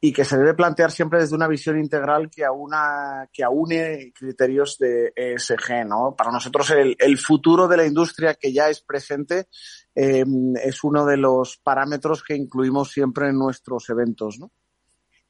y 0.01 0.13
que 0.13 0.25
se 0.25 0.37
debe 0.37 0.53
plantear 0.53 0.91
siempre 0.91 1.21
desde 1.21 1.35
una 1.35 1.49
visión 1.49 1.79
integral 1.79 2.29
que 2.29 2.43
que 3.33 3.45
aúne 3.45 4.13
criterios 4.15 4.77
de 4.79 5.13
ESG, 5.17 5.87
¿no? 5.87 6.15
Para 6.15 6.31
nosotros 6.31 6.71
el, 6.71 7.19
futuro 7.19 7.69
de 7.69 7.77
la 7.79 7.87
industria 7.87 8.35
que 8.35 8.53
ya 8.53 8.69
es 8.69 8.83
presente 8.83 9.49
es 9.95 10.85
uno 10.85 11.07
de 11.07 11.17
los 11.17 11.57
parámetros 11.57 12.23
que 12.23 12.35
incluimos 12.35 12.91
siempre 12.91 13.29
en 13.29 13.39
nuestros 13.39 13.89
eventos, 13.89 14.39
¿no? 14.39 14.51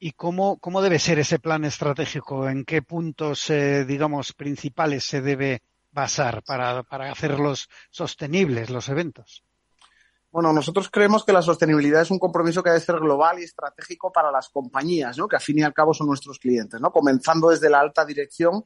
Y 0.05 0.11
cómo, 0.11 0.57
cómo 0.57 0.81
debe 0.81 0.99
ser 0.99 1.17
ese 1.19 1.39
plan 1.39 1.63
estratégico, 1.63 2.49
en 2.49 2.65
qué 2.65 2.81
puntos, 2.81 3.49
eh, 3.49 3.85
digamos, 3.85 4.33
principales 4.33 5.05
se 5.05 5.21
debe 5.21 5.61
basar 5.93 6.43
para, 6.43 6.83
para 6.83 7.09
hacerlos 7.09 7.69
sostenibles 7.89 8.69
los 8.69 8.89
eventos. 8.89 9.45
Bueno, 10.29 10.51
nosotros 10.51 10.89
creemos 10.91 11.23
que 11.23 11.31
la 11.31 11.41
sostenibilidad 11.41 12.01
es 12.01 12.11
un 12.11 12.19
compromiso 12.19 12.61
que 12.61 12.71
debe 12.71 12.81
ser 12.81 12.99
global 12.99 13.39
y 13.39 13.43
estratégico 13.43 14.11
para 14.11 14.29
las 14.29 14.49
compañías, 14.49 15.17
¿no? 15.17 15.25
que 15.25 15.37
al 15.37 15.41
fin 15.41 15.59
y 15.59 15.63
al 15.63 15.73
cabo 15.73 15.93
son 15.93 16.07
nuestros 16.07 16.37
clientes, 16.37 16.81
¿no? 16.81 16.91
comenzando 16.91 17.51
desde 17.51 17.69
la 17.69 17.79
alta 17.79 18.03
dirección 18.03 18.65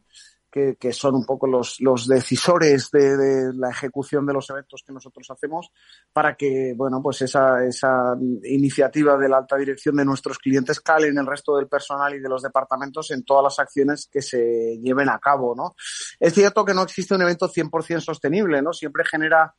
que, 0.51 0.75
que, 0.79 0.93
son 0.93 1.15
un 1.15 1.25
poco 1.25 1.47
los, 1.47 1.79
los 1.81 2.07
decisores 2.07 2.89
de, 2.91 3.17
de, 3.17 3.53
la 3.53 3.69
ejecución 3.69 4.25
de 4.25 4.33
los 4.33 4.49
eventos 4.49 4.83
que 4.85 4.93
nosotros 4.93 5.29
hacemos 5.29 5.71
para 6.11 6.35
que, 6.35 6.73
bueno, 6.75 7.01
pues 7.01 7.21
esa, 7.21 7.63
esa 7.65 8.15
iniciativa 8.43 9.17
de 9.17 9.29
la 9.29 9.37
alta 9.37 9.57
dirección 9.57 9.95
de 9.95 10.05
nuestros 10.05 10.37
clientes 10.37 10.79
cale 10.81 11.07
en 11.07 11.17
el 11.17 11.27
resto 11.27 11.57
del 11.57 11.67
personal 11.67 12.15
y 12.15 12.19
de 12.19 12.29
los 12.29 12.41
departamentos 12.41 13.11
en 13.11 13.23
todas 13.23 13.43
las 13.43 13.59
acciones 13.59 14.09
que 14.11 14.21
se 14.21 14.79
lleven 14.81 15.09
a 15.09 15.19
cabo, 15.19 15.55
¿no? 15.55 15.75
Es 16.19 16.33
cierto 16.33 16.65
que 16.65 16.73
no 16.73 16.83
existe 16.83 17.15
un 17.15 17.21
evento 17.21 17.49
100% 17.49 18.01
sostenible, 18.01 18.61
¿no? 18.61 18.73
Siempre 18.73 19.03
genera 19.05 19.53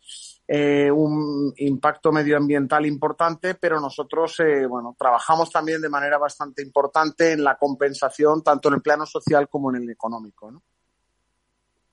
eh, 0.49 0.91
un 0.91 1.53
impacto 1.59 2.11
medioambiental 2.11 2.87
importante, 2.87 3.55
pero 3.55 3.81
nosotros, 3.81 4.41
eh, 4.41 4.67
bueno, 4.67 4.97
trabajamos 4.99 5.51
también 5.51 5.83
de 5.83 5.91
manera 5.91 6.17
bastante 6.17 6.63
importante 6.63 7.33
en 7.33 7.45
la 7.45 7.57
compensación 7.57 8.43
tanto 8.43 8.69
en 8.69 8.75
el 8.77 8.83
plano 8.83 9.05
social 9.05 9.49
como 9.49 9.71
en 9.71 9.83
el 9.83 9.91
económico, 9.91 10.51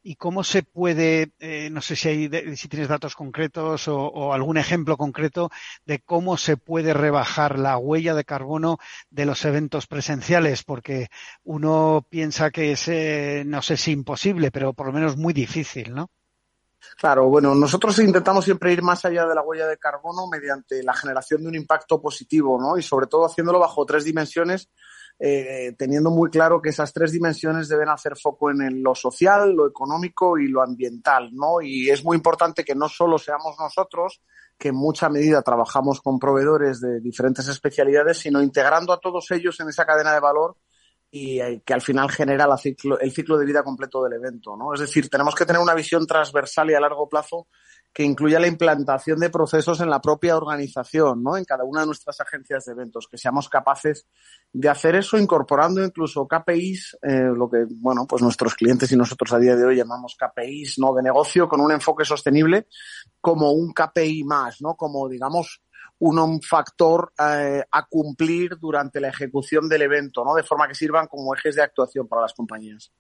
y 0.07 0.17
cómo 0.17 0.43
se 0.43 0.61
puede, 0.61 1.31
eh, 1.39 1.69
no 1.71 1.81
sé 1.81 1.95
si, 1.95 2.07
hay, 2.07 2.55
si 2.55 2.67
tienes 2.67 2.87
datos 2.87 3.15
concretos 3.15 3.87
o, 3.87 3.97
o, 3.97 4.33
algún 4.33 4.57
ejemplo 4.57 4.97
concreto 4.97 5.49
de 5.87 5.97
cómo 5.97 6.37
se 6.37 6.57
puede 6.57 6.93
rebajar 6.93 7.57
la 7.57 7.79
huella 7.79 8.13
de 8.13 8.23
carbono 8.23 8.77
de 9.09 9.25
los 9.25 9.43
eventos 9.45 9.87
presenciales, 9.87 10.63
porque 10.63 11.07
uno 11.43 12.05
piensa 12.07 12.51
que 12.51 12.73
es, 12.73 12.87
eh, 12.87 13.43
no 13.47 13.63
sé 13.63 13.77
si 13.77 13.93
imposible, 13.93 14.51
pero 14.51 14.73
por 14.73 14.85
lo 14.85 14.93
menos 14.93 15.17
muy 15.17 15.33
difícil, 15.33 15.95
¿no? 15.95 16.11
Claro, 16.97 17.27
bueno, 17.29 17.53
nosotros 17.53 17.99
intentamos 17.99 18.45
siempre 18.45 18.71
ir 18.71 18.81
más 18.81 19.03
allá 19.05 19.25
de 19.25 19.35
la 19.35 19.41
huella 19.41 19.67
de 19.67 19.77
carbono 19.77 20.27
mediante 20.27 20.81
la 20.83 20.93
generación 20.93 21.41
de 21.41 21.49
un 21.49 21.55
impacto 21.55 22.01
positivo, 22.01 22.59
¿no? 22.59 22.77
Y 22.77 22.81
sobre 22.81 23.07
todo 23.07 23.25
haciéndolo 23.25 23.59
bajo 23.59 23.85
tres 23.85 24.05
dimensiones 24.05 24.69
eh, 25.17 25.73
teniendo 25.77 26.11
muy 26.11 26.29
claro 26.29 26.61
que 26.61 26.69
esas 26.69 26.91
tres 26.91 27.13
dimensiones 27.13 27.69
deben 27.69 27.87
hacer 27.87 28.17
foco 28.17 28.51
en 28.51 28.83
lo 28.83 28.93
social, 28.93 29.53
lo 29.53 29.65
económico 29.65 30.37
y 30.37 30.49
lo 30.49 30.61
ambiental, 30.61 31.29
¿no? 31.33 31.61
Y 31.61 31.89
es 31.89 32.03
muy 32.03 32.17
importante 32.17 32.65
que 32.65 32.75
no 32.75 32.89
solo 32.89 33.17
seamos 33.17 33.55
nosotros, 33.57 34.21
que 34.57 34.69
en 34.69 34.75
mucha 34.75 35.07
medida 35.07 35.41
trabajamos 35.41 36.01
con 36.01 36.19
proveedores 36.19 36.81
de 36.81 36.99
diferentes 36.99 37.47
especialidades, 37.47 38.17
sino 38.17 38.41
integrando 38.41 38.91
a 38.91 38.99
todos 38.99 39.31
ellos 39.31 39.57
en 39.61 39.69
esa 39.69 39.85
cadena 39.85 40.13
de 40.13 40.19
valor 40.19 40.57
y 41.15 41.39
eh, 41.39 41.61
que 41.65 41.73
al 41.73 41.81
final 41.81 42.11
genera 42.11 42.45
el 42.99 43.11
ciclo 43.13 43.37
de 43.37 43.45
vida 43.45 43.63
completo 43.63 44.03
del 44.03 44.19
evento, 44.19 44.57
¿no? 44.57 44.73
Es 44.73 44.81
decir, 44.81 45.09
tenemos 45.09 45.33
que 45.33 45.45
tener 45.45 45.61
una 45.61 45.73
visión 45.73 46.05
transversal 46.05 46.69
y 46.69 46.73
a 46.73 46.79
largo 46.81 47.07
plazo 47.07 47.47
que 47.93 48.03
incluya 48.03 48.37
la 48.37 48.47
implantación 48.47 49.21
de 49.21 49.29
procesos 49.29 49.79
en 49.79 49.89
la 49.89 50.01
propia 50.01 50.35
organización, 50.35 51.23
¿no? 51.23 51.37
En 51.37 51.45
cada 51.45 51.63
una 51.63 51.79
de 51.79 51.85
nuestras 51.85 52.19
agencias 52.19 52.65
de 52.65 52.73
eventos, 52.73 53.07
que 53.09 53.17
seamos 53.17 53.47
capaces 53.47 54.07
de 54.51 54.67
hacer 54.67 54.95
eso 54.95 55.17
incorporando 55.17 55.81
incluso 55.81 56.27
KPIs, 56.27 56.97
eh, 57.01 57.31
lo 57.33 57.49
que, 57.49 57.65
bueno, 57.69 58.05
pues 58.05 58.21
nuestros 58.21 58.53
clientes 58.53 58.91
y 58.91 58.97
nosotros 58.97 59.31
a 59.31 59.39
día 59.39 59.55
de 59.55 59.63
hoy 59.63 59.77
llamamos 59.77 60.17
KPIs, 60.19 60.79
¿no? 60.79 60.93
De 60.93 61.01
negocio 61.01 61.47
con 61.47 61.61
un 61.61 61.71
enfoque 61.71 62.03
sostenible 62.03 62.67
como 63.21 63.53
un 63.53 63.71
KPI 63.71 64.25
más, 64.25 64.61
¿no? 64.61 64.75
Como, 64.75 65.07
digamos, 65.07 65.61
un, 65.99 66.41
factor 66.41 67.13
eh, 67.17 67.63
a 67.71 67.85
cumplir 67.87 68.57
durante 68.57 68.99
la 68.99 69.09
ejecución 69.09 69.69
del 69.69 69.83
evento, 69.83 70.23
¿no? 70.23 70.35
De 70.35 70.43
forma 70.43 70.67
que 70.67 70.75
sirvan 70.75 71.07
como 71.07 71.33
ejes 71.35 71.55
de 71.55 71.63
actuación 71.63 72.07
para 72.07 72.23
las 72.23 72.33
compañías. 72.33 72.91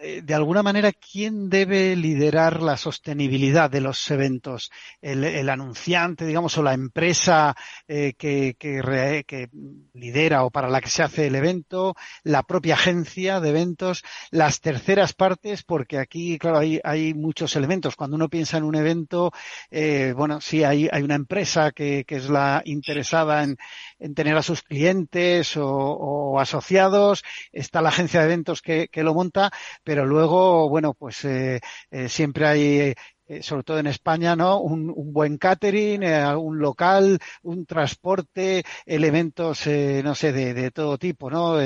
De 0.00 0.34
alguna 0.34 0.62
manera, 0.62 0.92
¿quién 0.92 1.50
debe 1.50 1.94
liderar 1.94 2.62
la 2.62 2.76
sostenibilidad 2.76 3.70
de 3.70 3.80
los 3.80 4.10
eventos? 4.10 4.70
¿El, 5.02 5.48
anunciante, 5.48 6.24
digamos, 6.26 6.56
o 6.56 6.62
la 6.62 6.72
empresa 6.72 7.54
eh, 7.86 8.14
que, 8.16 8.56
que, 8.58 9.48
lidera 9.92 10.44
o 10.44 10.50
para 10.50 10.68
la 10.68 10.80
que 10.80 10.88
se 10.88 11.02
hace 11.02 11.26
el 11.26 11.34
evento? 11.34 11.94
¿La 12.22 12.42
propia 12.44 12.74
agencia 12.74 13.40
de 13.40 13.50
eventos? 13.50 14.02
¿Las 14.30 14.60
terceras 14.60 15.12
partes? 15.12 15.62
Porque 15.64 15.98
aquí, 15.98 16.38
claro, 16.38 16.58
hay, 16.58 16.80
hay 16.82 17.12
muchos 17.12 17.54
elementos. 17.56 17.96
Cuando 17.96 18.16
uno 18.16 18.28
piensa 18.28 18.56
en 18.56 18.64
un 18.64 18.76
evento, 18.76 19.32
eh, 19.70 20.14
bueno, 20.16 20.40
sí, 20.40 20.64
hay, 20.64 20.88
hay 20.90 21.02
una 21.02 21.14
empresa 21.16 21.72
que, 21.72 22.04
que 22.06 22.16
es 22.16 22.30
la 22.30 22.62
interesada 22.64 23.42
en, 23.42 23.58
en 23.98 24.14
tener 24.14 24.36
a 24.36 24.42
sus 24.42 24.62
clientes 24.62 25.56
o, 25.56 26.38
asociados, 26.40 27.22
está 27.52 27.82
la 27.82 27.90
agencia 27.90 28.20
de 28.20 28.26
eventos 28.26 28.62
que, 28.62 28.88
que 28.88 29.02
lo 29.02 29.14
monta, 29.14 29.50
luego, 29.96 30.68
bueno, 30.68 30.94
pues 30.94 31.24
eh, 31.24 31.60
eh, 31.90 32.08
siempre 32.08 32.46
hay 32.46 32.94
eh, 33.30 33.44
sobre 33.44 33.62
todo 33.62 33.78
en 33.78 33.86
España, 33.86 34.34
¿no? 34.34 34.60
Un, 34.60 34.92
un 34.92 35.12
buen 35.12 35.38
catering, 35.38 36.02
eh, 36.02 36.34
un 36.34 36.58
local, 36.58 37.16
un 37.44 37.64
transporte, 37.64 38.64
elementos, 38.84 39.68
eh, 39.68 40.00
no 40.02 40.16
sé, 40.16 40.32
de, 40.32 40.72
todo 40.72 40.98
tipo, 40.98 41.30
¿no? 41.30 41.56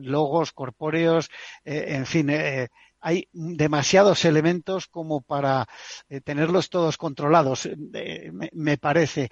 Logos, 0.00 0.52
corpóreos, 0.52 1.28
en 1.62 2.06
fin, 2.06 2.30
hay 3.00 3.28
demasiados 3.32 4.24
elementos 4.24 4.86
como 4.86 5.20
para 5.20 5.66
tenerlos 6.24 6.70
todos 6.70 6.96
controlados, 6.96 7.68
me, 7.76 8.50
me, 8.52 8.78
parece. 8.78 9.28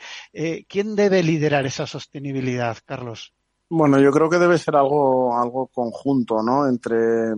¿Quién 0.69 0.95
debe 0.95 1.23
liderar 1.23 1.65
esa 1.65 1.87
sostenibilidad, 1.87 2.77
Carlos? 2.85 3.33
Bueno, 3.71 3.99
yo 3.99 4.11
creo 4.11 4.29
que 4.29 4.39
debe 4.39 4.59
ser 4.59 4.77
algo, 4.77 5.39
algo 5.39 5.69
conjunto, 5.69 6.43
¿no? 6.43 6.69
Entre 6.69 7.33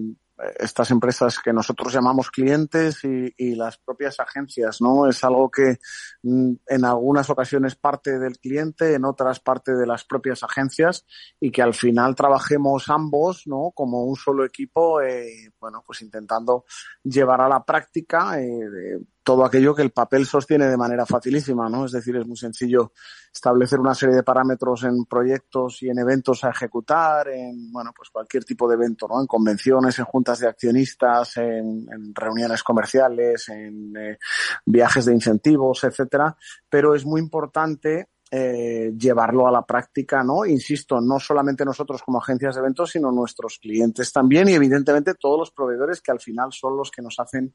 estas 0.59 0.91
empresas 0.91 1.39
que 1.39 1.53
nosotros 1.53 1.93
llamamos 1.93 2.31
clientes 2.31 3.03
y, 3.05 3.55
las 3.55 3.79
propias 3.79 4.21
agencias, 4.21 4.81
¿no? 4.81 5.09
Es 5.09 5.23
algo 5.25 5.51
que 5.51 5.79
mm, 6.23 6.53
en 6.67 6.85
algunas 6.85 7.29
ocasiones 7.29 7.75
parte 7.75 8.19
del 8.19 8.39
cliente, 8.39 8.95
en 8.95 9.05
otras 9.05 9.41
parte 9.41 9.75
de 9.75 9.87
las 9.87 10.05
propias 10.05 10.43
agencias 10.43 11.05
y 11.41 11.51
que 11.51 11.63
al 11.63 11.75
final 11.75 12.15
trabajemos 12.15 12.89
ambos, 12.89 13.47
¿no? 13.47 13.73
Como 13.75 14.05
un 14.05 14.17
solo 14.17 14.45
equipo, 14.45 15.01
eh, 15.03 15.53
bueno, 15.61 15.83
pues 15.85 16.03
intentando 16.03 16.65
llevar 17.03 17.41
a 17.41 17.49
la 17.49 17.65
práctica 17.65 18.41
eh, 18.41 18.99
todo 19.23 19.45
aquello 19.45 19.75
que 19.75 19.83
el 19.83 19.91
papel 19.91 20.27
sostiene 20.27 20.67
de 20.67 20.77
manera 20.77 21.05
facilísima, 21.05 21.69
¿no? 21.69 21.85
Es 21.85 21.93
decir, 21.93 22.17
es 22.17 22.27
muy 22.27 22.37
sencillo 22.37 22.93
establecer 23.33 23.79
una 23.79 23.95
serie 23.95 24.17
de 24.17 24.23
parámetros 24.23 24.85
en 24.85 25.05
proyectos 25.05 25.83
y 25.83 25.89
en 25.89 25.99
eventos 25.99 26.43
a 26.45 26.51
ejecutar, 26.51 27.29
en, 27.29 27.71
bueno, 27.71 27.93
pues 27.95 28.11
cualquier 28.11 28.45
tipo 28.45 28.69
de 28.69 28.75
evento, 28.75 29.07
¿no? 29.09 29.21
En 29.21 29.27
convenciones, 29.27 29.99
en 29.99 30.05
juntas 30.07 30.41
de 30.41 30.49
accionistas, 30.49 31.37
en, 31.37 32.15
reuniones 32.15 32.63
comerciales, 32.63 33.49
en 33.51 33.97
eh, 33.97 34.19
viajes 34.65 35.05
de 35.05 35.15
incentivos, 35.15 35.85
etcétera. 35.85 36.37
Pero 36.69 36.95
es 36.95 37.05
muy 37.05 37.21
importante 37.21 38.09
eh, 38.31 38.93
llevarlo 38.97 39.49
a 39.49 39.51
la 39.51 39.63
práctica, 39.63 40.23
¿no? 40.23 40.47
Insisto, 40.47 41.01
no 41.01 41.19
solamente 41.19 41.65
nosotros 41.65 42.03
como 42.03 42.19
agencias 42.19 42.55
de 42.55 42.61
eventos, 42.61 42.91
sino 42.91 43.11
nuestros 43.11 43.59
clientes 43.59 44.13
también 44.13 44.49
y 44.49 44.53
evidentemente 44.53 45.15
todos 45.15 45.39
los 45.39 45.51
proveedores 45.51 46.01
que 46.01 46.13
al 46.13 46.21
final 46.21 46.53
son 46.53 46.77
los 46.77 46.91
que 46.91 47.03
nos 47.03 47.19
hacen 47.19 47.55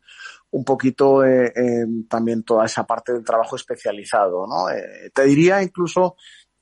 un 0.51 0.65
poquito 0.65 1.23
eh, 1.23 1.53
eh, 1.55 1.85
también 2.09 2.43
toda 2.43 2.65
esa 2.65 2.85
parte 2.85 3.13
del 3.13 3.23
trabajo 3.23 3.55
especializado, 3.55 4.45
¿no? 4.47 4.69
Eh, 4.69 5.11
te 5.13 5.23
diría 5.23 5.63
incluso 5.63 6.15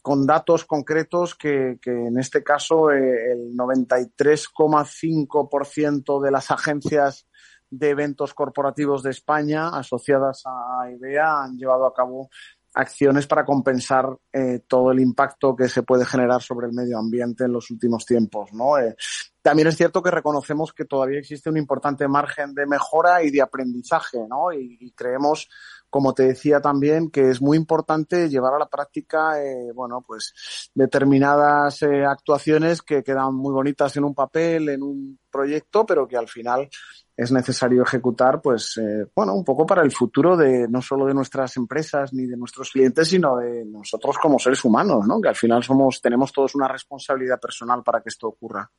con 0.03 0.27
datos 0.27 0.65
concretos 0.65 1.33
que, 1.33 1.79
que 1.81 1.89
en 1.89 2.19
este 2.19 2.43
caso 2.43 2.91
eh, 2.91 3.31
el 3.31 3.55
93,5% 3.55 6.21
de 6.21 6.29
las 6.29 6.51
agencias 6.51 7.25
de 7.69 7.89
eventos 7.89 8.33
corporativos 8.33 9.01
de 9.01 9.11
España 9.11 9.69
asociadas 9.69 10.43
a 10.45 10.91
IBEA 10.91 11.43
han 11.43 11.55
llevado 11.57 11.85
a 11.85 11.93
cabo 11.93 12.29
acciones 12.73 13.27
para 13.27 13.45
compensar 13.45 14.05
eh, 14.31 14.61
todo 14.67 14.91
el 14.91 14.99
impacto 14.99 15.55
que 15.55 15.69
se 15.69 15.83
puede 15.83 16.05
generar 16.05 16.41
sobre 16.41 16.67
el 16.67 16.73
medio 16.73 16.97
ambiente 16.97 17.45
en 17.45 17.53
los 17.53 17.69
últimos 17.69 18.05
tiempos, 18.05 18.51
¿no? 18.53 18.77
Eh, 18.77 18.95
también 19.41 19.67
es 19.67 19.75
cierto 19.75 20.01
que 20.01 20.09
reconocemos 20.09 20.73
que 20.73 20.85
todavía 20.85 21.19
existe 21.19 21.49
un 21.49 21.57
importante 21.57 22.07
margen 22.07 22.53
de 22.53 22.65
mejora 22.65 23.21
y 23.23 23.29
de 23.29 23.41
aprendizaje, 23.41 24.19
¿no? 24.27 24.53
Y, 24.53 24.77
y 24.79 24.91
creemos, 24.91 25.49
como 25.89 26.13
te 26.13 26.23
decía 26.23 26.61
también, 26.61 27.11
que 27.11 27.29
es 27.29 27.41
muy 27.41 27.57
importante 27.57 28.29
llevar 28.29 28.53
a 28.53 28.59
la 28.59 28.69
práctica, 28.69 29.43
eh, 29.43 29.71
bueno, 29.75 30.01
pues 30.07 30.71
determinadas 30.73 31.83
eh, 31.83 32.05
actuaciones 32.05 32.81
que 32.81 33.03
quedan 33.03 33.35
muy 33.35 33.53
bonitas 33.53 33.95
en 33.97 34.05
un 34.05 34.15
papel, 34.15 34.69
en 34.69 34.81
un 34.81 35.19
proyecto, 35.29 35.85
pero 35.85 36.07
que 36.07 36.17
al 36.17 36.29
final 36.29 36.69
es 37.15 37.31
necesario 37.31 37.83
ejecutar, 37.83 38.41
pues, 38.41 38.77
eh, 38.77 39.05
bueno, 39.15 39.35
un 39.35 39.43
poco 39.43 39.65
para 39.65 39.83
el 39.83 39.91
futuro 39.91 40.35
de 40.35 40.67
no 40.67 40.81
solo 40.81 41.05
de 41.05 41.13
nuestras 41.13 41.55
empresas 41.57 42.11
ni 42.11 42.25
de 42.25 42.35
nuestros 42.35 42.71
clientes, 42.71 43.07
sino 43.07 43.37
de 43.37 43.65
nosotros 43.65 44.17
como 44.17 44.39
seres 44.39 44.63
humanos, 44.65 45.05
¿no? 45.07 45.21
Que 45.21 45.29
al 45.29 45.35
final 45.35 45.63
somos, 45.63 46.01
tenemos 46.01 46.31
todos 46.31 46.55
una 46.55 46.67
responsabilidad 46.67 47.39
personal 47.39 47.83
para 47.83 48.01
que 48.01 48.09
esto 48.09 48.27
ocurra. 48.27 48.69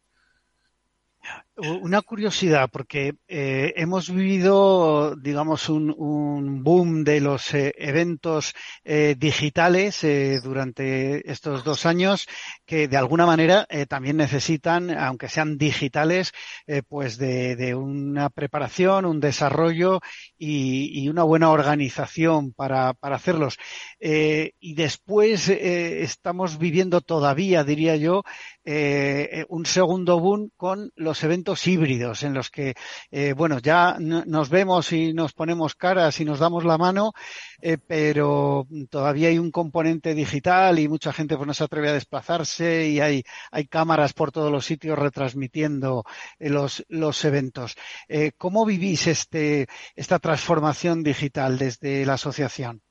Una 1.56 2.02
curiosidad, 2.02 2.68
porque 2.68 3.14
eh, 3.28 3.74
hemos 3.76 4.10
vivido, 4.10 5.14
digamos, 5.14 5.68
un, 5.68 5.94
un 5.96 6.64
boom 6.64 7.04
de 7.04 7.20
los 7.20 7.54
eh, 7.54 7.72
eventos 7.78 8.54
eh, 8.82 9.14
digitales 9.16 10.02
eh, 10.02 10.40
durante 10.42 11.30
estos 11.30 11.62
dos 11.62 11.86
años 11.86 12.26
que 12.66 12.88
de 12.88 12.96
alguna 12.96 13.24
manera 13.24 13.66
eh, 13.70 13.86
también 13.86 14.16
necesitan, 14.16 14.90
aunque 14.98 15.28
sean 15.28 15.56
digitales, 15.56 16.32
eh, 16.66 16.82
pues 16.82 17.18
de, 17.18 17.54
de, 17.54 17.76
una 17.76 18.30
preparación, 18.30 19.04
un 19.04 19.20
desarrollo 19.20 20.00
y, 20.36 21.04
y 21.04 21.08
una 21.08 21.22
buena 21.22 21.50
organización 21.50 22.52
para, 22.52 22.94
para 22.94 23.14
hacerlos. 23.14 23.58
y 24.00 24.74
después 24.74 25.48
estamos 25.48 26.58
viviendo 26.58 27.00
todavía, 27.00 27.62
diría 27.64 27.94
yo, 27.96 28.24
un 29.48 29.66
segundo 29.66 30.18
boom 30.20 30.50
con 30.56 30.90
los 30.96 31.22
eventos 31.22 31.43
híbridos 31.66 32.22
en 32.22 32.34
los 32.34 32.50
que, 32.50 32.74
eh, 33.10 33.32
bueno, 33.34 33.58
ya 33.58 33.96
nos 33.98 34.48
vemos 34.48 34.92
y 34.92 35.12
nos 35.12 35.32
ponemos 35.32 35.74
caras 35.74 36.20
y 36.20 36.24
nos 36.24 36.38
damos 36.38 36.64
la 36.64 36.78
mano, 36.78 37.12
eh, 37.60 37.78
pero 37.78 38.66
todavía 38.90 39.28
hay 39.28 39.38
un 39.38 39.50
componente 39.50 40.14
digital 40.14 40.78
y 40.78 40.88
mucha 40.88 41.12
gente 41.12 41.36
pues 41.36 41.46
no 41.46 41.54
se 41.54 41.64
atreve 41.64 41.90
a 41.90 41.94
desplazarse 41.94 42.88
y 42.88 43.00
hay, 43.00 43.22
hay 43.50 43.66
cámaras 43.66 44.12
por 44.12 44.32
todos 44.32 44.50
los 44.50 44.64
sitios 44.64 44.98
retransmitiendo 44.98 46.04
eh, 46.38 46.50
los, 46.50 46.84
los 46.88 47.24
eventos. 47.24 47.76
¿Cómo 48.38 48.64
vivís 48.64 49.06
este, 49.06 49.66
esta 49.96 50.18
transformación 50.18 51.02
digital 51.02 51.58
desde 51.58 52.06
la 52.06 52.14
asociación? 52.14 52.83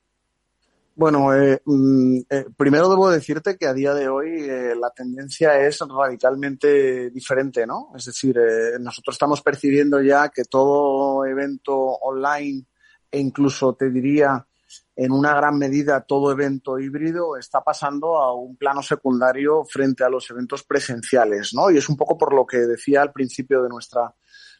Bueno, 0.96 1.34
eh, 1.34 1.60
mm, 1.64 2.18
eh, 2.30 2.46
primero 2.56 2.88
debo 2.88 3.10
decirte 3.10 3.56
que 3.56 3.66
a 3.66 3.74
día 3.74 3.92
de 3.94 4.08
hoy 4.08 4.28
eh, 4.48 4.76
la 4.78 4.90
tendencia 4.90 5.58
es 5.58 5.80
radicalmente 5.80 7.10
diferente, 7.10 7.66
¿no? 7.66 7.90
Es 7.96 8.04
decir, 8.04 8.38
eh, 8.38 8.78
nosotros 8.78 9.16
estamos 9.16 9.42
percibiendo 9.42 10.00
ya 10.00 10.28
que 10.28 10.44
todo 10.44 11.26
evento 11.26 11.74
online 11.76 12.64
e 13.10 13.18
incluso 13.18 13.74
te 13.74 13.90
diría 13.90 14.46
en 14.94 15.10
una 15.10 15.34
gran 15.34 15.58
medida 15.58 16.00
todo 16.02 16.30
evento 16.30 16.78
híbrido 16.78 17.36
está 17.36 17.60
pasando 17.60 18.16
a 18.18 18.32
un 18.32 18.56
plano 18.56 18.80
secundario 18.80 19.64
frente 19.64 20.04
a 20.04 20.08
los 20.08 20.30
eventos 20.30 20.62
presenciales, 20.62 21.52
¿no? 21.54 21.70
Y 21.72 21.78
es 21.78 21.88
un 21.88 21.96
poco 21.96 22.16
por 22.16 22.32
lo 22.32 22.46
que 22.46 22.58
decía 22.58 23.02
al 23.02 23.12
principio 23.12 23.62
de 23.62 23.68
nuestra 23.68 24.14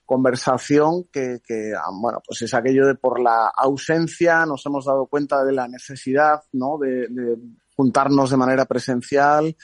conversación 0.05 1.05
que, 1.12 1.40
que, 1.44 1.72
ah, 1.76 1.90
bueno, 1.92 2.20
pues 2.26 2.42
es 2.42 2.55
aquello 2.55 2.86
de 2.86 2.94
por 2.94 3.20
la 3.20 3.48
ausencia 3.57 4.44
nos 4.46 4.64
hemos 4.66 4.84
dado 4.84 5.07
cuenta 5.07 5.44
de 5.44 5.52
la 5.52 5.66
necesidad, 5.68 6.42
¿no? 6.52 6.78
De, 6.78 7.09
de 7.09 7.36
juntarnos 7.76 8.30
de 8.30 8.36
manera 8.36 8.64
presencial 8.66 9.57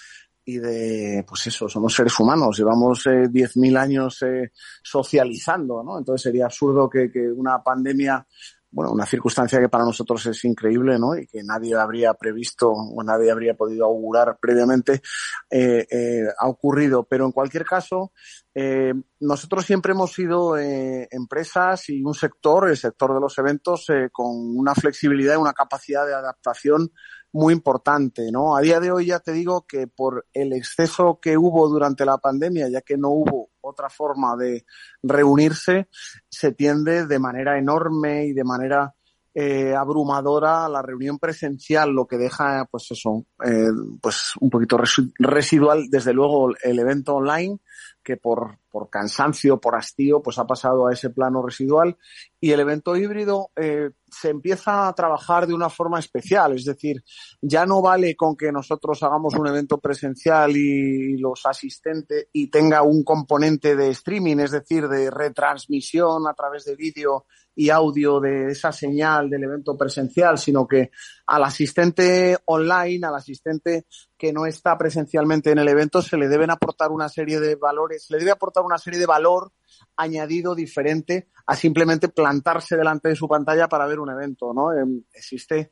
y 0.44 0.58
de, 0.58 1.24
pues 1.28 1.46
eso, 1.46 1.68
somos 1.68 1.94
seres 1.94 2.18
humanos, 2.18 2.58
llevamos 2.58 3.06
eh, 3.06 3.28
10.000 3.28 3.78
años 3.78 4.22
eh, 4.22 4.50
socializando, 4.82 5.82
¿no? 5.82 5.98
Entonces 5.98 6.22
sería 6.22 6.46
absurdo 6.46 6.88
que, 6.88 7.10
que 7.10 7.30
una 7.30 7.62
pandemia 7.62 8.26
bueno, 8.70 8.92
una 8.92 9.06
circunstancia 9.06 9.58
que 9.58 9.68
para 9.68 9.84
nosotros 9.84 10.24
es 10.26 10.44
increíble, 10.44 10.98
¿no? 10.98 11.16
Y 11.16 11.26
que 11.26 11.42
nadie 11.42 11.74
habría 11.74 12.14
previsto 12.14 12.70
o 12.70 13.02
nadie 13.02 13.30
habría 13.30 13.54
podido 13.54 13.84
augurar 13.86 14.38
previamente, 14.40 15.02
eh, 15.50 15.86
eh, 15.90 16.24
ha 16.38 16.48
ocurrido. 16.48 17.04
Pero 17.04 17.26
en 17.26 17.32
cualquier 17.32 17.64
caso, 17.64 18.12
eh, 18.54 18.94
nosotros 19.20 19.64
siempre 19.64 19.92
hemos 19.92 20.12
sido 20.12 20.56
eh, 20.56 21.08
empresas 21.10 21.88
y 21.88 22.02
un 22.02 22.14
sector, 22.14 22.68
el 22.68 22.76
sector 22.76 23.14
de 23.14 23.20
los 23.20 23.36
eventos, 23.38 23.86
eh, 23.90 24.08
con 24.12 24.26
una 24.56 24.74
flexibilidad 24.74 25.34
y 25.34 25.38
una 25.38 25.52
capacidad 25.52 26.06
de 26.06 26.14
adaptación 26.14 26.90
muy 27.32 27.54
importante, 27.54 28.30
¿no? 28.32 28.56
A 28.56 28.60
día 28.60 28.80
de 28.80 28.90
hoy 28.90 29.06
ya 29.06 29.20
te 29.20 29.32
digo 29.32 29.64
que 29.66 29.86
por 29.86 30.26
el 30.32 30.52
exceso 30.52 31.20
que 31.20 31.36
hubo 31.36 31.68
durante 31.68 32.04
la 32.04 32.18
pandemia, 32.18 32.68
ya 32.68 32.80
que 32.80 32.96
no 32.96 33.10
hubo 33.10 33.50
otra 33.70 33.88
forma 33.88 34.36
de 34.36 34.64
reunirse, 35.02 35.88
se 36.28 36.52
tiende 36.52 37.06
de 37.06 37.18
manera 37.18 37.58
enorme 37.58 38.26
y 38.26 38.32
de 38.32 38.44
manera 38.44 38.94
eh, 39.32 39.74
abrumadora 39.74 40.68
la 40.68 40.82
reunión 40.82 41.18
presencial, 41.18 41.90
lo 41.90 42.06
que 42.06 42.18
deja, 42.18 42.66
pues 42.70 42.90
eso, 42.90 43.26
eh, 43.44 43.68
pues 44.02 44.32
un 44.40 44.50
poquito 44.50 44.76
residual, 45.18 45.88
desde 45.88 46.12
luego, 46.12 46.50
el 46.62 46.78
evento 46.80 47.14
online 47.14 47.58
que 48.02 48.16
por, 48.16 48.58
por 48.70 48.88
cansancio, 48.88 49.60
por 49.60 49.76
hastío, 49.76 50.22
pues 50.22 50.38
ha 50.38 50.46
pasado 50.46 50.86
a 50.86 50.92
ese 50.92 51.10
plano 51.10 51.42
residual 51.42 51.96
y 52.40 52.52
el 52.52 52.60
evento 52.60 52.96
híbrido 52.96 53.50
eh, 53.56 53.90
se 54.10 54.30
empieza 54.30 54.88
a 54.88 54.94
trabajar 54.94 55.46
de 55.46 55.54
una 55.54 55.68
forma 55.68 55.98
especial, 55.98 56.52
es 56.52 56.64
decir, 56.64 57.04
ya 57.40 57.66
no 57.66 57.82
vale 57.82 58.16
con 58.16 58.36
que 58.36 58.50
nosotros 58.50 59.02
hagamos 59.02 59.34
un 59.34 59.46
evento 59.46 59.78
presencial 59.78 60.56
y 60.56 61.18
los 61.18 61.44
asistentes 61.44 62.28
y 62.32 62.48
tenga 62.48 62.82
un 62.82 63.04
componente 63.04 63.76
de 63.76 63.90
streaming, 63.90 64.38
es 64.38 64.52
decir, 64.52 64.88
de 64.88 65.10
retransmisión 65.10 66.26
a 66.26 66.34
través 66.34 66.64
de 66.64 66.76
vídeo 66.76 67.26
y 67.54 67.68
audio 67.68 68.20
de 68.20 68.52
esa 68.52 68.72
señal 68.72 69.28
del 69.28 69.44
evento 69.44 69.76
presencial, 69.76 70.38
sino 70.38 70.66
que 70.66 70.90
al 71.26 71.44
asistente 71.44 72.38
online, 72.46 73.06
al 73.06 73.16
asistente 73.16 73.86
que 74.16 74.32
no 74.32 74.46
está 74.46 74.78
presencialmente 74.78 75.50
en 75.50 75.58
el 75.58 75.68
evento, 75.68 76.00
se 76.00 76.16
le 76.16 76.28
deben 76.28 76.50
aportar 76.50 76.90
una 76.90 77.08
serie 77.08 77.40
de 77.40 77.56
valores, 77.56 78.06
se 78.06 78.14
le 78.14 78.20
debe 78.20 78.30
aportar 78.30 78.59
una 78.62 78.78
serie 78.78 78.98
de 78.98 79.06
valor 79.06 79.52
añadido 79.96 80.54
diferente 80.54 81.28
a 81.46 81.56
simplemente 81.56 82.08
plantarse 82.08 82.76
delante 82.76 83.08
de 83.08 83.16
su 83.16 83.28
pantalla 83.28 83.68
para 83.68 83.86
ver 83.86 84.00
un 84.00 84.10
evento, 84.10 84.52
¿no? 84.54 84.72
Em, 84.72 85.02
existe 85.12 85.70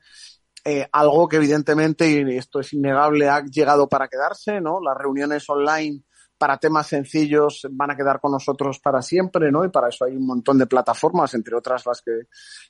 eh, 0.65 0.89
algo 0.93 1.29
que 1.29 1.37
evidentemente, 1.37 2.09
y 2.11 2.37
esto 2.37 2.61
es 2.61 2.73
innegable, 2.73 3.29
ha 3.29 3.43
llegado 3.45 3.89
para 3.89 4.09
quedarse, 4.09 4.61
¿no? 4.61 4.81
Las 4.81 4.97
reuniones 4.97 5.49
online 5.49 6.03
para 6.37 6.59
temas 6.59 6.87
sencillos 6.87 7.67
van 7.71 7.91
a 7.91 7.97
quedar 7.97 8.21
con 8.21 8.33
nosotros 8.33 8.79
para 8.79 9.03
siempre, 9.03 9.51
¿no? 9.51 9.65
Y 9.65 9.71
para 9.71 9.89
eso 9.89 10.05
hay 10.05 10.17
un 10.17 10.27
montón 10.27 10.57
de 10.57 10.67
plataformas, 10.67 11.35
entre 11.35 11.57
otras 11.57 11.85
las 11.85 12.01
que, 12.01 12.23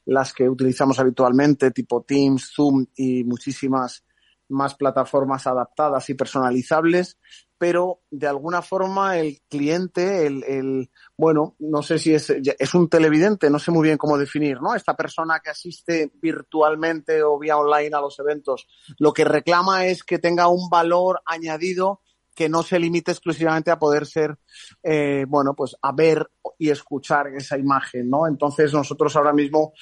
las 0.06 0.32
que 0.32 0.48
utilizamos 0.48 0.98
habitualmente, 0.98 1.70
tipo 1.70 2.02
Teams, 2.02 2.50
Zoom 2.54 2.86
y 2.96 3.24
muchísimas 3.24 4.04
más 4.48 4.74
plataformas 4.74 5.46
adaptadas 5.46 6.08
y 6.08 6.14
personalizables, 6.14 7.18
pero 7.58 8.02
de 8.10 8.28
alguna 8.28 8.62
forma 8.62 9.18
el 9.18 9.40
cliente, 9.48 10.26
el, 10.26 10.44
el 10.44 10.90
bueno, 11.16 11.56
no 11.58 11.82
sé 11.82 11.98
si 11.98 12.14
es, 12.14 12.30
es 12.30 12.74
un 12.74 12.88
televidente, 12.88 13.50
no 13.50 13.58
sé 13.58 13.72
muy 13.72 13.88
bien 13.88 13.98
cómo 13.98 14.16
definir, 14.16 14.62
¿no? 14.62 14.74
Esta 14.74 14.94
persona 14.94 15.40
que 15.40 15.50
asiste 15.50 16.12
virtualmente 16.14 17.22
o 17.22 17.38
vía 17.38 17.58
online 17.58 17.96
a 17.96 18.00
los 18.00 18.18
eventos, 18.20 18.68
lo 18.98 19.12
que 19.12 19.24
reclama 19.24 19.86
es 19.86 20.04
que 20.04 20.18
tenga 20.18 20.48
un 20.48 20.70
valor 20.70 21.20
añadido 21.26 22.00
que 22.38 22.48
no 22.48 22.62
se 22.62 22.78
limite 22.78 23.10
exclusivamente 23.10 23.72
a 23.72 23.80
poder 23.80 24.06
ser, 24.06 24.38
eh, 24.84 25.24
bueno, 25.26 25.54
pues 25.56 25.74
a 25.82 25.90
ver 25.90 26.30
y 26.56 26.70
escuchar 26.70 27.26
esa 27.36 27.58
imagen, 27.58 28.08
¿no? 28.08 28.28
Entonces 28.28 28.72
nosotros 28.72 29.16
ahora 29.16 29.32
mismo 29.32 29.72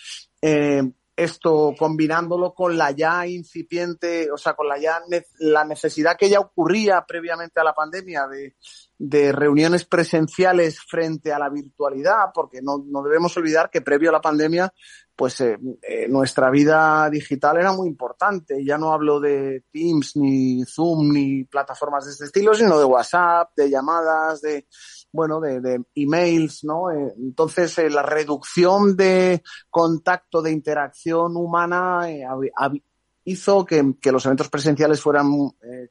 eh, 0.41 0.83
esto 1.17 1.75
combinándolo 1.79 2.53
con 2.53 2.77
la 2.77 2.91
ya 2.91 3.27
incipiente, 3.27 4.31
o 4.31 4.37
sea, 4.37 4.55
con 4.55 4.69
la 4.69 4.79
ya 4.79 5.01
la 5.39 5.65
necesidad 5.65 6.17
que 6.17 6.29
ya 6.29 6.41
ocurría 6.41 7.05
previamente 7.07 7.59
a 7.59 7.65
la 7.65 7.75
pandemia 7.75 8.27
de, 8.27 8.55
de 8.99 9.33
reuniones 9.33 9.87
presenciales 9.87 10.79
frente 10.81 11.33
a 11.33 11.39
la 11.39 11.49
virtualidad, 11.49 12.27
porque 12.35 12.61
no, 12.63 12.85
no 12.87 13.03
debemos 13.03 13.35
olvidar 13.37 13.71
que 13.71 13.81
previo 13.81 14.11
a 14.11 14.13
la 14.13 14.21
pandemia, 14.21 14.73
pues 15.17 15.41
eh, 15.41 15.59
eh, 15.83 16.07
nuestra 16.09 16.51
vida 16.51 17.09
digital 17.09 17.57
era 17.57 17.73
muy 17.73 17.89
importante. 17.89 18.63
Ya 18.63 18.77
no 18.77 18.93
hablo 18.93 19.19
de 19.19 19.65
Teams, 19.73 20.17
ni 20.17 20.65
Zoom, 20.67 21.13
ni 21.13 21.45
plataformas 21.45 22.05
de 22.05 22.13
este 22.13 22.27
estilo, 22.27 22.55
sino 22.55 22.79
de 22.79 22.85
WhatsApp, 22.85 23.51
de 23.57 23.71
llamadas, 23.71 24.43
de 24.43 24.67
bueno, 25.17 25.41
de, 25.41 25.61
de 25.61 25.83
emails, 25.95 26.63
¿no? 26.63 26.93
Eh, 26.93 27.15
entonces, 27.17 27.77
eh, 27.79 27.91
la 27.91 28.03
reducción 28.03 28.95
de 28.95 29.43
contacto, 29.71 30.43
de 30.43 30.53
interacción 30.53 31.37
humana 31.37 32.09
eh, 32.09 32.25
hizo 33.25 33.65
que, 33.65 33.95
que, 34.01 34.13
los 34.13 34.25
eventos 34.27 34.49
presenciales 34.49 35.01
fueran 35.01 35.27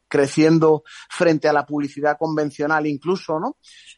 creciendo 0.07 0.83
frente 1.09 1.49
a 1.49 1.53
la 1.53 1.65
publicidad 1.65 2.17
convencional 2.17 2.87
incluso, 2.87 3.39
¿no? 3.41 3.57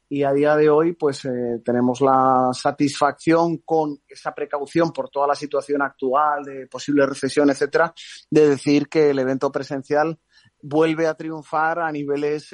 Y 0.09 0.23
a 0.23 0.31
día 0.31 0.55
de 0.55 0.69
hoy, 0.69 0.93
pues 0.93 1.21
tenemos 1.63 2.01
la 2.01 2.49
satisfacción 2.53 3.57
con 3.57 3.99
esa 4.07 4.33
precaución 4.33 4.91
por 4.91 5.09
toda 5.09 5.27
la 5.27 5.35
situación 5.35 5.83
actual 5.83 6.45
de 6.45 6.65
posible 6.65 7.05
recesión, 7.05 7.51
etcétera, 7.51 7.93
de 8.31 8.49
decir 8.49 8.87
que 8.87 9.11
el 9.11 9.19
evento 9.19 9.51
presencial 9.51 10.17
vuelve 10.63 11.05
a 11.05 11.13
triunfar 11.13 11.79
a 11.79 11.91
niveles 11.91 12.49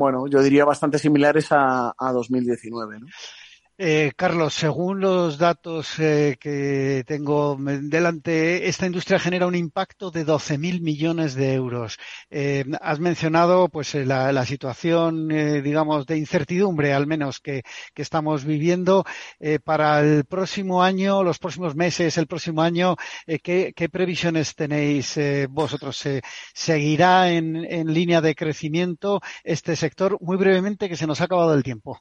bueno, 0.00 0.26
yo 0.26 0.42
diría 0.42 0.64
bastante 0.64 0.98
similares 0.98 1.52
a, 1.52 1.94
a 1.96 2.12
2019. 2.12 3.00
¿no? 3.00 3.06
Eh, 3.82 4.12
Carlos, 4.14 4.52
según 4.52 5.00
los 5.00 5.38
datos 5.38 5.98
eh, 5.98 6.36
que 6.38 7.02
tengo 7.06 7.56
delante, 7.58 8.68
esta 8.68 8.84
industria 8.84 9.18
genera 9.18 9.46
un 9.46 9.54
impacto 9.54 10.10
de 10.10 10.26
12.000 10.26 10.82
millones 10.82 11.34
de 11.34 11.54
euros. 11.54 11.96
Eh, 12.28 12.66
has 12.82 13.00
mencionado 13.00 13.70
pues 13.70 13.94
eh, 13.94 14.04
la, 14.04 14.44
situación, 14.44 15.28
digamos, 15.28 16.04
de 16.04 16.18
incertidumbre, 16.18 16.92
al 16.92 17.06
menos 17.06 17.40
que, 17.40 17.62
estamos 17.94 18.44
viviendo. 18.44 19.04
Para 19.64 20.00
el 20.00 20.24
próximo 20.24 20.82
año, 20.82 21.22
los 21.22 21.38
próximos 21.38 21.74
meses, 21.74 22.18
el 22.18 22.26
próximo 22.26 22.62
año, 22.62 22.96
¿qué, 23.42 23.72
¿qué, 23.74 23.88
previsiones 23.88 24.54
tenéis 24.54 25.18
vosotros? 25.50 26.02
¿Seguirá 26.54 27.30
en, 27.30 27.56
en 27.56 27.92
línea 27.94 28.20
de 28.20 28.34
crecimiento 28.34 29.20
este 29.44 29.76
sector? 29.76 30.18
Muy 30.20 30.36
brevemente, 30.36 30.88
que 30.88 30.96
se 30.96 31.06
nos 31.06 31.20
ha 31.20 31.24
acabado 31.24 31.54
el 31.54 31.62
tiempo. 31.62 32.00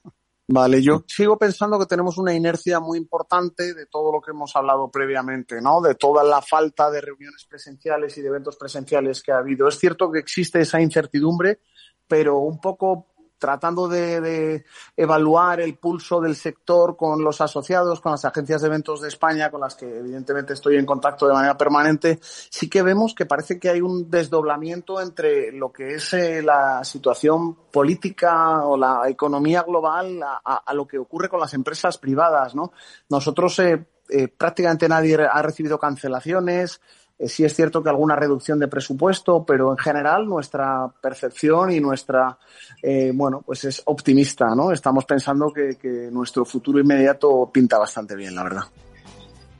Vale, 0.51 0.81
yo 0.81 1.03
sigo 1.05 1.37
pensando 1.37 1.77
que 1.77 1.85
tenemos 1.85 2.17
una 2.17 2.33
inercia 2.33 2.79
muy 2.79 2.97
importante 2.97 3.75
de 3.75 3.85
todo 3.85 4.11
lo 4.11 4.19
que 4.19 4.31
hemos 4.31 4.55
hablado 4.55 4.89
previamente, 4.89 5.61
¿no? 5.61 5.79
De 5.79 5.93
toda 5.93 6.23
la 6.23 6.41
falta 6.41 6.89
de 6.89 7.01
reuniones 7.01 7.45
presenciales 7.47 8.17
y 8.17 8.23
de 8.23 8.29
eventos 8.29 8.57
presenciales 8.57 9.21
que 9.21 9.31
ha 9.31 9.37
habido. 9.37 9.67
Es 9.67 9.77
cierto 9.77 10.11
que 10.11 10.17
existe 10.17 10.59
esa 10.59 10.81
incertidumbre, 10.81 11.59
pero 12.07 12.39
un 12.39 12.59
poco 12.59 13.08
tratando 13.39 13.87
de, 13.87 14.21
de, 14.21 14.65
evaluar 14.95 15.61
el 15.61 15.77
pulso 15.77 16.19
del 16.19 16.35
sector 16.35 16.95
con 16.95 17.23
los 17.23 17.41
asociados, 17.41 18.01
con 18.01 18.11
las 18.11 18.25
agencias 18.25 18.61
de 18.61 18.67
eventos 18.67 19.01
de 19.01 19.07
España, 19.07 19.49
con 19.49 19.61
las 19.61 19.75
que 19.75 19.99
evidentemente 19.99 20.53
estoy 20.53 20.77
en 20.77 20.85
contacto 20.85 21.27
de 21.27 21.33
manera 21.33 21.57
permanente, 21.57 22.19
sí 22.21 22.69
que 22.69 22.83
vemos 22.83 23.15
que 23.15 23.25
parece 23.25 23.59
que 23.59 23.69
hay 23.69 23.81
un 23.81 24.09
desdoblamiento 24.09 25.01
entre 25.01 25.51
lo 25.51 25.71
que 25.71 25.95
es 25.95 26.13
eh, 26.13 26.41
la 26.41 26.83
situación 26.83 27.55
política 27.71 28.65
o 28.65 28.77
la 28.77 29.07
economía 29.07 29.63
global 29.63 30.21
a, 30.21 30.73
lo 30.73 30.87
que 30.87 30.97
ocurre 30.97 31.29
con 31.29 31.39
las 31.39 31.53
empresas 31.53 31.97
privadas, 31.97 32.55
¿no? 32.55 32.71
Nosotros 33.09 33.57
eh, 33.59 33.85
eh, 34.09 34.27
prácticamente 34.27 34.89
nadie 34.89 35.17
ha 35.31 35.41
recibido 35.41 35.77
cancelaciones, 35.77 36.81
sí 37.27 37.43
es 37.43 37.53
cierto 37.55 37.83
que 37.83 37.89
alguna 37.89 38.15
reducción 38.15 38.59
de 38.59 38.67
presupuesto, 38.67 39.43
pero 39.45 39.71
en 39.71 39.77
general 39.77 40.25
nuestra 40.25 40.89
percepción 41.01 41.71
y 41.71 41.79
nuestra, 41.79 42.37
eh, 42.81 43.11
bueno, 43.13 43.41
pues 43.45 43.65
es 43.65 43.81
optimista, 43.85 44.55
¿no? 44.55 44.71
Estamos 44.71 45.05
pensando 45.05 45.51
que 45.51 46.09
nuestro 46.11 46.45
futuro 46.45 46.79
inmediato 46.79 47.49
pinta 47.51 47.77
bastante 47.77 48.15
bien, 48.15 48.35
la 48.35 48.43
verdad. 48.43 48.63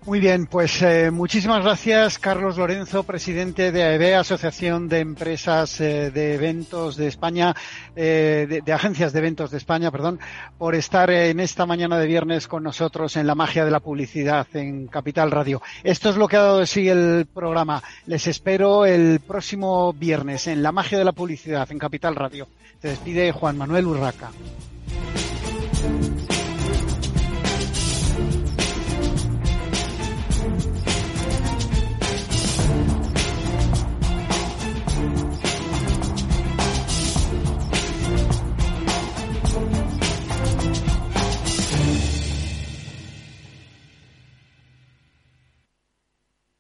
Muy 0.09 0.19
bien, 0.19 0.47
pues 0.47 0.81
eh, 0.81 1.11
muchísimas 1.11 1.63
gracias, 1.63 2.17
Carlos 2.17 2.57
Lorenzo, 2.57 3.03
presidente 3.03 3.71
de 3.71 3.83
AEB, 3.83 4.17
Asociación 4.17 4.89
de 4.89 5.01
Empresas 5.01 5.79
eh, 5.81 6.09
de 6.09 6.33
Eventos 6.33 6.97
de 6.97 7.05
España, 7.05 7.55
eh, 7.95 8.63
de, 8.65 8.73
Agencias 8.73 9.13
de 9.13 9.19
Eventos 9.19 9.51
de 9.51 9.59
España, 9.59 9.91
perdón, 9.91 10.19
por 10.57 10.73
estar 10.73 11.11
en 11.11 11.39
esta 11.39 11.67
mañana 11.67 11.99
de 11.99 12.07
viernes 12.07 12.47
con 12.47 12.63
nosotros 12.63 13.17
en 13.17 13.27
la 13.27 13.35
magia 13.35 13.63
de 13.63 13.69
la 13.69 13.81
publicidad 13.81 14.47
en 14.55 14.87
Capital 14.87 15.29
Radio. 15.29 15.61
Esto 15.83 16.09
es 16.09 16.17
lo 16.17 16.27
que 16.27 16.37
ha 16.37 16.41
dado 16.41 16.57
de 16.57 16.65
sí 16.65 16.89
el 16.89 17.27
programa. 17.31 17.83
Les 18.07 18.25
espero 18.25 18.87
el 18.87 19.19
próximo 19.19 19.93
viernes 19.93 20.47
en 20.47 20.63
la 20.63 20.71
magia 20.71 20.97
de 20.97 21.05
la 21.05 21.11
publicidad 21.11 21.71
en 21.71 21.77
Capital 21.77 22.15
Radio. 22.15 22.47
Se 22.81 22.87
despide 22.87 23.31
Juan 23.31 23.59
Manuel 23.59 23.85
Urraca. 23.85 24.31